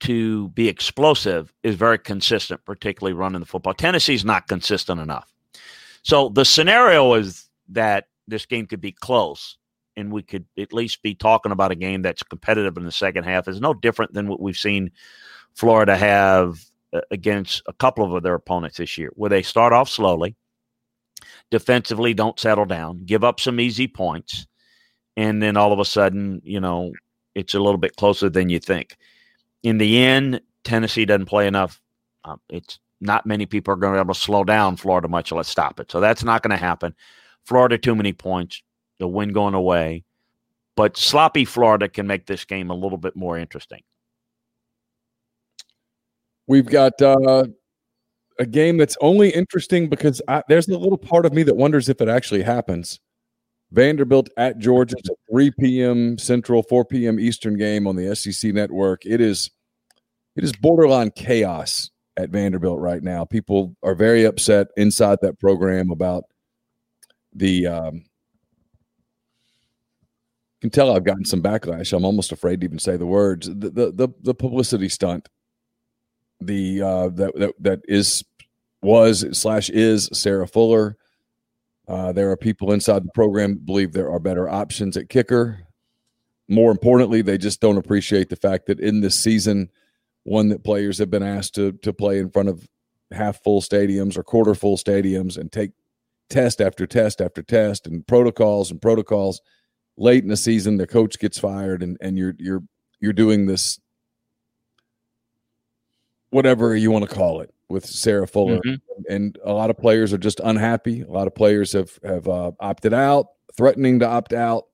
to 0.00 0.48
be 0.50 0.68
explosive, 0.68 1.52
is 1.62 1.74
very 1.74 1.98
consistent, 1.98 2.64
particularly 2.64 3.14
running 3.14 3.40
the 3.40 3.46
football. 3.46 3.74
Tennessee's 3.74 4.24
not 4.24 4.48
consistent 4.48 5.00
enough. 5.00 5.32
So 6.02 6.28
the 6.28 6.44
scenario 6.44 7.14
is 7.14 7.48
that 7.70 8.08
this 8.28 8.46
game 8.46 8.66
could 8.66 8.80
be 8.80 8.92
close 8.92 9.56
and 9.96 10.12
we 10.12 10.22
could 10.22 10.44
at 10.58 10.72
least 10.72 11.02
be 11.02 11.14
talking 11.14 11.52
about 11.52 11.70
a 11.70 11.76
game 11.76 12.02
that's 12.02 12.22
competitive 12.22 12.76
in 12.76 12.84
the 12.84 12.92
second 12.92 13.24
half 13.24 13.48
is 13.48 13.60
no 13.60 13.72
different 13.72 14.12
than 14.12 14.28
what 14.28 14.40
we've 14.40 14.56
seen 14.56 14.90
Florida 15.54 15.96
have 15.96 16.60
uh, 16.92 17.00
against 17.10 17.62
a 17.66 17.72
couple 17.72 18.14
of 18.14 18.22
their 18.22 18.34
opponents 18.34 18.76
this 18.76 18.98
year, 18.98 19.10
where 19.14 19.30
they 19.30 19.42
start 19.42 19.72
off 19.72 19.88
slowly, 19.88 20.36
defensively 21.50 22.12
don't 22.12 22.38
settle 22.38 22.66
down, 22.66 23.04
give 23.06 23.24
up 23.24 23.40
some 23.40 23.58
easy 23.58 23.88
points, 23.88 24.46
and 25.16 25.42
then 25.42 25.56
all 25.56 25.72
of 25.72 25.78
a 25.78 25.84
sudden, 25.84 26.42
you 26.44 26.60
know, 26.60 26.92
it's 27.34 27.54
a 27.54 27.60
little 27.60 27.78
bit 27.78 27.96
closer 27.96 28.28
than 28.28 28.50
you 28.50 28.58
think. 28.58 28.96
In 29.62 29.78
the 29.78 29.98
end, 29.98 30.40
Tennessee 30.64 31.04
doesn't 31.04 31.26
play 31.26 31.46
enough. 31.46 31.80
Um, 32.24 32.40
it's 32.48 32.78
not 33.00 33.26
many 33.26 33.46
people 33.46 33.72
are 33.74 33.76
going 33.76 33.92
to 33.92 33.98
be 33.98 34.00
able 34.00 34.14
to 34.14 34.20
slow 34.20 34.44
down 34.44 34.76
Florida 34.76 35.08
much. 35.08 35.32
Let's 35.32 35.48
stop 35.48 35.80
it. 35.80 35.90
So 35.90 36.00
that's 36.00 36.24
not 36.24 36.42
going 36.42 36.50
to 36.50 36.56
happen. 36.56 36.94
Florida 37.44 37.78
too 37.78 37.94
many 37.94 38.12
points 38.12 38.62
the 38.98 39.08
wind 39.08 39.34
going 39.34 39.54
away. 39.54 40.04
But 40.76 40.96
sloppy 40.96 41.44
Florida 41.44 41.88
can 41.88 42.06
make 42.06 42.26
this 42.26 42.44
game 42.44 42.70
a 42.70 42.74
little 42.74 42.98
bit 42.98 43.16
more 43.16 43.38
interesting. 43.38 43.80
We've 46.46 46.66
got 46.66 47.00
uh, 47.00 47.44
a 48.38 48.46
game 48.46 48.76
that's 48.76 48.96
only 49.00 49.30
interesting 49.30 49.88
because 49.88 50.20
I, 50.28 50.42
there's 50.48 50.68
a 50.68 50.78
little 50.78 50.98
part 50.98 51.26
of 51.26 51.32
me 51.32 51.42
that 51.44 51.56
wonders 51.56 51.88
if 51.88 52.00
it 52.00 52.08
actually 52.08 52.42
happens. 52.42 53.00
Vanderbilt 53.72 54.28
at 54.36 54.58
Georgia, 54.58 54.94
it's 54.98 55.10
a 55.10 55.14
3 55.30 55.50
p.m. 55.58 56.18
Central, 56.18 56.62
4 56.62 56.84
p.m. 56.84 57.18
Eastern 57.18 57.56
game 57.56 57.86
on 57.86 57.96
the 57.96 58.14
SEC 58.14 58.52
network. 58.52 59.04
It 59.04 59.20
is 59.20 59.50
it 60.36 60.44
is 60.44 60.52
borderline 60.52 61.10
chaos 61.12 61.90
at 62.16 62.30
Vanderbilt 62.30 62.78
right 62.78 63.02
now. 63.02 63.24
People 63.24 63.74
are 63.82 63.94
very 63.94 64.24
upset 64.24 64.68
inside 64.76 65.18
that 65.22 65.38
program 65.38 65.90
about 65.90 66.24
the 67.34 67.66
um, 67.66 68.04
can 70.60 70.70
tell 70.70 70.94
I've 70.94 71.04
gotten 71.04 71.24
some 71.24 71.42
backlash. 71.42 71.92
I'm 71.92 72.04
almost 72.04 72.32
afraid 72.32 72.60
to 72.60 72.66
even 72.66 72.78
say 72.78 72.96
the 72.96 73.06
words. 73.06 73.46
The 73.46 73.70
the 73.70 73.92
the, 73.92 74.08
the 74.22 74.34
publicity 74.34 74.88
stunt. 74.88 75.28
The 76.40 76.82
uh, 76.82 77.08
that 77.10 77.32
that 77.36 77.54
that 77.60 77.80
is 77.84 78.24
was 78.82 79.24
slash 79.38 79.70
is 79.70 80.08
Sarah 80.12 80.48
Fuller. 80.48 80.96
Uh, 81.88 82.12
there 82.12 82.30
are 82.30 82.36
people 82.36 82.72
inside 82.72 83.04
the 83.04 83.12
program 83.12 83.54
that 83.54 83.66
believe 83.66 83.92
there 83.92 84.10
are 84.10 84.18
better 84.18 84.48
options 84.48 84.96
at 84.96 85.08
kicker. 85.08 85.60
More 86.48 86.70
importantly, 86.70 87.22
they 87.22 87.38
just 87.38 87.60
don't 87.60 87.76
appreciate 87.76 88.28
the 88.28 88.36
fact 88.36 88.66
that 88.66 88.80
in 88.80 89.00
this 89.00 89.18
season, 89.18 89.70
one 90.24 90.48
that 90.48 90.64
players 90.64 90.98
have 90.98 91.10
been 91.10 91.22
asked 91.22 91.54
to 91.54 91.72
to 91.72 91.92
play 91.92 92.18
in 92.18 92.30
front 92.30 92.48
of 92.48 92.68
half 93.12 93.42
full 93.42 93.60
stadiums 93.60 94.16
or 94.16 94.24
quarter 94.24 94.54
full 94.54 94.76
stadiums 94.76 95.38
and 95.38 95.52
take 95.52 95.70
test 96.28 96.60
after 96.60 96.86
test 96.86 97.20
after 97.20 97.42
test 97.42 97.86
and 97.86 98.04
protocols 98.08 98.72
and 98.72 98.82
protocols 98.82 99.40
late 99.96 100.24
in 100.24 100.28
the 100.28 100.36
season 100.36 100.76
the 100.76 100.86
coach 100.86 101.18
gets 101.20 101.38
fired 101.38 101.82
and 101.82 101.96
and 102.00 102.18
you're 102.18 102.34
you're 102.38 102.62
you're 102.98 103.12
doing 103.12 103.46
this 103.46 103.78
whatever 106.30 106.74
you 106.74 106.90
want 106.90 107.08
to 107.08 107.14
call 107.14 107.40
it 107.40 107.54
with 107.68 107.84
Sarah 107.84 108.28
Fuller, 108.28 108.58
mm-hmm. 108.58 109.12
and 109.12 109.38
a 109.44 109.52
lot 109.52 109.70
of 109.70 109.78
players 109.78 110.12
are 110.12 110.18
just 110.18 110.40
unhappy. 110.42 111.02
A 111.02 111.10
lot 111.10 111.26
of 111.26 111.34
players 111.34 111.72
have 111.72 111.98
have 112.04 112.28
uh, 112.28 112.52
opted 112.60 112.94
out, 112.94 113.26
threatening 113.56 113.98
to 114.00 114.06
opt 114.06 114.32
out. 114.32 114.64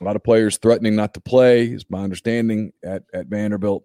A 0.00 0.04
lot 0.04 0.16
of 0.16 0.24
players 0.24 0.58
threatening 0.58 0.96
not 0.96 1.14
to 1.14 1.20
play, 1.20 1.66
is 1.66 1.84
my 1.88 2.02
understanding 2.02 2.72
at 2.84 3.04
at 3.14 3.26
Vanderbilt. 3.26 3.84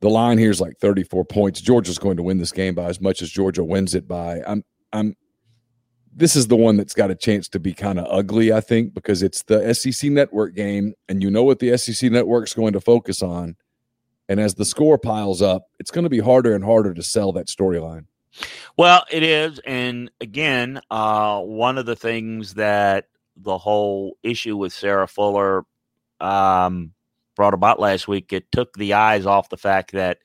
The 0.00 0.10
line 0.10 0.36
here 0.36 0.50
is 0.50 0.60
like 0.60 0.78
34 0.78 1.24
points. 1.24 1.60
Georgia's 1.60 1.98
going 1.98 2.16
to 2.16 2.24
win 2.24 2.38
this 2.38 2.50
game 2.50 2.74
by 2.74 2.86
as 2.86 3.00
much 3.00 3.22
as 3.22 3.30
Georgia 3.30 3.62
wins 3.62 3.94
it 3.94 4.08
by. 4.08 4.42
I'm 4.44 4.64
I'm 4.92 5.14
this 6.14 6.36
is 6.36 6.48
the 6.48 6.56
one 6.56 6.76
that's 6.76 6.94
got 6.94 7.10
a 7.10 7.14
chance 7.14 7.48
to 7.48 7.60
be 7.60 7.72
kind 7.72 7.98
of 7.98 8.06
ugly, 8.10 8.52
I 8.52 8.60
think, 8.60 8.92
because 8.94 9.22
it's 9.22 9.42
the 9.44 9.72
SEC 9.72 10.10
network 10.10 10.54
game, 10.54 10.94
and 11.08 11.22
you 11.22 11.30
know 11.30 11.42
what 11.42 11.58
the 11.58 11.76
SEC 11.78 12.10
network's 12.10 12.54
going 12.54 12.74
to 12.74 12.80
focus 12.80 13.22
on. 13.22 13.56
And 14.32 14.40
as 14.40 14.54
the 14.54 14.64
score 14.64 14.96
piles 14.96 15.42
up, 15.42 15.68
it's 15.78 15.90
going 15.90 16.04
to 16.04 16.10
be 16.10 16.18
harder 16.18 16.54
and 16.54 16.64
harder 16.64 16.94
to 16.94 17.02
sell 17.02 17.32
that 17.32 17.48
storyline. 17.48 18.06
Well, 18.78 19.04
it 19.10 19.22
is. 19.22 19.60
And 19.66 20.10
again, 20.22 20.80
uh, 20.90 21.42
one 21.42 21.76
of 21.76 21.84
the 21.84 21.96
things 21.96 22.54
that 22.54 23.08
the 23.36 23.58
whole 23.58 24.16
issue 24.22 24.56
with 24.56 24.72
Sarah 24.72 25.06
Fuller 25.06 25.66
um, 26.18 26.94
brought 27.36 27.52
about 27.52 27.78
last 27.78 28.08
week, 28.08 28.32
it 28.32 28.50
took 28.50 28.72
the 28.72 28.94
eyes 28.94 29.26
off 29.26 29.50
the 29.50 29.58
fact 29.58 29.92
that 29.92 30.20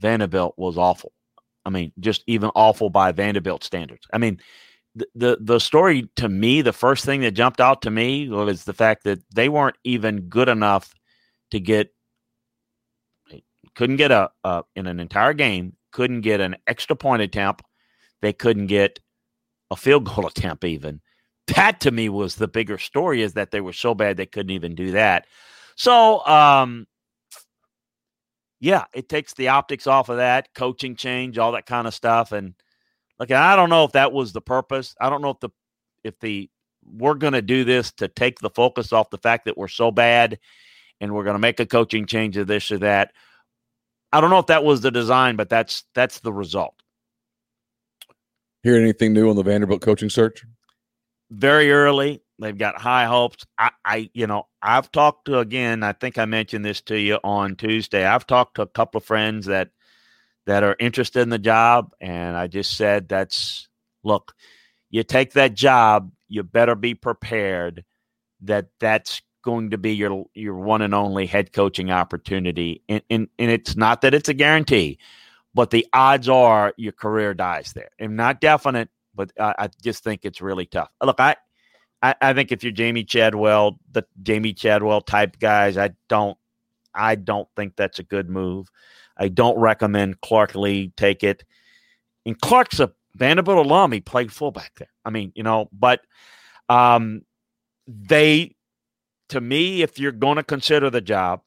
Vanderbilt 0.00 0.54
was 0.56 0.78
awful. 0.78 1.12
I 1.66 1.68
mean, 1.68 1.92
just 2.00 2.24
even 2.26 2.50
awful 2.54 2.88
by 2.88 3.12
Vanderbilt 3.12 3.64
standards. 3.64 4.06
I 4.14 4.16
mean, 4.16 4.40
the, 5.14 5.36
the 5.42 5.58
story 5.58 6.08
to 6.16 6.30
me, 6.30 6.62
the 6.62 6.72
first 6.72 7.04
thing 7.04 7.20
that 7.20 7.32
jumped 7.32 7.60
out 7.60 7.82
to 7.82 7.90
me 7.90 8.30
was 8.30 8.64
the 8.64 8.72
fact 8.72 9.04
that 9.04 9.20
they 9.34 9.50
weren't 9.50 9.76
even 9.84 10.22
good 10.22 10.48
enough 10.48 10.94
to 11.50 11.60
get 11.60 11.93
couldn't 13.74 13.96
get 13.96 14.10
a, 14.10 14.30
a 14.44 14.64
in 14.76 14.86
an 14.86 15.00
entire 15.00 15.32
game, 15.32 15.74
couldn't 15.92 16.22
get 16.22 16.40
an 16.40 16.56
extra 16.66 16.96
point 16.96 17.22
attempt. 17.22 17.64
They 18.22 18.32
couldn't 18.32 18.66
get 18.66 19.00
a 19.70 19.76
field 19.76 20.04
goal 20.04 20.26
attempt 20.36 20.64
even. 20.64 21.00
That 21.48 21.80
to 21.80 21.90
me 21.90 22.08
was 22.08 22.36
the 22.36 22.48
bigger 22.48 22.78
story 22.78 23.20
is 23.22 23.34
that 23.34 23.50
they 23.50 23.60
were 23.60 23.72
so 23.72 23.94
bad 23.94 24.16
they 24.16 24.26
couldn't 24.26 24.50
even 24.50 24.74
do 24.74 24.92
that. 24.92 25.26
So 25.76 26.24
um 26.26 26.86
yeah, 28.60 28.84
it 28.94 29.10
takes 29.10 29.34
the 29.34 29.48
optics 29.48 29.86
off 29.86 30.08
of 30.08 30.16
that, 30.16 30.48
coaching 30.54 30.96
change, 30.96 31.36
all 31.36 31.52
that 31.52 31.66
kind 31.66 31.86
of 31.86 31.94
stuff 31.94 32.32
and 32.32 32.54
like 33.18 33.30
I 33.30 33.56
don't 33.56 33.70
know 33.70 33.84
if 33.84 33.92
that 33.92 34.12
was 34.12 34.32
the 34.32 34.40
purpose. 34.40 34.94
I 35.00 35.10
don't 35.10 35.22
know 35.22 35.30
if 35.30 35.40
the 35.40 35.50
if 36.02 36.18
the 36.20 36.50
we're 36.84 37.14
going 37.14 37.32
to 37.32 37.42
do 37.42 37.64
this 37.64 37.92
to 37.92 38.08
take 38.08 38.38
the 38.40 38.50
focus 38.50 38.92
off 38.92 39.10
the 39.10 39.18
fact 39.18 39.46
that 39.46 39.56
we're 39.56 39.68
so 39.68 39.90
bad 39.90 40.38
and 41.00 41.14
we're 41.14 41.24
going 41.24 41.34
to 41.34 41.40
make 41.40 41.60
a 41.60 41.66
coaching 41.66 42.06
change 42.06 42.36
of 42.36 42.46
this 42.46 42.70
or 42.70 42.78
that. 42.78 43.12
I 44.14 44.20
don't 44.20 44.30
know 44.30 44.38
if 44.38 44.46
that 44.46 44.62
was 44.62 44.80
the 44.80 44.92
design, 44.92 45.34
but 45.34 45.48
that's 45.48 45.82
that's 45.92 46.20
the 46.20 46.32
result. 46.32 46.76
Hear 48.62 48.76
anything 48.76 49.12
new 49.12 49.28
on 49.28 49.34
the 49.34 49.42
Vanderbilt 49.42 49.82
coaching 49.82 50.08
search? 50.08 50.44
Very 51.32 51.72
early. 51.72 52.22
They've 52.38 52.56
got 52.56 52.80
high 52.80 53.06
hopes. 53.06 53.44
I, 53.58 53.72
I, 53.84 54.10
you 54.14 54.28
know, 54.28 54.46
I've 54.62 54.92
talked 54.92 55.24
to 55.24 55.40
again. 55.40 55.82
I 55.82 55.94
think 55.94 56.16
I 56.16 56.26
mentioned 56.26 56.64
this 56.64 56.80
to 56.82 56.96
you 56.96 57.18
on 57.24 57.56
Tuesday. 57.56 58.04
I've 58.06 58.24
talked 58.26 58.54
to 58.54 58.62
a 58.62 58.68
couple 58.68 58.98
of 58.98 59.04
friends 59.04 59.46
that 59.46 59.70
that 60.46 60.62
are 60.62 60.76
interested 60.78 61.22
in 61.22 61.30
the 61.30 61.38
job. 61.38 61.92
And 62.00 62.36
I 62.36 62.46
just 62.46 62.76
said, 62.76 63.08
that's 63.08 63.68
look, 64.04 64.32
you 64.90 65.02
take 65.02 65.32
that 65.32 65.54
job, 65.54 66.12
you 66.28 66.44
better 66.44 66.76
be 66.76 66.94
prepared 66.94 67.84
that 68.42 68.68
that's 68.78 69.22
going 69.44 69.70
to 69.70 69.78
be 69.78 69.94
your 69.94 70.24
your 70.34 70.54
one 70.54 70.82
and 70.82 70.94
only 70.94 71.26
head 71.26 71.52
coaching 71.52 71.90
opportunity. 71.90 72.82
And, 72.88 73.02
and, 73.10 73.28
and 73.38 73.50
it's 73.50 73.76
not 73.76 74.00
that 74.00 74.14
it's 74.14 74.28
a 74.28 74.34
guarantee, 74.34 74.98
but 75.54 75.70
the 75.70 75.86
odds 75.92 76.28
are 76.28 76.74
your 76.76 76.92
career 76.92 77.34
dies 77.34 77.72
there. 77.74 77.90
And 77.98 78.16
not 78.16 78.40
definite, 78.40 78.88
but 79.14 79.30
I, 79.38 79.54
I 79.58 79.68
just 79.82 80.02
think 80.02 80.24
it's 80.24 80.40
really 80.40 80.66
tough. 80.66 80.88
Look, 81.02 81.20
I, 81.20 81.36
I, 82.02 82.14
I 82.20 82.32
think 82.32 82.50
if 82.50 82.64
you're 82.64 82.72
Jamey 82.72 83.06
Chadwell, 83.06 83.78
the 83.92 84.04
Jamey 84.22 84.56
Chadwell 84.56 85.02
type 85.02 85.38
guys, 85.38 85.76
I 85.76 85.90
don't 86.08 86.36
I 86.94 87.14
don't 87.14 87.48
think 87.56 87.76
that's 87.76 87.98
a 87.98 88.04
good 88.04 88.28
move. 88.30 88.68
I 89.16 89.28
don't 89.28 89.58
recommend 89.58 90.20
Clark 90.20 90.54
Lea 90.54 90.92
take 90.96 91.22
it. 91.22 91.44
And 92.26 92.40
Clark's 92.40 92.80
a 92.80 92.92
Vanderbilt 93.14 93.64
alum. 93.64 93.92
He 93.92 94.00
played 94.00 94.32
fullback 94.32 94.72
there. 94.76 94.92
I 95.04 95.10
mean, 95.10 95.32
you 95.34 95.42
know, 95.42 95.68
but 95.72 96.00
um, 96.68 97.22
they, 97.86 98.56
to 99.28 99.40
me, 99.40 99.82
if 99.82 99.98
you're 99.98 100.12
going 100.12 100.36
to 100.36 100.42
consider 100.42 100.90
the 100.90 101.00
job, 101.00 101.40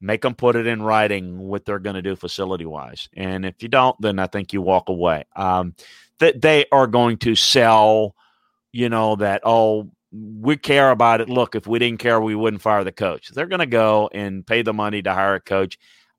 make 0.00 0.22
them 0.22 0.34
put 0.34 0.56
it 0.56 0.66
in 0.66 0.82
writing 0.82 1.38
what 1.38 1.64
they're 1.64 1.78
going 1.78 1.94
to 1.94 2.02
do 2.02 2.16
facility 2.16 2.66
wise. 2.66 3.08
And 3.14 3.46
if 3.46 3.62
you 3.62 3.68
don't, 3.68 4.00
then 4.00 4.18
I 4.18 4.26
think 4.26 4.52
you 4.52 4.60
walk 4.60 4.88
away. 4.88 5.24
Um, 5.36 5.74
that 6.18 6.40
they 6.40 6.66
are 6.72 6.86
going 6.86 7.18
to 7.18 7.34
sell, 7.34 8.14
you 8.72 8.88
know, 8.88 9.16
that, 9.16 9.42
oh, 9.44 9.90
we 10.12 10.56
care 10.56 10.90
about 10.90 11.20
it. 11.20 11.28
Look, 11.28 11.54
if 11.54 11.66
we 11.66 11.78
didn't 11.78 12.00
care, 12.00 12.20
we 12.20 12.34
wouldn't 12.34 12.62
fire 12.62 12.84
the 12.84 12.92
coach. 12.92 13.30
They're 13.30 13.46
going 13.46 13.60
to 13.60 13.66
go 13.66 14.10
and 14.12 14.46
pay 14.46 14.62
the 14.62 14.72
money 14.72 15.02
to 15.02 15.12
hire 15.12 15.36
a 15.36 15.40
coach. 15.40 15.78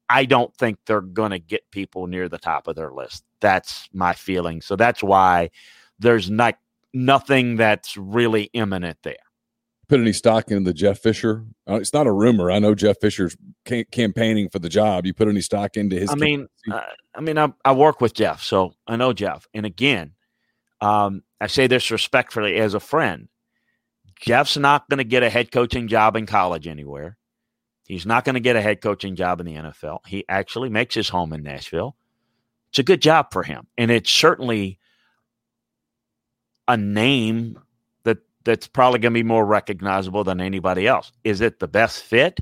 I 0.10 0.26
don't 0.26 0.54
think 0.56 0.78
they're 0.86 1.02
going 1.02 1.32
to 1.32 1.40
get 1.40 1.70
people 1.72 2.08
near 2.08 2.28
the 2.28 2.38
top 2.38 2.68
of 2.68 2.76
their 2.76 2.92
list. 2.92 3.24
That's 3.40 3.88
my 3.94 4.14
feeling. 4.14 4.62
So 4.62 4.76
that's 4.76 5.04
why 5.04 5.52
there's 6.00 6.30
not 6.30 6.58
nothing 6.94 7.56
that's 7.56 7.98
really 7.98 8.50
imminent 8.54 8.98
there. 9.04 9.16
Put 9.90 10.00
any 10.00 10.14
stock 10.14 10.50
in 10.50 10.64
the 10.64 10.74
Jeff 10.74 11.00
Fisher? 11.00 11.44
Uh, 11.70 11.76
it's 11.76 11.94
not 11.94 12.08
a 12.08 12.12
rumor. 12.12 12.50
I 12.50 12.60
know 12.60 12.74
Jeff 12.74 13.00
Fisher's 13.02 13.36
ca- 13.66 13.84
campaigning 13.86 14.50
for 14.50 14.60
the 14.60 14.70
job. 14.70 15.06
You 15.06 15.14
put 15.14 15.28
any 15.28 15.42
stock 15.42 15.76
into 15.76 16.00
his? 16.00 16.10
I 16.10 16.16
mean, 16.16 16.48
uh, 16.72 16.82
I 17.14 17.22
mean, 17.22 17.38
I, 17.38 17.52
I, 17.66 17.74
work 17.74 18.00
with 18.00 18.14
Jeff, 18.14 18.42
so 18.42 18.74
I 18.88 18.96
know 18.96 19.12
Jeff. 19.12 19.46
And 19.54 19.66
again, 19.66 20.14
um, 20.80 21.24
I 21.42 21.48
say 21.48 21.68
this 21.68 21.92
respectfully 21.92 22.56
as 22.56 22.74
a 22.74 22.80
friend. 22.80 23.28
Jeff's 24.22 24.56
not 24.56 24.88
going 24.90 25.00
to 25.00 25.04
get 25.04 25.24
a 25.24 25.30
head 25.30 25.52
coaching 25.52 25.90
job 25.90 26.16
in 26.16 26.26
college 26.26 26.66
anywhere. 26.66 27.18
He's 27.86 28.06
not 28.06 28.24
going 28.24 28.36
to 28.36 28.40
get 28.40 28.56
a 28.56 28.62
head 28.62 28.80
coaching 28.82 29.16
job 29.16 29.42
in 29.42 29.46
the 29.46 29.56
NFL. 29.56 30.00
He 30.08 30.24
actually 30.30 30.70
makes 30.70 30.96
his 30.96 31.10
home 31.10 31.34
in 31.34 31.44
Nashville. 31.44 31.98
It's 32.70 32.80
a 32.80 32.84
good 32.84 33.02
job 33.02 33.28
for 33.32 33.44
him. 33.44 33.68
And 33.78 33.92
it's 33.92 34.10
certainly 34.10 34.80
a 36.68 36.78
name 36.78 37.60
that's 38.46 38.68
probably 38.68 39.00
going 39.00 39.14
to 39.14 39.20
be 39.20 39.24
more 39.24 39.46
recognizable 39.46 40.24
than 40.24 40.42
anybody 40.42 40.88
else. 40.88 41.12
Is 41.24 41.42
it 41.42 41.60
the 41.60 41.68
best 41.68 42.04
fit? 42.04 42.40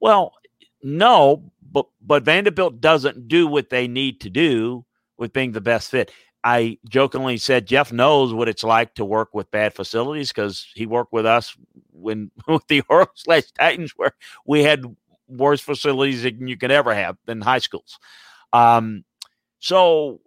Well, 0.00 0.34
no, 0.82 1.50
but 1.70 1.86
but 2.00 2.22
Vanderbilt 2.22 2.80
doesn't 2.80 3.28
do 3.28 3.46
what 3.46 3.70
they 3.70 3.88
need 3.88 4.20
to 4.20 4.30
do 4.30 4.84
with 5.16 5.32
being 5.32 5.52
the 5.52 5.60
best 5.60 5.90
fit. 5.90 6.12
I 6.44 6.78
jokingly 6.88 7.36
said 7.36 7.66
Jeff 7.66 7.92
knows 7.92 8.32
what 8.32 8.48
it's 8.48 8.62
like 8.62 8.94
to 8.94 9.04
work 9.04 9.34
with 9.34 9.50
bad 9.50 9.74
facilities 9.74 10.28
because 10.28 10.66
he 10.74 10.86
worked 10.86 11.12
with 11.12 11.26
us 11.26 11.56
when 11.90 12.30
with 12.48 12.66
the 12.68 12.82
Oilers 12.90 13.08
slash 13.16 13.50
Titans 13.58 13.92
where 13.96 14.12
we 14.46 14.62
had 14.62 14.84
worse 15.26 15.60
facilities 15.60 16.22
than 16.22 16.46
you 16.48 16.56
could 16.56 16.70
ever 16.70 16.94
have 16.94 17.16
in 17.26 17.40
high 17.40 17.58
schools. 17.58 17.98
Um, 18.52 19.04
so, 19.58 20.20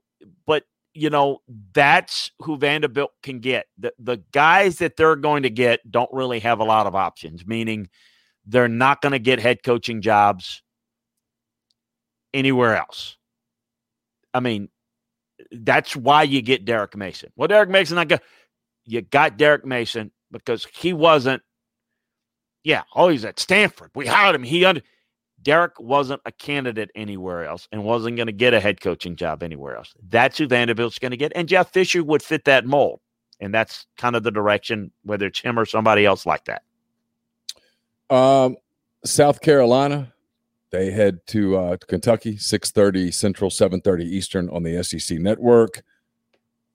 but 0.46 0.66
you 0.94 1.10
know 1.10 1.40
that's 1.74 2.32
who 2.40 2.58
Vanderbilt 2.58 3.12
can 3.24 3.40
get. 3.40 3.68
The 3.78 3.94
the 4.00 4.18
guys 4.32 4.78
that 4.78 4.98
they're 4.98 5.16
going 5.16 5.44
to 5.44 5.50
get 5.50 5.80
don't 5.90 6.12
really 6.12 6.40
have 6.40 6.60
a 6.60 6.64
lot 6.64 6.88
of 6.88 6.96
options. 6.96 7.46
Meaning, 7.46 7.90
they're 8.46 8.68
not 8.68 9.02
going 9.02 9.14
to 9.14 9.20
get 9.20 9.40
head 9.40 9.64
coaching 9.64 10.02
jobs 10.02 10.62
anywhere 12.34 12.78
else. 12.78 13.18
I 14.34 14.40
mean, 14.40 14.70
that's 15.52 15.96
why 15.96 16.24
you 16.24 16.42
get 16.42 16.66
Derek 16.66 16.96
Mason. 16.96 17.32
Well, 17.36 17.48
Derek 17.48 17.70
Mason, 17.70 17.98
I 17.98 18.06
got 18.06 18.22
you 18.86 19.02
got 19.02 19.38
Derek 19.38 19.66
Mason 19.66 20.12
because 20.32 20.66
he 20.74 20.94
wasn't. 20.94 21.42
Yeah, 22.64 22.84
oh, 22.96 23.10
he's 23.10 23.26
at 23.26 23.40
Stanford. 23.40 23.90
We 23.96 24.06
hired 24.06 24.36
him. 24.36 24.44
He 24.44 24.66
under. 24.66 24.82
Derek 25.42 25.80
wasn't 25.80 26.22
a 26.26 26.32
candidate 26.32 26.92
anywhere 26.96 27.46
else 27.46 27.68
and 27.72 27.84
wasn't 27.84 28.16
going 28.18 28.28
to 28.28 28.34
get 28.34 28.54
a 28.54 28.60
head 28.60 28.82
coaching 28.82 29.16
job 29.16 29.44
anywhere 29.44 29.76
else. 29.76 29.94
That's 30.10 30.38
who 30.38 30.48
Vanderbilt's 30.48 31.00
going 31.00 31.12
to 31.12 31.18
get, 31.18 31.32
and 31.36 31.48
Jeff 31.48 31.72
Fisher 31.72 32.04
would 32.04 32.22
fit 32.22 32.46
that 32.46 32.66
mold, 32.66 33.00
and 33.40 33.54
that's 33.54 33.88
kind 33.98 34.16
of 34.16 34.24
the 34.24 34.32
direction, 34.32 34.92
whether 35.04 35.28
it's 35.28 35.40
him 35.40 35.58
or 35.58 35.66
somebody 35.66 36.06
else 36.06 36.26
like 36.26 36.46
that. 36.46 36.64
Um, 38.16 38.58
South 39.06 39.42
Carolina 39.42 40.12
they 40.72 40.90
head 40.90 41.20
to, 41.28 41.58
uh, 41.58 41.78
Kentucky, 41.88 42.38
6.30 42.38 43.14
Central, 43.14 43.50
7.30 43.50 44.04
Eastern 44.04 44.50
on 44.50 44.64
the 44.64 44.82
SEC 44.84 45.20
network. 45.20 45.84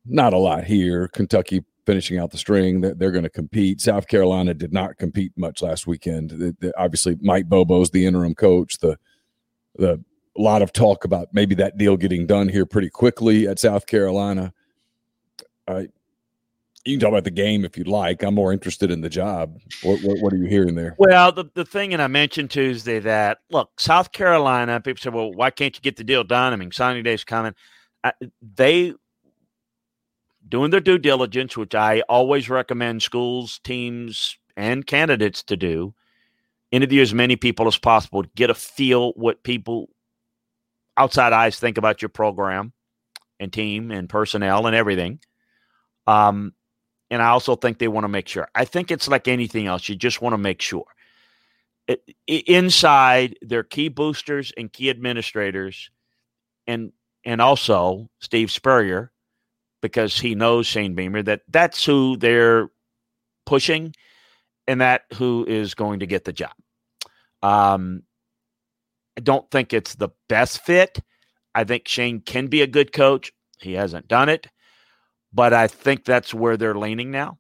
Not 0.05 0.35
a 0.35 0.39
lot 0.39 0.64
here. 0.64 1.09
Kentucky 1.09 1.64
finishing 1.87 2.18
out 2.18 2.30
the 2.30 2.39
string. 2.39 2.82
They're, 2.82 2.95
they're 2.95 3.11
going 3.12 3.24
to 3.24 3.30
compete. 3.30 3.80
South 3.80 4.09
Carolina 4.09 4.53
did 4.53 4.72
not 4.72 4.99
compete 4.99 5.32
much 5.37 5.62
last 5.62 5.87
weekend. 5.87 6.30
The, 6.30 6.57
the, 6.61 6.78
obviously, 6.78 7.16
Mike 7.20 7.49
Bobo's 7.49 7.91
the 7.91 8.05
interim 8.05 8.34
coach. 8.34 8.78
The 8.78 8.99
the 9.76 10.03
a 10.37 10.43
lot 10.43 10.61
of 10.61 10.72
talk 10.72 11.05
about 11.05 11.28
maybe 11.32 11.55
that 11.55 11.78
deal 11.78 11.97
getting 11.97 12.26
done 12.26 12.49
here 12.49 12.66
pretty 12.66 12.91
quickly 12.91 13.49
at 13.49 13.59
South 13.59 13.87
Carolina. 13.87 14.53
Uh, 15.66 15.84
You 16.84 16.95
can 16.95 17.01
talk 17.01 17.09
about 17.09 17.24
the 17.24 17.30
game 17.30 17.64
if 17.64 17.76
you'd 17.76 17.89
like. 17.89 18.22
I'm 18.22 18.34
more 18.34 18.53
interested 18.53 18.91
in 18.91 19.01
the 19.01 19.09
job. 19.09 19.59
What, 19.82 20.01
what, 20.03 20.20
what 20.20 20.32
are 20.32 20.37
you 20.37 20.47
hearing 20.47 20.74
there? 20.76 20.95
Well, 20.99 21.32
the, 21.32 21.47
the 21.55 21.64
thing, 21.64 21.93
and 21.93 22.03
I 22.03 22.07
mentioned 22.07 22.51
Tuesday 22.51 23.01
that 23.01 23.39
look, 23.51 23.80
South 23.80 24.12
Carolina. 24.12 24.80
People 24.80 25.01
say, 25.01 25.11
"Well, 25.11 25.32
why 25.32 25.51
can't 25.51 25.74
you 25.74 25.80
get 25.80 25.97
the 25.97 26.05
deal 26.05 26.22
done?" 26.22 26.53
I 26.53 26.57
mean, 26.57 26.70
signing 26.70 27.03
day's 27.03 27.24
coming. 27.24 27.55
I, 28.05 28.12
they 28.57 28.95
doing 30.49 30.70
their 30.70 30.80
due 30.80 30.99
diligence, 30.99 31.57
which 31.57 31.74
I 31.74 32.01
always 32.03 32.49
recommend 32.49 33.03
schools, 33.03 33.61
teams, 33.64 34.38
and 34.57 34.86
candidates 34.86 35.42
to 35.44 35.57
do. 35.57 35.94
Interview 36.72 37.03
as 37.03 37.14
many 37.14 37.36
people 37.36 37.66
as 37.68 37.78
possible 37.78 38.22
to 38.22 38.30
get 38.34 38.51
a 38.51 38.55
feel 38.55 39.12
what 39.12 39.42
people 39.42 39.88
outside 40.97 41.32
eyes 41.32 41.59
think 41.59 41.78
about 41.78 42.03
your 42.03 42.09
program 42.09 42.72
and 43.38 43.53
team 43.53 43.90
and 43.90 44.09
personnel 44.09 44.66
and 44.66 44.74
everything. 44.74 45.20
Um, 46.07 46.55
and 47.11 47.22
I 47.22 47.28
also 47.28 47.55
think 47.55 47.78
they 47.78 47.88
want 47.88 48.05
to 48.05 48.09
make 48.09 48.28
sure. 48.28 48.49
I 48.55 48.64
think 48.64 48.90
it's 48.90 49.09
like 49.09 49.28
anything 49.28 49.66
else; 49.66 49.88
you 49.88 49.94
just 49.94 50.20
want 50.20 50.32
to 50.32 50.38
make 50.38 50.61
sure. 50.61 50.86
Inside, 52.26 53.38
their 53.42 53.62
key 53.62 53.88
boosters 53.88 54.53
and 54.57 54.72
key 54.72 54.90
administrators, 54.90 55.90
and 56.66 56.92
and 57.24 57.40
also 57.40 58.11
Steve 58.18 58.51
Spurrier, 58.51 59.12
because 59.81 60.18
he 60.18 60.35
knows 60.35 60.66
Shane 60.66 60.95
Beamer 60.95 61.22
that 61.22 61.43
that's 61.49 61.85
who 61.85 62.16
they're 62.16 62.68
pushing, 63.45 63.95
and 64.66 64.81
that 64.81 65.03
who 65.14 65.45
is 65.47 65.74
going 65.74 66.01
to 66.01 66.07
get 66.07 66.24
the 66.24 66.33
job. 66.33 66.53
Um, 67.43 68.03
I 69.16 69.20
don't 69.20 69.51
think 69.51 69.72
it's 69.72 69.95
the 69.95 70.11
best 70.29 70.61
fit. 70.62 70.99
I 71.55 71.64
think 71.64 71.89
Shane 71.89 72.20
can 72.20 72.49
be 72.49 72.62
a 72.62 72.66
good 72.66 72.93
coach. 72.93 73.33
He 73.59 73.74
hasn't 73.74 74.09
done 74.09 74.29
it, 74.29 74.49
but 75.33 75.53
I 75.53 75.68
think 75.68 76.05
that's 76.05 76.35
where 76.35 76.57
they're 76.57 76.74
leaning 76.74 77.11
now. 77.11 77.39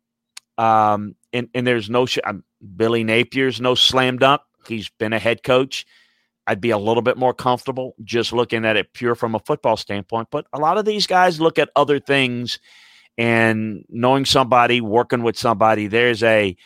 Um, 0.56 1.16
and, 1.32 1.48
and 1.54 1.66
there's 1.66 1.90
no 1.90 2.06
sh- 2.06 2.18
um, 2.24 2.44
Billy 2.76 3.04
Napier's 3.04 3.60
no 3.60 3.74
slam 3.74 4.18
dunk. 4.18 4.40
He's 4.66 4.88
been 4.88 5.12
a 5.12 5.18
head 5.18 5.42
coach. 5.42 5.84
I'd 6.46 6.60
be 6.60 6.70
a 6.70 6.78
little 6.78 7.02
bit 7.02 7.16
more 7.16 7.34
comfortable 7.34 7.94
just 8.04 8.32
looking 8.32 8.64
at 8.64 8.76
it 8.76 8.92
pure 8.92 9.14
from 9.14 9.34
a 9.34 9.40
football 9.40 9.76
standpoint. 9.76 10.28
But 10.30 10.46
a 10.52 10.58
lot 10.58 10.78
of 10.78 10.84
these 10.84 11.06
guys 11.06 11.40
look 11.40 11.58
at 11.58 11.70
other 11.74 11.98
things 11.98 12.60
and 13.18 13.84
knowing 13.88 14.24
somebody, 14.24 14.80
working 14.80 15.22
with 15.22 15.38
somebody, 15.38 15.86
there's 15.86 16.22
a 16.22 16.56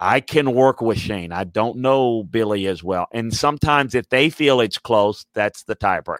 I 0.00 0.20
can 0.20 0.54
work 0.54 0.80
with 0.80 0.98
Shane. 0.98 1.32
I 1.32 1.44
don't 1.44 1.78
know 1.78 2.22
Billy 2.22 2.66
as 2.68 2.84
well. 2.84 3.08
And 3.12 3.34
sometimes 3.34 3.94
if 3.94 4.08
they 4.08 4.30
feel 4.30 4.60
it's 4.60 4.78
close, 4.78 5.26
that's 5.34 5.64
the 5.64 5.74
tiebreaker. 5.74 6.18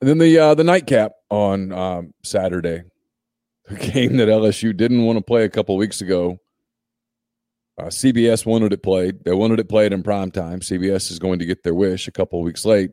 And 0.00 0.08
then 0.08 0.18
the 0.18 0.38
uh, 0.38 0.54
the 0.54 0.64
nightcap 0.64 1.12
on 1.30 1.72
um, 1.72 2.14
Saturday, 2.22 2.82
the 3.68 3.76
game 3.92 4.16
that 4.18 4.28
LSU 4.28 4.76
didn't 4.76 5.04
want 5.04 5.18
to 5.18 5.24
play 5.24 5.44
a 5.44 5.48
couple 5.48 5.76
weeks 5.76 6.00
ago. 6.00 6.38
Uh, 7.78 7.84
CBS 7.84 8.44
wanted 8.44 8.72
it 8.72 8.82
played. 8.82 9.24
They 9.24 9.32
wanted 9.32 9.60
it 9.60 9.68
played 9.68 9.92
in 9.92 10.02
prime 10.02 10.32
time. 10.32 10.60
CBS 10.60 11.12
is 11.12 11.20
going 11.20 11.38
to 11.38 11.46
get 11.46 11.62
their 11.62 11.74
wish 11.74 12.08
a 12.08 12.12
couple 12.12 12.42
weeks 12.42 12.64
late. 12.64 12.90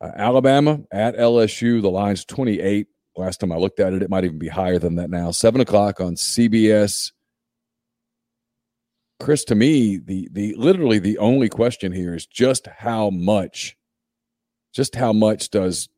Uh, 0.00 0.10
Alabama 0.14 0.80
at 0.92 1.16
LSU. 1.16 1.80
The 1.80 1.90
line's 1.90 2.24
28. 2.26 2.86
Last 3.16 3.40
time 3.40 3.52
I 3.52 3.56
looked 3.56 3.80
at 3.80 3.94
it, 3.94 4.02
it 4.02 4.10
might 4.10 4.24
even 4.24 4.38
be 4.38 4.48
higher 4.48 4.78
than 4.78 4.96
that 4.96 5.08
now. 5.08 5.30
Seven 5.30 5.60
o'clock 5.60 6.00
on 6.00 6.16
CBS. 6.16 7.12
Chris, 9.20 9.44
to 9.44 9.54
me, 9.54 9.96
the 9.96 10.28
the 10.32 10.54
literally 10.56 10.98
the 10.98 11.16
only 11.18 11.48
question 11.48 11.92
here 11.92 12.14
is 12.14 12.26
just 12.26 12.66
how 12.66 13.10
much, 13.10 13.76
just 14.74 14.96
how 14.96 15.12
much 15.12 15.48
does 15.50 15.88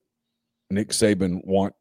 Nick 0.70 0.90
Saban 0.90 1.44
want 1.44 1.74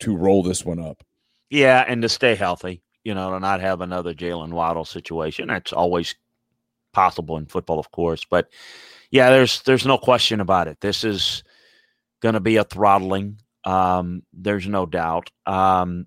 to 0.00 0.14
roll 0.14 0.42
this 0.42 0.64
one 0.64 0.78
up? 0.78 1.02
Yeah, 1.48 1.82
and 1.88 2.02
to 2.02 2.08
stay 2.08 2.34
healthy, 2.34 2.82
you 3.04 3.14
know, 3.14 3.32
to 3.32 3.40
not 3.40 3.60
have 3.60 3.80
another 3.80 4.14
Jaylen 4.14 4.50
Waddle 4.50 4.84
situation. 4.84 5.48
That's 5.48 5.72
always 5.72 6.14
possible 6.92 7.36
in 7.36 7.46
football, 7.46 7.78
of 7.78 7.90
course. 7.90 8.24
But 8.28 8.48
yeah, 9.10 9.30
there's 9.30 9.62
there's 9.62 9.86
no 9.86 9.98
question 9.98 10.40
about 10.40 10.68
it. 10.68 10.80
This 10.80 11.04
is 11.04 11.42
going 12.20 12.34
to 12.34 12.40
be 12.40 12.56
a 12.56 12.64
throttling. 12.64 13.38
Um, 13.64 14.22
there's 14.32 14.66
no 14.66 14.86
doubt. 14.86 15.30
Um, 15.46 16.06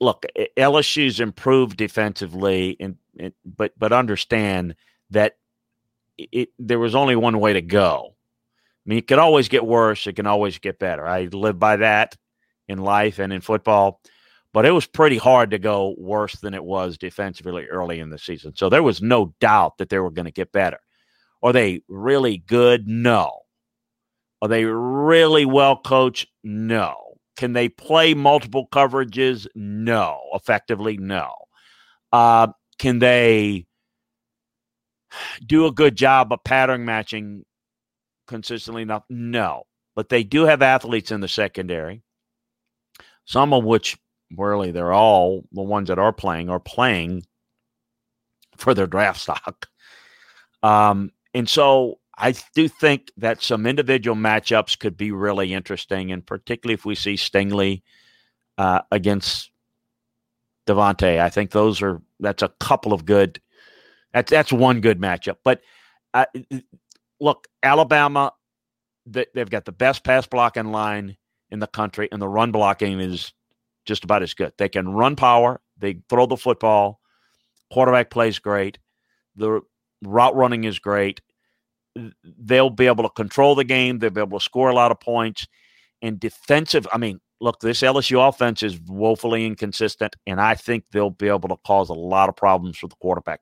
look, 0.00 0.26
LSU's 0.56 1.20
improved 1.20 1.76
defensively, 1.76 2.76
and, 2.80 2.96
and 3.18 3.32
but 3.44 3.72
but 3.78 3.92
understand 3.92 4.76
that 5.10 5.36
it 6.16 6.50
there 6.58 6.78
was 6.78 6.94
only 6.94 7.16
one 7.16 7.40
way 7.40 7.52
to 7.54 7.62
go. 7.62 8.14
I 8.14 8.88
mean, 8.88 8.98
it 8.98 9.06
could 9.06 9.18
always 9.18 9.48
get 9.48 9.66
worse. 9.66 10.06
It 10.06 10.14
can 10.14 10.26
always 10.26 10.58
get 10.58 10.78
better. 10.78 11.06
I 11.06 11.24
live 11.24 11.58
by 11.58 11.76
that 11.76 12.16
in 12.68 12.78
life 12.78 13.18
and 13.18 13.32
in 13.32 13.40
football. 13.40 14.00
But 14.54 14.64
it 14.64 14.70
was 14.70 14.86
pretty 14.86 15.18
hard 15.18 15.50
to 15.50 15.58
go 15.58 15.94
worse 15.98 16.36
than 16.36 16.54
it 16.54 16.64
was 16.64 16.96
defensively 16.96 17.66
early 17.66 18.00
in 18.00 18.10
the 18.10 18.18
season. 18.18 18.54
So 18.56 18.68
there 18.68 18.82
was 18.82 19.02
no 19.02 19.34
doubt 19.40 19.78
that 19.78 19.90
they 19.90 19.98
were 19.98 20.10
going 20.10 20.24
to 20.24 20.32
get 20.32 20.52
better. 20.52 20.78
Are 21.42 21.52
they 21.52 21.82
really 21.88 22.38
good? 22.38 22.88
No. 22.88 23.30
Are 24.40 24.48
they 24.48 24.64
really 24.64 25.44
well 25.44 25.76
coached? 25.76 26.28
No. 26.42 26.94
Can 27.36 27.52
they 27.52 27.68
play 27.68 28.14
multiple 28.14 28.66
coverages? 28.72 29.46
No. 29.54 30.20
Effectively, 30.32 30.96
no. 30.96 31.30
Uh, 32.10 32.48
can 32.78 32.98
they 32.98 33.66
do 35.44 35.66
a 35.66 35.72
good 35.72 35.96
job 35.96 36.32
of 36.32 36.42
pattern 36.44 36.84
matching 36.84 37.44
consistently 38.26 38.82
enough? 38.82 39.04
No. 39.08 39.64
But 39.94 40.08
they 40.08 40.22
do 40.22 40.44
have 40.44 40.62
athletes 40.62 41.10
in 41.10 41.20
the 41.20 41.28
secondary, 41.28 42.02
some 43.24 43.52
of 43.52 43.64
which, 43.64 43.98
really, 44.36 44.70
they're 44.70 44.92
all 44.92 45.44
the 45.52 45.62
ones 45.62 45.88
that 45.88 45.98
are 45.98 46.12
playing 46.12 46.50
are 46.50 46.60
playing 46.60 47.24
for 48.56 48.74
their 48.74 48.86
draft 48.86 49.20
stock. 49.20 49.68
Um, 50.62 51.12
and 51.34 51.48
so 51.48 51.98
I 52.16 52.34
do 52.54 52.68
think 52.68 53.12
that 53.16 53.42
some 53.42 53.66
individual 53.66 54.16
matchups 54.16 54.78
could 54.78 54.96
be 54.96 55.12
really 55.12 55.54
interesting, 55.54 56.10
and 56.10 56.26
particularly 56.26 56.74
if 56.74 56.84
we 56.84 56.94
see 56.94 57.14
Stingley 57.14 57.82
uh, 58.58 58.82
against 58.90 59.50
DeVonta. 60.66 61.20
I 61.20 61.30
think 61.30 61.52
those 61.52 61.80
are 61.80 62.02
that's 62.20 62.42
a 62.42 62.52
couple 62.60 62.92
of 62.92 63.04
good. 63.04 63.40
That's 64.12 64.30
that's 64.30 64.52
one 64.52 64.80
good 64.80 65.00
matchup. 65.00 65.36
But 65.44 65.62
uh, 66.12 66.26
look, 67.20 67.46
Alabama, 67.62 68.32
they, 69.06 69.26
they've 69.34 69.48
got 69.48 69.64
the 69.64 69.72
best 69.72 70.04
pass 70.04 70.26
blocking 70.26 70.72
line 70.72 71.16
in 71.50 71.60
the 71.60 71.66
country, 71.66 72.08
and 72.10 72.20
the 72.20 72.28
run 72.28 72.52
blocking 72.52 73.00
is 73.00 73.32
just 73.88 74.04
about 74.04 74.22
as 74.22 74.34
good. 74.34 74.52
They 74.58 74.68
can 74.68 74.88
run 74.90 75.16
power. 75.16 75.60
They 75.78 76.00
throw 76.08 76.26
the 76.26 76.36
football. 76.36 77.00
Quarterback 77.72 78.10
plays 78.10 78.38
great. 78.38 78.78
The 79.34 79.60
route 80.04 80.36
running 80.36 80.62
is 80.62 80.78
great 80.78 81.20
they'll 82.22 82.70
be 82.70 82.86
able 82.86 83.04
to 83.04 83.10
control 83.10 83.54
the 83.54 83.64
game. 83.64 83.98
They'll 83.98 84.10
be 84.10 84.20
able 84.20 84.38
to 84.38 84.44
score 84.44 84.68
a 84.68 84.74
lot 84.74 84.90
of 84.90 85.00
points. 85.00 85.46
And 86.02 86.18
defensive, 86.18 86.86
I 86.92 86.98
mean, 86.98 87.20
look, 87.40 87.60
this 87.60 87.82
LSU 87.82 88.28
offense 88.28 88.62
is 88.62 88.78
woefully 88.86 89.46
inconsistent, 89.46 90.14
and 90.26 90.40
I 90.40 90.54
think 90.54 90.84
they'll 90.90 91.10
be 91.10 91.28
able 91.28 91.48
to 91.48 91.56
cause 91.66 91.88
a 91.88 91.94
lot 91.94 92.28
of 92.28 92.36
problems 92.36 92.78
for 92.78 92.88
the 92.88 92.96
quarterback. 93.00 93.40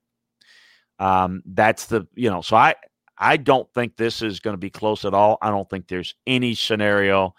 Um, 0.98 1.42
that's 1.44 1.86
the 1.86 2.06
you 2.14 2.30
know, 2.30 2.40
so 2.40 2.56
I 2.56 2.74
I 3.18 3.36
don't 3.36 3.70
think 3.74 3.96
this 3.96 4.22
is 4.22 4.40
going 4.40 4.54
to 4.54 4.58
be 4.58 4.70
close 4.70 5.04
at 5.04 5.12
all. 5.12 5.36
I 5.42 5.50
don't 5.50 5.68
think 5.68 5.88
there's 5.88 6.14
any 6.26 6.54
scenario, 6.54 7.34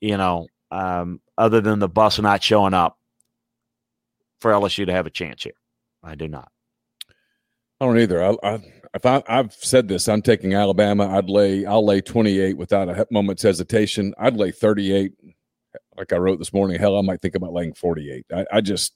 you 0.00 0.18
know, 0.18 0.46
um, 0.72 1.20
other 1.36 1.60
than 1.60 1.78
the 1.78 1.88
bus 1.88 2.18
not 2.18 2.42
showing 2.42 2.74
up 2.74 2.98
for 4.40 4.50
LSU 4.50 4.86
to 4.86 4.92
have 4.92 5.06
a 5.06 5.10
chance 5.10 5.44
here. 5.44 5.52
I 6.02 6.14
do 6.14 6.26
not. 6.26 6.50
I 7.80 7.84
don't 7.84 7.98
either. 7.98 8.24
I, 8.24 8.36
I 8.42 8.58
if 8.94 9.06
I, 9.06 9.22
have 9.26 9.52
said 9.54 9.88
this, 9.88 10.08
I'm 10.08 10.22
taking 10.22 10.54
Alabama. 10.54 11.16
I'd 11.16 11.28
lay, 11.28 11.64
I'll 11.64 11.84
lay 11.84 12.00
28 12.00 12.56
without 12.56 12.88
a 12.88 13.06
moment's 13.10 13.42
hesitation. 13.42 14.14
I'd 14.18 14.36
lay 14.36 14.50
38. 14.50 15.12
Like 15.96 16.12
I 16.12 16.16
wrote 16.16 16.38
this 16.38 16.52
morning, 16.52 16.78
hell, 16.78 16.98
I 16.98 17.02
might 17.02 17.20
think 17.20 17.34
about 17.34 17.52
laying 17.52 17.74
48. 17.74 18.26
I, 18.34 18.46
I 18.52 18.60
just, 18.60 18.94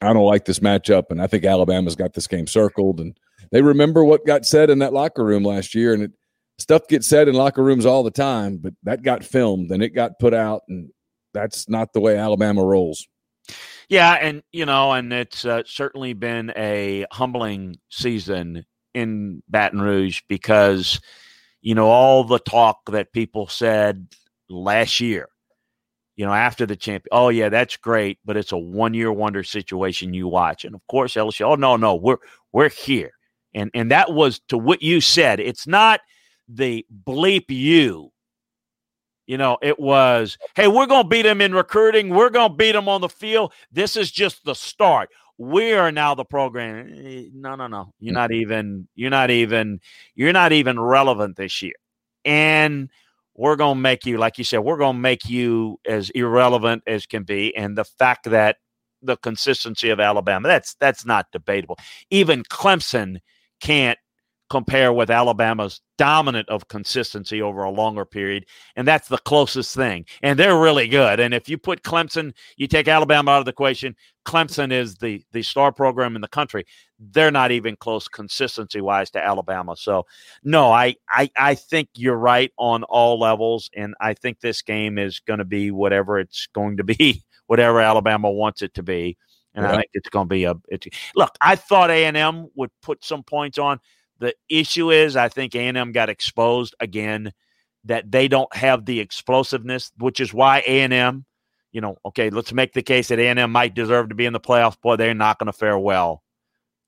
I 0.00 0.12
don't 0.12 0.24
like 0.24 0.44
this 0.44 0.60
matchup, 0.60 1.04
and 1.10 1.20
I 1.20 1.26
think 1.26 1.44
Alabama's 1.44 1.96
got 1.96 2.14
this 2.14 2.26
game 2.26 2.46
circled, 2.46 3.00
and 3.00 3.16
they 3.50 3.62
remember 3.62 4.04
what 4.04 4.26
got 4.26 4.46
said 4.46 4.70
in 4.70 4.78
that 4.78 4.92
locker 4.92 5.24
room 5.24 5.42
last 5.42 5.74
year, 5.74 5.92
and 5.92 6.04
it, 6.04 6.12
stuff 6.58 6.86
gets 6.88 7.08
said 7.08 7.28
in 7.28 7.34
locker 7.34 7.62
rooms 7.62 7.86
all 7.86 8.02
the 8.02 8.10
time, 8.10 8.58
but 8.58 8.74
that 8.82 9.02
got 9.02 9.24
filmed 9.24 9.70
and 9.70 9.82
it 9.82 9.90
got 9.90 10.18
put 10.18 10.34
out, 10.34 10.62
and 10.68 10.90
that's 11.32 11.68
not 11.68 11.92
the 11.92 12.00
way 12.00 12.16
Alabama 12.16 12.64
rolls. 12.64 13.06
Yeah, 13.88 14.12
and 14.14 14.42
you 14.52 14.66
know, 14.66 14.92
and 14.92 15.12
it's 15.12 15.44
uh, 15.44 15.62
certainly 15.64 16.12
been 16.12 16.52
a 16.56 17.06
humbling 17.10 17.76
season 17.88 18.66
in 18.94 19.42
Baton 19.48 19.80
Rouge 19.80 20.20
because, 20.28 21.00
you 21.62 21.74
know, 21.74 21.86
all 21.86 22.24
the 22.24 22.38
talk 22.38 22.90
that 22.90 23.12
people 23.12 23.46
said 23.46 24.08
last 24.50 25.00
year, 25.00 25.28
you 26.16 26.26
know, 26.26 26.34
after 26.34 26.66
the 26.66 26.76
champion, 26.76 27.08
oh 27.12 27.30
yeah, 27.30 27.48
that's 27.48 27.76
great, 27.76 28.18
but 28.24 28.36
it's 28.36 28.52
a 28.52 28.58
one 28.58 28.92
year 28.92 29.12
wonder 29.12 29.42
situation 29.42 30.12
you 30.12 30.28
watch. 30.28 30.64
And 30.64 30.74
of 30.74 30.86
course, 30.88 31.14
LSU, 31.14 31.46
oh 31.46 31.54
no, 31.54 31.76
no, 31.76 31.94
we're 31.94 32.18
we're 32.52 32.68
here. 32.68 33.12
And 33.54 33.70
and 33.72 33.90
that 33.90 34.12
was 34.12 34.40
to 34.48 34.58
what 34.58 34.82
you 34.82 35.00
said. 35.00 35.40
It's 35.40 35.66
not 35.66 36.00
the 36.48 36.84
bleep 37.06 37.46
you. 37.48 38.10
You 39.28 39.36
know, 39.36 39.58
it 39.60 39.78
was, 39.78 40.38
hey, 40.56 40.68
we're 40.68 40.86
going 40.86 41.02
to 41.02 41.08
beat 41.08 41.22
them 41.22 41.42
in 41.42 41.54
recruiting. 41.54 42.08
We're 42.08 42.30
going 42.30 42.50
to 42.50 42.56
beat 42.56 42.72
them 42.72 42.88
on 42.88 43.02
the 43.02 43.10
field. 43.10 43.52
This 43.70 43.94
is 43.94 44.10
just 44.10 44.42
the 44.44 44.54
start. 44.54 45.10
We 45.36 45.74
are 45.74 45.92
now 45.92 46.14
the 46.14 46.24
program. 46.24 46.94
Eh, 46.96 47.24
no, 47.34 47.54
no, 47.54 47.66
no. 47.66 47.92
You're 48.00 48.14
not 48.14 48.32
even, 48.32 48.88
you're 48.94 49.10
not 49.10 49.30
even, 49.30 49.80
you're 50.14 50.32
not 50.32 50.52
even 50.52 50.80
relevant 50.80 51.36
this 51.36 51.60
year. 51.60 51.74
And 52.24 52.88
we're 53.34 53.56
going 53.56 53.76
to 53.76 53.80
make 53.80 54.06
you, 54.06 54.16
like 54.16 54.38
you 54.38 54.44
said, 54.44 54.60
we're 54.60 54.78
going 54.78 54.96
to 54.96 55.00
make 55.00 55.28
you 55.28 55.78
as 55.86 56.08
irrelevant 56.10 56.82
as 56.86 57.04
can 57.04 57.24
be. 57.24 57.54
And 57.54 57.76
the 57.76 57.84
fact 57.84 58.30
that 58.30 58.56
the 59.02 59.18
consistency 59.18 59.90
of 59.90 60.00
Alabama, 60.00 60.48
that's 60.48 60.74
that's 60.80 61.04
not 61.04 61.26
debatable. 61.32 61.78
Even 62.10 62.42
Clemson 62.44 63.18
can't 63.60 63.98
compare 64.50 64.92
with 64.92 65.10
Alabama's 65.10 65.80
dominant 65.98 66.48
of 66.48 66.68
consistency 66.68 67.42
over 67.42 67.62
a 67.62 67.70
longer 67.70 68.04
period. 68.04 68.46
And 68.76 68.88
that's 68.88 69.08
the 69.08 69.18
closest 69.18 69.74
thing. 69.74 70.06
And 70.22 70.38
they're 70.38 70.58
really 70.58 70.88
good. 70.88 71.20
And 71.20 71.34
if 71.34 71.48
you 71.48 71.58
put 71.58 71.82
Clemson, 71.82 72.32
you 72.56 72.66
take 72.66 72.88
Alabama 72.88 73.32
out 73.32 73.38
of 73.40 73.44
the 73.44 73.50
equation, 73.50 73.94
Clemson 74.24 74.72
is 74.72 74.96
the 74.96 75.22
the 75.32 75.42
star 75.42 75.72
program 75.72 76.14
in 76.14 76.22
the 76.22 76.28
country. 76.28 76.64
They're 76.98 77.30
not 77.30 77.50
even 77.50 77.76
close 77.76 78.08
consistency 78.08 78.80
wise 78.80 79.10
to 79.12 79.24
Alabama. 79.24 79.76
So 79.76 80.06
no, 80.42 80.70
I, 80.70 80.96
I 81.08 81.30
I 81.36 81.54
think 81.54 81.88
you're 81.94 82.16
right 82.16 82.52
on 82.58 82.84
all 82.84 83.18
levels. 83.18 83.70
And 83.76 83.94
I 84.00 84.14
think 84.14 84.40
this 84.40 84.62
game 84.62 84.98
is 84.98 85.20
going 85.20 85.38
to 85.38 85.44
be 85.44 85.70
whatever 85.70 86.18
it's 86.18 86.46
going 86.54 86.76
to 86.76 86.84
be, 86.84 87.22
whatever 87.46 87.80
Alabama 87.80 88.30
wants 88.30 88.62
it 88.62 88.74
to 88.74 88.82
be. 88.82 89.16
And 89.54 89.64
yeah. 89.64 89.72
I 89.72 89.76
think 89.76 89.90
it's 89.94 90.10
going 90.10 90.26
to 90.26 90.32
be 90.32 90.44
a. 90.44 90.54
It's, 90.68 90.86
look, 91.16 91.34
I 91.40 91.56
thought 91.56 91.90
A 91.90 92.04
and 92.04 92.16
M 92.16 92.48
would 92.54 92.70
put 92.82 93.04
some 93.04 93.22
points 93.22 93.58
on. 93.58 93.80
The 94.20 94.34
issue 94.48 94.90
is, 94.90 95.16
I 95.16 95.28
think 95.28 95.54
A&M 95.54 95.92
got 95.92 96.08
exposed 96.08 96.74
again 96.80 97.32
that 97.84 98.10
they 98.10 98.28
don't 98.28 98.54
have 98.54 98.84
the 98.84 99.00
explosiveness, 99.00 99.92
which 99.98 100.20
is 100.20 100.34
why 100.34 100.62
A&M, 100.66 101.24
you 101.72 101.80
know, 101.80 101.96
okay, 102.04 102.30
let's 102.30 102.52
make 102.52 102.72
the 102.72 102.82
case 102.82 103.08
that 103.08 103.18
A&M 103.18 103.50
might 103.52 103.74
deserve 103.74 104.08
to 104.08 104.14
be 104.14 104.26
in 104.26 104.32
the 104.32 104.40
playoffs. 104.40 104.80
Boy, 104.80 104.96
they're 104.96 105.14
not 105.14 105.38
going 105.38 105.46
to 105.46 105.52
fare 105.52 105.78
well. 105.78 106.22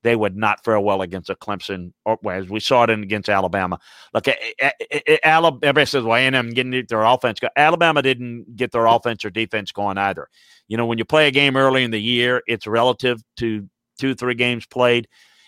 They 0.03 0.15
would 0.15 0.35
not 0.35 0.63
fare 0.63 0.79
well 0.79 1.03
against 1.03 1.29
a 1.29 1.35
Clemson, 1.35 1.93
or 2.05 2.17
as 2.31 2.49
we 2.49 2.59
saw 2.59 2.83
it 2.83 2.89
in 2.89 3.03
against 3.03 3.29
Alabama. 3.29 3.79
Look, 4.13 4.27
eh, 4.27 4.35
eh, 4.59 4.71
eh, 4.89 5.17
Alabama, 5.23 5.59
everybody 5.61 5.85
says, 5.85 6.03
well, 6.03 6.17
A&M 6.17 6.49
getting 6.49 6.85
their 6.89 7.03
offense. 7.03 7.39
Going. 7.39 7.51
Alabama 7.55 8.01
didn't 8.01 8.55
get 8.55 8.71
their 8.71 8.87
offense 8.87 9.23
or 9.23 9.29
defense 9.29 9.71
going 9.71 9.99
either. 9.99 10.27
You 10.67 10.77
know, 10.77 10.87
when 10.87 10.97
you 10.97 11.05
play 11.05 11.27
a 11.27 11.31
game 11.31 11.55
early 11.55 11.83
in 11.83 11.91
the 11.91 12.01
year, 12.01 12.41
it's 12.47 12.65
relative 12.65 13.21
to 13.37 13.69
two, 13.99 14.15
three 14.15 14.33
games 14.33 14.65
played 14.65 15.07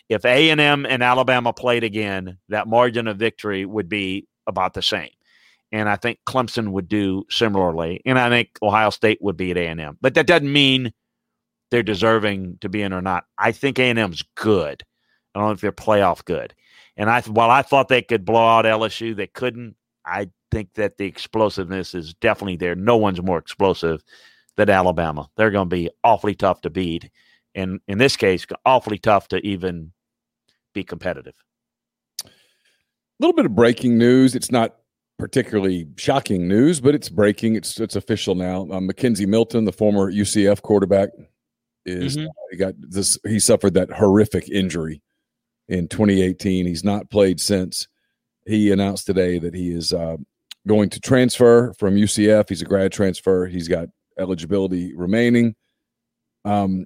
if 0.10 0.26
A&M 0.26 0.86
and 0.86 1.04
Alabama 1.04 1.54
played 1.54 1.84
again, 1.84 2.38
that 2.49 2.68
margin 2.68 3.08
of 3.08 3.18
victory 3.18 3.66
would 3.66 3.89
be 3.89 4.28
about 4.47 4.74
the 4.74 4.82
same. 4.82 5.10
And 5.72 5.89
I 5.89 5.95
think 5.95 6.20
Clemson 6.28 6.70
would 6.70 6.88
do 6.88 7.26
similarly. 7.30 8.01
And 8.06 8.20
I 8.20 8.30
think 8.30 8.49
Ohio 8.62 8.91
State 8.91 9.20
would 9.22 9.38
be 9.38 9.51
at 9.51 9.58
A&M. 9.58 9.97
But 10.01 10.14
that 10.14 10.28
doesn't 10.28 10.51
mean 10.51 10.93
they're 11.72 11.82
deserving 11.82 12.60
to 12.62 12.70
be 12.70 12.84
in 12.84 12.93
or 12.93 13.01
not. 13.01 13.26
I 13.39 13.51
think 13.51 13.80
A&M's 13.80 14.24
good. 14.36 14.84
I 15.34 15.39
don't 15.39 15.47
know 15.47 15.54
if 15.54 15.62
they're 15.62 15.72
playoff 15.72 16.24
good. 16.26 16.54
And 16.95 17.10
I 17.10 17.22
while 17.22 17.49
I 17.49 17.64
thought 17.64 17.88
they 17.88 18.04
could 18.04 18.26
blow 18.26 18.45
out 18.45 18.66
LSU, 18.66 19.16
they 19.16 19.26
couldn't. 19.26 19.76
I 20.06 20.30
think 20.51 20.76
that 20.76 20.97
the 20.97 21.06
explosiveness 21.06 21.95
is 21.95 22.14
definitely 22.14 22.58
there. 22.58 22.76
No 22.76 22.97
one's 22.97 23.22
more 23.22 23.39
explosive 23.39 24.04
than 24.56 24.70
Alabama. 24.70 25.28
They're 25.36 25.49
going 25.49 25.70
to 25.70 25.76
be 25.76 25.89
awfully 26.04 26.36
tough 26.36 26.62
to 26.62 26.70
beat. 26.70 27.10
And 27.56 27.80
in 27.88 27.97
this 27.97 28.16
case, 28.16 28.45
awfully 28.66 28.97
tough 28.97 29.28
to 29.30 29.38
even 29.45 29.91
be 30.74 30.84
competitive. 30.84 31.36
A 32.26 32.30
little 33.20 33.36
bit 33.36 33.45
of 33.45 33.56
breaking 33.56 33.97
news. 33.97 34.36
It's 34.36 34.51
not 34.51 34.76
particularly 35.20 35.88
shocking 35.97 36.47
news, 36.47 36.82
but 36.82 36.95
it's 36.95 37.10
breaking. 37.10 37.56
It's 37.56 37.80
it's 37.80 37.95
official 37.95 38.36
now. 38.36 38.62
Um, 38.72 38.89
McKenzie 38.89 39.28
Milton, 39.28 39.66
the 39.66 39.72
former 39.72 40.12
UCF 40.12 40.62
quarterback, 40.62 41.10
is 41.86 42.18
mm-hmm. 42.18 42.28
he 42.51 42.58
got 42.58 42.74
this. 42.78 43.18
He 43.26 43.39
suffered 43.39 43.76
that 43.76 43.91
horrific 43.91 44.49
injury 44.49 45.01
in 45.68 45.88
2018. 45.88 46.66
He's 46.66 46.84
not 46.84 47.10
played 47.10 47.39
since. 47.39 47.88
He 48.45 48.72
announced 48.72 49.06
today 49.06 49.39
that 49.39 49.54
he 49.54 49.72
is 49.72 49.93
uh, 49.93 50.18
going 50.68 50.89
to 50.89 50.99
transfer 50.99 51.74
from 51.74 51.95
UCF. 51.95 52.49
He's 52.49 52.62
a 52.62 52.66
grad 52.66 52.91
transfer. 52.91 53.45
He's 53.45 53.68
got 53.68 53.88
eligibility 54.18 54.93
remaining. 54.93 55.56
Um, 56.45 56.86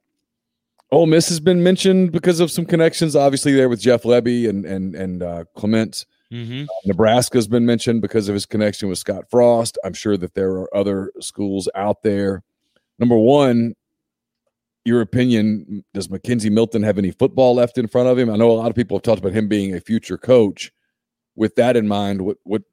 Ole 0.91 1.05
Miss 1.05 1.27
has 1.29 1.39
been 1.39 1.63
mentioned 1.63 2.11
because 2.11 2.39
of 2.39 2.49
some 2.49 2.65
connections, 2.65 3.15
obviously 3.15 3.53
there 3.53 3.67
with 3.67 3.81
Jeff 3.81 4.03
Lebby 4.03 4.47
and 4.47 4.65
and 4.65 4.95
and 4.95 5.23
uh, 5.23 5.43
Clement. 5.55 6.05
Mm-hmm. 6.31 6.63
Uh, 6.63 6.73
Nebraska's 6.85 7.47
been 7.47 7.65
mentioned 7.65 8.01
because 8.01 8.29
of 8.29 8.33
his 8.33 8.45
connection 8.45 8.89
with 8.89 8.97
Scott 8.97 9.29
Frost. 9.29 9.77
I'm 9.83 9.93
sure 9.93 10.17
that 10.17 10.33
there 10.33 10.51
are 10.51 10.75
other 10.75 11.11
schools 11.19 11.69
out 11.75 12.03
there. 12.03 12.43
Number 12.99 13.17
one, 13.17 13.75
your 14.85 15.01
opinion: 15.01 15.83
Does 15.93 16.07
McKenzie 16.07 16.51
Milton 16.51 16.83
have 16.83 16.97
any 16.97 17.11
football 17.11 17.55
left 17.55 17.77
in 17.77 17.87
front 17.87 18.07
of 18.07 18.17
him? 18.17 18.29
I 18.29 18.37
know 18.37 18.51
a 18.51 18.53
lot 18.53 18.69
of 18.69 18.75
people 18.75 18.97
have 18.97 19.03
talked 19.03 19.19
about 19.19 19.33
him 19.33 19.47
being 19.47 19.73
a 19.73 19.81
future 19.81 20.17
coach. 20.17 20.71
With 21.35 21.55
that 21.55 21.75
in 21.75 21.87
mind, 21.87 22.21
what 22.21 22.37
what 22.43 22.63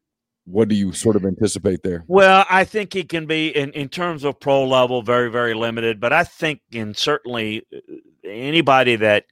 what 0.46 0.68
do 0.68 0.74
you 0.74 0.92
sort 0.92 1.16
of 1.16 1.24
anticipate 1.24 1.82
there? 1.82 2.04
Well, 2.06 2.44
I 2.50 2.64
think 2.64 2.92
he 2.92 3.04
can 3.04 3.26
be 3.26 3.48
in, 3.48 3.72
in 3.72 3.88
terms 3.88 4.24
of 4.24 4.38
pro 4.40 4.66
level 4.66 5.02
very, 5.02 5.30
very 5.30 5.54
limited, 5.54 6.00
but 6.00 6.12
I 6.12 6.24
think 6.24 6.60
in 6.70 6.94
certainly 6.94 7.66
uh, 7.74 7.78
anybody 8.24 8.96
that 8.96 9.24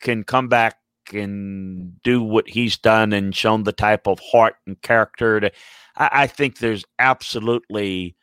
can 0.00 0.24
come 0.24 0.48
back 0.48 0.76
and 1.12 2.00
do 2.02 2.22
what 2.22 2.48
he's 2.48 2.76
done 2.76 3.12
and 3.12 3.34
shown 3.34 3.64
the 3.64 3.72
type 3.72 4.06
of 4.06 4.20
heart 4.20 4.54
and 4.66 4.80
character 4.80 5.40
to 5.40 5.50
I, 5.96 6.10
I 6.12 6.26
think 6.26 6.58
there's 6.58 6.84
absolutely 6.98 8.16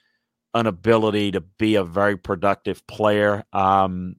an 0.53 0.67
ability 0.67 1.31
to 1.31 1.41
be 1.41 1.75
a 1.75 1.83
very 1.83 2.17
productive 2.17 2.85
player. 2.87 3.43
Um, 3.53 4.15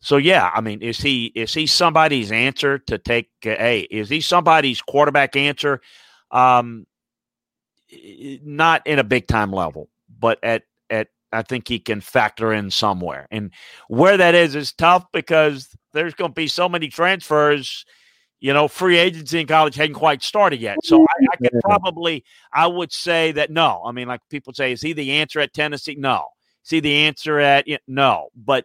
so 0.00 0.16
yeah, 0.16 0.50
I 0.52 0.60
mean, 0.60 0.82
is 0.82 1.00
he 1.00 1.26
is 1.26 1.54
he 1.54 1.66
somebody's 1.66 2.32
answer 2.32 2.78
to 2.78 2.98
take? 2.98 3.30
Uh, 3.44 3.50
hey, 3.50 3.80
is 3.90 4.08
he 4.08 4.20
somebody's 4.20 4.82
quarterback 4.82 5.36
answer? 5.36 5.80
Um, 6.32 6.86
not 8.42 8.86
in 8.86 8.98
a 8.98 9.04
big 9.04 9.26
time 9.26 9.52
level, 9.52 9.88
but 10.18 10.38
at 10.42 10.62
at 10.90 11.08
I 11.32 11.42
think 11.42 11.68
he 11.68 11.78
can 11.78 12.00
factor 12.00 12.52
in 12.52 12.70
somewhere. 12.70 13.28
And 13.30 13.52
where 13.88 14.16
that 14.16 14.34
is 14.34 14.54
is 14.54 14.72
tough 14.72 15.04
because 15.12 15.68
there's 15.92 16.14
going 16.14 16.30
to 16.30 16.34
be 16.34 16.48
so 16.48 16.68
many 16.68 16.88
transfers. 16.88 17.84
You 18.40 18.52
know, 18.52 18.66
free 18.66 18.96
agency 18.96 19.40
in 19.40 19.46
college 19.46 19.76
hadn't 19.76 19.94
quite 19.94 20.20
started 20.22 20.60
yet. 20.60 20.78
So 20.82 21.02
I, 21.02 21.26
I 21.32 21.36
could 21.36 21.60
probably, 21.64 22.24
I 22.52 22.66
would 22.66 22.92
say 22.92 23.30
that 23.32 23.50
no. 23.50 23.82
I 23.86 23.92
mean, 23.92 24.08
like 24.08 24.20
people 24.30 24.52
say, 24.52 24.72
is 24.72 24.82
he 24.82 24.92
the 24.92 25.12
answer 25.12 25.38
at 25.38 25.54
Tennessee? 25.54 25.94
No. 25.96 26.26
See 26.64 26.80
the 26.80 26.92
answer 26.92 27.38
at 27.38 27.66
no? 27.86 28.30
But 28.34 28.64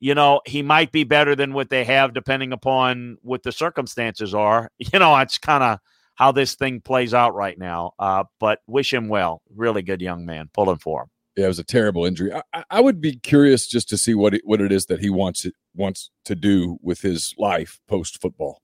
you 0.00 0.14
know, 0.14 0.42
he 0.44 0.62
might 0.62 0.92
be 0.92 1.04
better 1.04 1.34
than 1.34 1.54
what 1.54 1.70
they 1.70 1.82
have, 1.84 2.12
depending 2.12 2.52
upon 2.52 3.16
what 3.22 3.42
the 3.42 3.52
circumstances 3.52 4.34
are. 4.34 4.70
You 4.92 4.98
know, 4.98 5.16
it's 5.16 5.38
kind 5.38 5.64
of 5.64 5.78
how 6.16 6.32
this 6.32 6.54
thing 6.54 6.80
plays 6.80 7.14
out 7.14 7.34
right 7.34 7.58
now. 7.58 7.92
Uh, 7.98 8.24
but 8.40 8.60
wish 8.66 8.92
him 8.92 9.08
well. 9.08 9.42
Really 9.54 9.82
good 9.82 10.02
young 10.02 10.26
man. 10.26 10.50
Pulling 10.52 10.78
for 10.78 11.02
him. 11.02 11.08
Yeah, 11.36 11.44
it 11.44 11.48
was 11.48 11.58
a 11.58 11.64
terrible 11.64 12.06
injury. 12.06 12.32
I, 12.52 12.64
I 12.70 12.80
would 12.80 13.00
be 13.00 13.16
curious 13.16 13.66
just 13.66 13.88
to 13.90 13.98
see 13.98 14.14
what 14.14 14.34
it, 14.34 14.42
what 14.44 14.60
it 14.60 14.72
is 14.72 14.86
that 14.86 15.00
he 15.00 15.10
wants 15.10 15.44
it, 15.44 15.54
wants 15.74 16.10
to 16.24 16.34
do 16.34 16.78
with 16.82 17.00
his 17.02 17.34
life 17.38 17.78
post 17.86 18.20
football. 18.20 18.62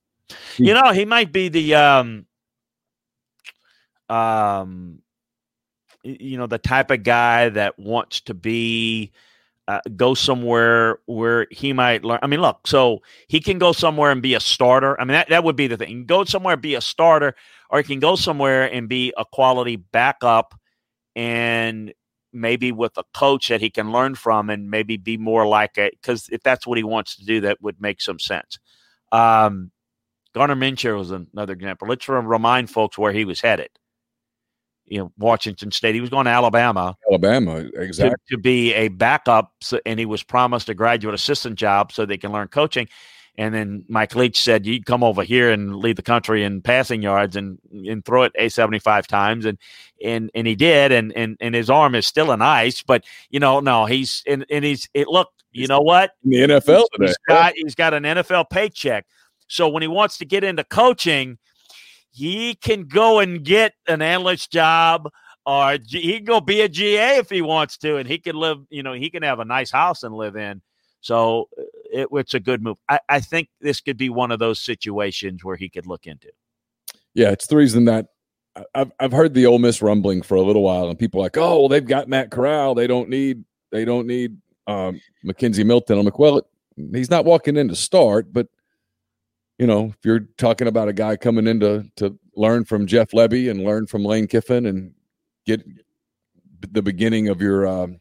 You 0.56 0.72
know, 0.72 0.92
he 0.92 1.04
might 1.04 1.30
be 1.30 1.50
the 1.50 1.74
um, 1.74 2.26
um, 4.08 5.02
you 6.02 6.38
know, 6.38 6.46
the 6.46 6.58
type 6.58 6.90
of 6.90 7.02
guy 7.02 7.50
that 7.50 7.78
wants 7.78 8.22
to 8.22 8.34
be 8.34 9.12
uh, 9.68 9.80
go 9.96 10.14
somewhere 10.14 10.98
where 11.06 11.46
he 11.50 11.72
might 11.72 12.04
learn. 12.04 12.18
I 12.22 12.26
mean, 12.26 12.40
look, 12.40 12.66
so 12.66 13.02
he 13.28 13.40
can 13.40 13.58
go 13.58 13.72
somewhere 13.72 14.10
and 14.10 14.20
be 14.20 14.34
a 14.34 14.40
starter. 14.40 15.00
I 15.00 15.04
mean, 15.04 15.12
that, 15.12 15.28
that 15.28 15.44
would 15.44 15.56
be 15.56 15.66
the 15.66 15.76
thing. 15.76 16.04
Go 16.06 16.24
somewhere, 16.24 16.56
be 16.56 16.74
a 16.74 16.80
starter, 16.80 17.34
or 17.70 17.78
he 17.78 17.84
can 17.84 18.00
go 18.00 18.16
somewhere 18.16 18.72
and 18.72 18.88
be 18.88 19.12
a 19.16 19.24
quality 19.24 19.76
backup 19.76 20.54
and 21.14 21.92
maybe 22.32 22.72
with 22.72 22.96
a 22.96 23.04
coach 23.14 23.48
that 23.48 23.60
he 23.60 23.70
can 23.70 23.92
learn 23.92 24.14
from 24.14 24.50
and 24.50 24.70
maybe 24.70 24.96
be 24.96 25.16
more 25.16 25.46
like 25.46 25.78
it. 25.78 25.94
Because 26.00 26.28
if 26.30 26.42
that's 26.42 26.66
what 26.66 26.78
he 26.78 26.84
wants 26.84 27.16
to 27.16 27.24
do, 27.24 27.42
that 27.42 27.62
would 27.62 27.80
make 27.80 28.00
some 28.00 28.18
sense. 28.18 28.58
Um, 29.12 29.70
Gardner 30.34 30.56
Minshew 30.56 30.96
was 30.96 31.10
another 31.10 31.52
example. 31.52 31.86
Let's 31.86 32.08
remind 32.08 32.70
folks 32.70 32.96
where 32.96 33.12
he 33.12 33.24
was 33.24 33.40
headed 33.40 33.68
you 34.92 34.98
know 34.98 35.10
Washington 35.16 35.70
State. 35.70 35.94
He 35.94 36.02
was 36.02 36.10
going 36.10 36.26
to 36.26 36.30
Alabama. 36.30 36.94
Alabama, 37.10 37.64
exactly. 37.74 38.14
To, 38.28 38.36
to, 38.36 38.38
be 38.38 38.74
a 38.74 38.88
backup, 38.88 39.50
so, 39.62 39.80
and 39.86 39.98
he 39.98 40.04
was 40.04 40.22
promised 40.22 40.68
a 40.68 40.74
graduate 40.74 41.14
assistant 41.14 41.56
job 41.56 41.92
so 41.92 42.04
they 42.04 42.18
can 42.18 42.30
learn 42.30 42.48
coaching. 42.48 42.88
And 43.38 43.54
then 43.54 43.86
Mike 43.88 44.14
Leach 44.14 44.38
said, 44.38 44.66
"You 44.66 44.82
come 44.82 45.02
over 45.02 45.24
here 45.24 45.50
and 45.50 45.76
lead 45.76 45.96
the 45.96 46.02
country 46.02 46.44
in 46.44 46.60
passing 46.60 47.00
yards 47.00 47.36
and 47.36 47.58
and 47.72 48.04
throw 48.04 48.24
it 48.24 48.32
a 48.36 48.50
seventy 48.50 48.78
five 48.78 49.06
times." 49.06 49.46
And 49.46 49.56
and 50.04 50.30
and 50.34 50.46
he 50.46 50.54
did. 50.54 50.92
And 50.92 51.10
and 51.16 51.38
and 51.40 51.54
his 51.54 51.70
arm 51.70 51.94
is 51.94 52.06
still 52.06 52.30
in 52.30 52.42
ice, 52.42 52.82
but 52.82 53.04
you 53.30 53.40
know, 53.40 53.60
no, 53.60 53.86
he's 53.86 54.22
and 54.26 54.44
and 54.50 54.62
he's 54.62 54.90
it. 54.92 55.08
Look, 55.08 55.30
you 55.52 55.68
know 55.68 55.80
what? 55.80 56.10
In 56.22 56.30
the 56.32 56.36
NFL 56.36 56.84
today, 56.92 57.06
he's 57.06 57.16
got, 57.26 57.52
he's 57.56 57.74
got 57.74 57.94
an 57.94 58.02
NFL 58.02 58.50
paycheck. 58.50 59.06
So 59.48 59.70
when 59.70 59.80
he 59.80 59.88
wants 59.88 60.18
to 60.18 60.26
get 60.26 60.44
into 60.44 60.64
coaching, 60.64 61.38
he 62.12 62.54
can 62.54 62.84
go 62.84 63.18
and 63.18 63.42
get 63.44 63.72
an 63.88 64.02
analyst 64.02 64.52
job, 64.52 65.10
or 65.44 65.78
he 65.88 66.16
can 66.16 66.24
go 66.24 66.40
be 66.40 66.60
a 66.60 66.68
GA 66.68 67.16
if 67.16 67.30
he 67.30 67.42
wants 67.42 67.78
to, 67.78 67.96
and 67.96 68.08
he 68.08 68.18
can 68.18 68.36
live. 68.36 68.58
You 68.70 68.82
know, 68.82 68.92
he 68.92 69.10
can 69.10 69.22
have 69.22 69.40
a 69.40 69.44
nice 69.44 69.70
house 69.70 70.02
and 70.02 70.14
live 70.14 70.36
in. 70.36 70.62
So 71.00 71.48
uh, 71.58 71.62
it, 71.92 72.08
it's 72.12 72.34
a 72.34 72.40
good 72.40 72.62
move. 72.62 72.76
I, 72.88 73.00
I 73.08 73.20
think 73.20 73.48
this 73.60 73.80
could 73.80 73.96
be 73.96 74.10
one 74.10 74.30
of 74.30 74.38
those 74.38 74.60
situations 74.60 75.42
where 75.42 75.56
he 75.56 75.68
could 75.68 75.86
look 75.86 76.06
into. 76.06 76.28
Yeah, 77.14 77.30
it's 77.30 77.46
the 77.46 77.56
reason 77.56 77.86
that 77.86 78.08
I've 78.74 78.92
I've 79.00 79.12
heard 79.12 79.34
the 79.34 79.46
Ole 79.46 79.58
Miss 79.58 79.82
rumbling 79.82 80.22
for 80.22 80.34
a 80.34 80.42
little 80.42 80.62
while, 80.62 80.88
and 80.88 80.98
people 80.98 81.20
like, 81.20 81.36
oh, 81.36 81.60
well, 81.60 81.68
they've 81.68 81.84
got 81.84 82.08
Matt 82.08 82.30
Corral. 82.30 82.74
They 82.74 82.86
don't 82.86 83.08
need 83.08 83.44
they 83.70 83.84
don't 83.84 84.06
need 84.06 84.36
um, 84.66 85.00
McKenzie 85.24 85.66
Milton. 85.66 85.98
I'm 85.98 86.04
like, 86.04 86.18
well, 86.18 86.46
he's 86.92 87.10
not 87.10 87.24
walking 87.24 87.56
in 87.56 87.68
to 87.68 87.76
start, 87.76 88.32
but 88.32 88.48
you 89.58 89.66
know, 89.66 89.86
if 89.86 90.04
you're 90.04 90.26
talking 90.38 90.66
about 90.66 90.88
a 90.88 90.92
guy 90.92 91.16
coming 91.16 91.46
in 91.46 91.60
to 91.60 91.84
to 91.96 92.18
learn 92.36 92.64
from 92.64 92.86
Jeff 92.86 93.10
Lebby 93.10 93.50
and 93.50 93.64
learn 93.64 93.86
from 93.86 94.04
Lane 94.04 94.26
Kiffin 94.26 94.66
and 94.66 94.94
get 95.46 95.62
the 96.70 96.82
beginning 96.82 97.28
of 97.28 97.40
your 97.40 97.66
um, 97.66 98.00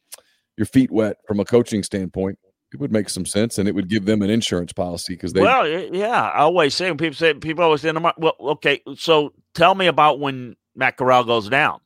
your 0.57 0.65
feet 0.65 0.91
wet 0.91 1.17
from 1.27 1.39
a 1.39 1.45
coaching 1.45 1.83
standpoint, 1.83 2.37
it 2.73 2.79
would 2.79 2.91
make 2.91 3.09
some 3.09 3.25
sense, 3.25 3.57
and 3.57 3.67
it 3.67 3.75
would 3.75 3.89
give 3.89 4.05
them 4.05 4.21
an 4.21 4.29
insurance 4.29 4.73
policy 4.73 5.13
because 5.13 5.33
they. 5.33 5.41
Well, 5.41 5.67
yeah, 5.67 6.29
I 6.29 6.39
always 6.39 6.73
say 6.73 6.89
when 6.89 6.97
people 6.97 7.15
say 7.15 7.33
people 7.33 7.63
always 7.63 7.81
say, 7.81 7.91
"Well, 7.91 8.35
okay, 8.39 8.81
so 8.95 9.33
tell 9.53 9.75
me 9.75 9.87
about 9.87 10.19
when 10.19 10.55
Matt 10.75 10.97
Corral 10.97 11.23
goes 11.23 11.49
down." 11.49 11.79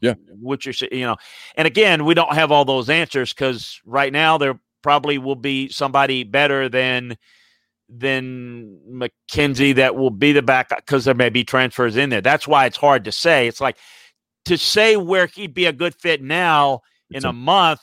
Yeah, 0.00 0.14
what 0.40 0.64
you're 0.64 0.74
you 0.90 1.04
know, 1.04 1.16
and 1.56 1.66
again, 1.66 2.04
we 2.04 2.14
don't 2.14 2.34
have 2.34 2.52
all 2.52 2.64
those 2.64 2.88
answers 2.88 3.32
because 3.32 3.80
right 3.84 4.12
now 4.12 4.38
there 4.38 4.58
probably 4.82 5.18
will 5.18 5.36
be 5.36 5.68
somebody 5.68 6.24
better 6.24 6.68
than 6.68 7.16
than 7.94 8.78
McKenzie 8.90 9.74
that 9.74 9.96
will 9.96 10.10
be 10.10 10.32
the 10.32 10.42
backup 10.42 10.78
because 10.78 11.04
there 11.04 11.14
may 11.14 11.28
be 11.28 11.44
transfers 11.44 11.96
in 11.96 12.10
there. 12.10 12.20
That's 12.20 12.48
why 12.48 12.66
it's 12.66 12.76
hard 12.76 13.04
to 13.04 13.12
say. 13.12 13.46
It's 13.46 13.60
like 13.60 13.76
to 14.46 14.56
say 14.56 14.96
where 14.96 15.26
he'd 15.26 15.54
be 15.54 15.66
a 15.66 15.72
good 15.72 15.94
fit 15.94 16.22
now 16.22 16.80
in 17.10 17.24
a 17.24 17.32
month, 17.32 17.80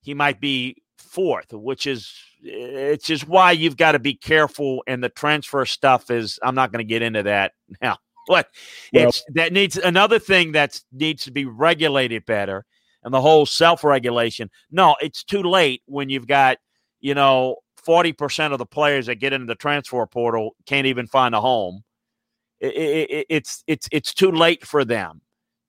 he 0.00 0.14
might 0.14 0.40
be 0.40 0.82
fourth, 0.96 1.52
which 1.52 1.86
is 1.86 2.12
it's 2.42 3.06
just 3.06 3.28
why 3.28 3.52
you've 3.52 3.76
got 3.76 3.92
to 3.92 3.98
be 3.98 4.14
careful. 4.14 4.82
And 4.86 5.04
the 5.04 5.08
transfer 5.08 5.64
stuff 5.66 6.10
is 6.10 6.38
I'm 6.42 6.54
not 6.54 6.72
going 6.72 6.84
to 6.84 6.88
get 6.88 7.02
into 7.02 7.22
that 7.24 7.52
now. 7.82 7.98
But 8.28 8.48
well, 8.92 9.08
it's 9.08 9.24
that 9.34 9.52
needs 9.52 9.76
another 9.76 10.18
thing 10.18 10.52
that 10.52 10.80
needs 10.92 11.24
to 11.24 11.32
be 11.32 11.44
regulated 11.44 12.24
better, 12.24 12.64
and 13.02 13.12
the 13.12 13.20
whole 13.20 13.46
self 13.46 13.82
regulation. 13.82 14.48
No, 14.70 14.96
it's 15.00 15.24
too 15.24 15.42
late 15.42 15.82
when 15.86 16.08
you've 16.08 16.28
got 16.28 16.58
you 17.00 17.14
know 17.14 17.56
forty 17.82 18.12
percent 18.12 18.52
of 18.52 18.58
the 18.58 18.66
players 18.66 19.06
that 19.06 19.16
get 19.16 19.32
into 19.32 19.46
the 19.46 19.54
transfer 19.54 20.06
portal 20.06 20.56
can't 20.66 20.86
even 20.86 21.06
find 21.06 21.34
a 21.34 21.40
home. 21.40 21.82
It, 22.60 22.74
it, 22.76 23.26
it's 23.28 23.64
it's 23.66 23.88
it's 23.90 24.14
too 24.14 24.30
late 24.30 24.64
for 24.66 24.84
them 24.84 25.20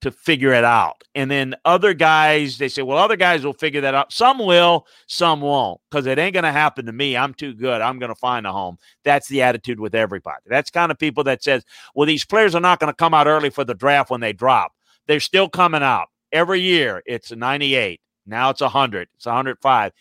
to 0.03 0.11
figure 0.11 0.53
it 0.53 0.65
out. 0.65 1.01
And 1.15 1.31
then 1.31 1.55
other 1.63 1.93
guys, 1.93 2.57
they 2.57 2.67
say, 2.67 2.81
well, 2.81 2.97
other 2.97 3.15
guys 3.15 3.45
will 3.45 3.53
figure 3.53 3.79
that 3.81 3.95
out. 3.95 4.11
Some 4.11 4.37
will, 4.37 4.85
some 5.07 5.39
won't, 5.39 5.79
because 5.89 6.05
it 6.05 6.19
ain't 6.19 6.33
going 6.33 6.43
to 6.43 6.51
happen 6.51 6.85
to 6.87 6.91
me. 6.91 7.15
I'm 7.15 7.33
too 7.33 7.53
good. 7.53 7.79
I'm 7.79 7.99
going 7.99 8.09
to 8.09 8.15
find 8.15 8.45
a 8.45 8.51
home. 8.51 8.77
That's 9.05 9.29
the 9.29 9.41
attitude 9.41 9.79
with 9.79 9.95
everybody. 9.95 10.41
That's 10.45 10.69
kind 10.69 10.91
of 10.91 10.99
people 10.99 11.23
that 11.23 11.41
says, 11.41 11.63
well, 11.95 12.05
these 12.05 12.25
players 12.25 12.53
are 12.53 12.59
not 12.59 12.81
going 12.81 12.91
to 12.91 12.95
come 12.95 13.13
out 13.13 13.27
early 13.27 13.49
for 13.49 13.63
the 13.63 13.73
draft 13.73 14.09
when 14.09 14.19
they 14.19 14.33
drop. 14.33 14.73
They're 15.07 15.21
still 15.21 15.47
coming 15.47 15.83
out 15.83 16.09
every 16.33 16.59
year. 16.59 17.01
It's 17.05 17.31
a 17.31 17.37
98. 17.37 18.01
Now 18.25 18.49
it's 18.49 18.61
100. 18.61 19.07
It's 19.15 19.25
105. 19.25 19.93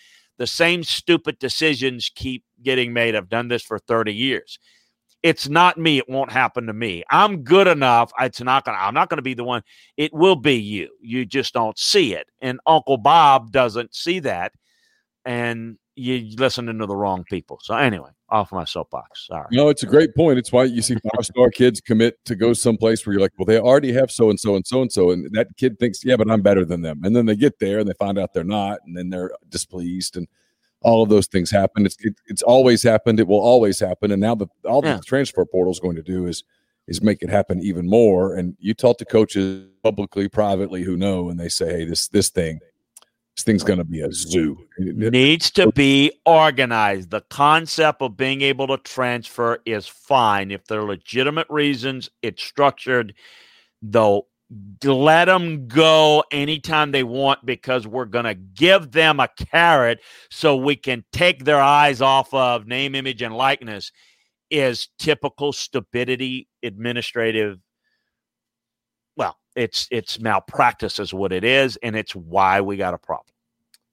The 0.42 0.46
same 0.48 0.82
stupid 0.82 1.38
decisions 1.38 2.10
keep 2.12 2.42
getting 2.64 2.92
made. 2.92 3.14
I've 3.14 3.28
done 3.28 3.46
this 3.46 3.62
for 3.62 3.78
30 3.78 4.12
years 4.12 4.58
it's 5.22 5.48
not 5.48 5.78
me. 5.78 5.98
It 5.98 6.08
won't 6.08 6.32
happen 6.32 6.66
to 6.66 6.72
me. 6.72 7.04
I'm 7.10 7.42
good 7.44 7.68
enough. 7.68 8.12
It's 8.20 8.40
not 8.40 8.64
gonna. 8.64 8.78
I'm 8.78 8.94
not 8.94 9.08
gonna 9.08 9.22
be 9.22 9.34
the 9.34 9.44
one. 9.44 9.62
It 9.96 10.12
will 10.12 10.36
be 10.36 10.56
you. 10.56 10.88
You 11.00 11.24
just 11.24 11.54
don't 11.54 11.78
see 11.78 12.14
it. 12.14 12.26
And 12.40 12.58
Uncle 12.66 12.96
Bob 12.96 13.52
doesn't 13.52 13.94
see 13.94 14.18
that, 14.20 14.52
and 15.24 15.78
you 15.94 16.34
listening 16.36 16.78
to 16.78 16.86
the 16.86 16.96
wrong 16.96 17.24
people. 17.30 17.60
So 17.62 17.76
anyway, 17.76 18.10
off 18.32 18.50
my 18.50 18.64
soapbox. 18.64 19.26
Sorry. 19.26 19.46
No, 19.52 19.68
it's 19.68 19.82
a 19.82 19.86
great 19.86 20.14
point. 20.14 20.38
It's 20.38 20.50
why 20.50 20.64
you 20.64 20.82
see 20.82 20.94
five 20.94 21.24
star 21.24 21.50
kids 21.50 21.80
commit 21.80 22.24
to 22.24 22.34
go 22.34 22.54
someplace 22.54 23.06
where 23.06 23.12
you're 23.12 23.20
like, 23.20 23.32
well, 23.38 23.46
they 23.46 23.58
already 23.58 23.92
have 23.92 24.10
so 24.10 24.30
and 24.30 24.40
so 24.40 24.56
and 24.56 24.66
so 24.66 24.82
and 24.82 24.90
so, 24.90 25.10
and 25.10 25.28
that 25.32 25.48
kid 25.58 25.78
thinks, 25.78 26.04
yeah, 26.04 26.16
but 26.16 26.30
I'm 26.30 26.40
better 26.40 26.64
than 26.64 26.80
them. 26.80 27.02
And 27.04 27.14
then 27.14 27.26
they 27.26 27.36
get 27.36 27.58
there 27.58 27.78
and 27.78 27.88
they 27.88 27.94
find 27.94 28.18
out 28.18 28.32
they're 28.32 28.42
not, 28.42 28.80
and 28.86 28.96
then 28.96 29.10
they're 29.10 29.30
displeased 29.50 30.16
and 30.16 30.26
all 30.80 31.02
of 31.02 31.08
those 31.08 31.26
things 31.26 31.50
happen. 31.50 31.86
It's 31.86 31.96
it, 32.00 32.14
it's 32.26 32.42
always 32.42 32.82
happened. 32.82 33.20
It 33.20 33.28
will 33.28 33.40
always 33.40 33.78
happen. 33.78 34.10
And 34.10 34.20
now 34.20 34.34
the 34.34 34.48
all 34.64 34.84
yeah. 34.84 34.96
the 34.96 35.02
transfer 35.02 35.44
portal 35.44 35.72
is 35.72 35.78
going 35.78 35.96
to 35.96 36.02
do 36.02 36.26
is 36.26 36.42
is 36.88 37.02
make 37.02 37.22
it 37.22 37.30
happen 37.30 37.60
even 37.60 37.86
more. 37.86 38.34
And 38.34 38.56
you 38.58 38.74
talk 38.74 38.98
to 38.98 39.04
coaches 39.04 39.66
publicly, 39.82 40.28
privately 40.28 40.82
who 40.82 40.96
know, 40.96 41.28
and 41.28 41.38
they 41.38 41.48
say, 41.48 41.70
"Hey, 41.70 41.84
this 41.84 42.08
this 42.08 42.30
thing, 42.30 42.60
this 43.36 43.44
thing's 43.44 43.64
going 43.64 43.78
to 43.78 43.84
be 43.84 44.02
a 44.02 44.12
zoo. 44.12 44.58
Needs 44.78 45.50
to 45.52 45.72
be 45.72 46.12
organized. 46.26 47.10
The 47.10 47.22
concept 47.22 48.02
of 48.02 48.16
being 48.16 48.42
able 48.42 48.66
to 48.68 48.76
transfer 48.78 49.58
is 49.64 49.86
fine 49.86 50.50
if 50.50 50.66
there 50.66 50.80
are 50.80 50.86
legitimate 50.86 51.46
reasons. 51.48 52.10
It's 52.20 52.42
structured. 52.42 53.14
Though 53.80 54.26
let 54.84 55.26
them 55.26 55.66
go 55.66 56.24
anytime 56.30 56.92
they 56.92 57.04
want 57.04 57.44
because 57.46 57.86
we're 57.86 58.04
going 58.04 58.26
to 58.26 58.34
give 58.34 58.90
them 58.90 59.18
a 59.18 59.28
carrot 59.50 60.00
so 60.30 60.56
we 60.56 60.76
can 60.76 61.04
take 61.12 61.44
their 61.44 61.60
eyes 61.60 62.02
off 62.02 62.32
of 62.34 62.66
name, 62.66 62.94
image, 62.94 63.22
and 63.22 63.34
likeness 63.34 63.92
is 64.50 64.88
typical 64.98 65.52
stupidity, 65.52 66.48
administrative. 66.62 67.58
Well, 69.16 69.36
it's 69.56 69.88
it's 69.90 70.18
malpractice 70.20 70.98
is 70.98 71.12
what 71.12 71.32
it 71.32 71.44
is, 71.44 71.76
and 71.82 71.96
it's 71.96 72.14
why 72.14 72.60
we 72.60 72.76
got 72.76 72.94
a 72.94 72.98
problem. 72.98 73.26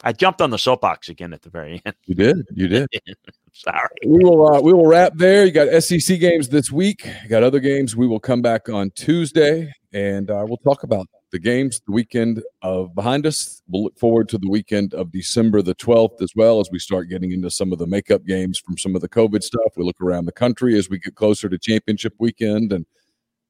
I 0.02 0.14
jumped 0.14 0.42
on 0.42 0.50
the 0.50 0.58
soapbox 0.58 1.10
again 1.10 1.34
at 1.34 1.42
the 1.42 1.50
very 1.50 1.82
end. 1.86 1.96
You 2.06 2.16
did. 2.16 2.48
You 2.54 2.68
did. 2.70 2.88
Sorry. 3.54 3.90
We 4.06 4.24
will. 4.24 4.48
Uh, 4.48 4.62
we 4.62 4.72
will 4.72 4.88
wrap 4.88 5.14
there. 5.16 5.46
You 5.46 5.52
got 5.52 5.84
SEC 5.84 6.20
games 6.20 6.48
this 6.48 6.72
week. 6.72 7.06
You 7.24 7.30
got 7.30 7.44
other 7.44 7.60
games. 7.60 7.96
We 7.96 8.08
will 8.08 8.20
come 8.20 8.42
back 8.42 8.70
on 8.70 8.92
Tuesday, 8.92 9.74
and 9.92 10.32
uh, 10.32 10.46
we'll 10.48 10.58
talk 10.58 10.84
about 10.84 11.08
the 11.32 11.40
games, 11.40 11.82
the 11.86 11.92
weekend 11.92 12.42
of 12.62 12.96
behind 12.96 13.26
us. 13.26 13.62
We'll 13.68 13.84
look 13.84 14.00
forward 14.00 14.30
to 14.30 14.38
the 14.38 14.50
weekend 14.50 14.94
of 14.94 15.12
December 15.12 15.62
the 15.62 15.74
twelfth 15.74 16.22
as 16.22 16.32
well 16.36 16.62
as 16.62 16.70
we 16.72 16.80
start 16.80 17.10
getting 17.10 17.34
into 17.34 17.52
some 17.52 17.74
of 17.74 17.80
the 17.80 17.88
makeup 17.88 18.26
games 18.26 18.60
from 18.60 18.78
some 18.78 18.96
of 18.96 19.02
the 19.02 19.10
COVID 19.10 19.44
stuff. 19.44 19.74
We 19.76 19.84
look 19.84 20.00
around 20.02 20.26
the 20.26 20.32
country 20.32 20.78
as 20.78 20.90
we 20.90 21.00
get 21.00 21.16
closer 21.16 21.50
to 21.50 21.58
championship 21.58 22.14
weekend 22.20 22.72
and 22.72 22.86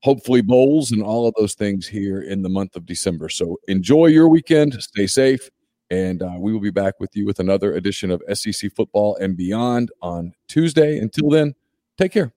hopefully 0.02 0.41
bowls 0.41 0.91
and 0.91 1.04
all 1.04 1.28
of 1.28 1.34
those 1.38 1.54
things 1.54 1.88
here 1.88 2.22
in 2.22 2.41
the 2.41 2.50
month 2.50 2.76
of 2.76 2.86
December. 2.86 3.30
So 3.30 3.60
enjoy 3.68 4.08
your 4.08 4.30
weekend. 4.30 4.82
Stay 4.82 5.08
safe 5.08 5.50
and 5.89 6.22
uh, 6.22 6.36
we 6.38 6.54
will 6.54 6.60
be 6.60 6.72
back 6.72 7.00
with 7.00 7.16
you 7.16 7.26
with 7.26 7.39
another 7.39 7.74
edition 7.74 8.12
of 8.12 8.22
SEC 8.34 8.72
Football 8.76 9.16
and 9.18 9.36
Beyond 9.36 9.91
on 10.02 10.34
Tuesday. 10.47 11.00
Until 11.00 11.30
then, 11.30 11.56
take 11.97 12.12
care. 12.12 12.32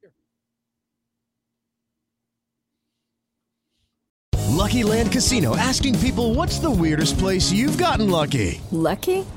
Lucky 4.49 4.85
Land 4.85 5.11
Casino 5.11 5.57
asking 5.57 5.99
people 5.99 6.35
what's 6.35 6.59
the 6.59 6.71
weirdest 6.71 7.19
place 7.19 7.51
you've 7.51 7.79
gotten 7.79 8.09
lucky? 8.09 8.61
Lucky? 8.71 9.27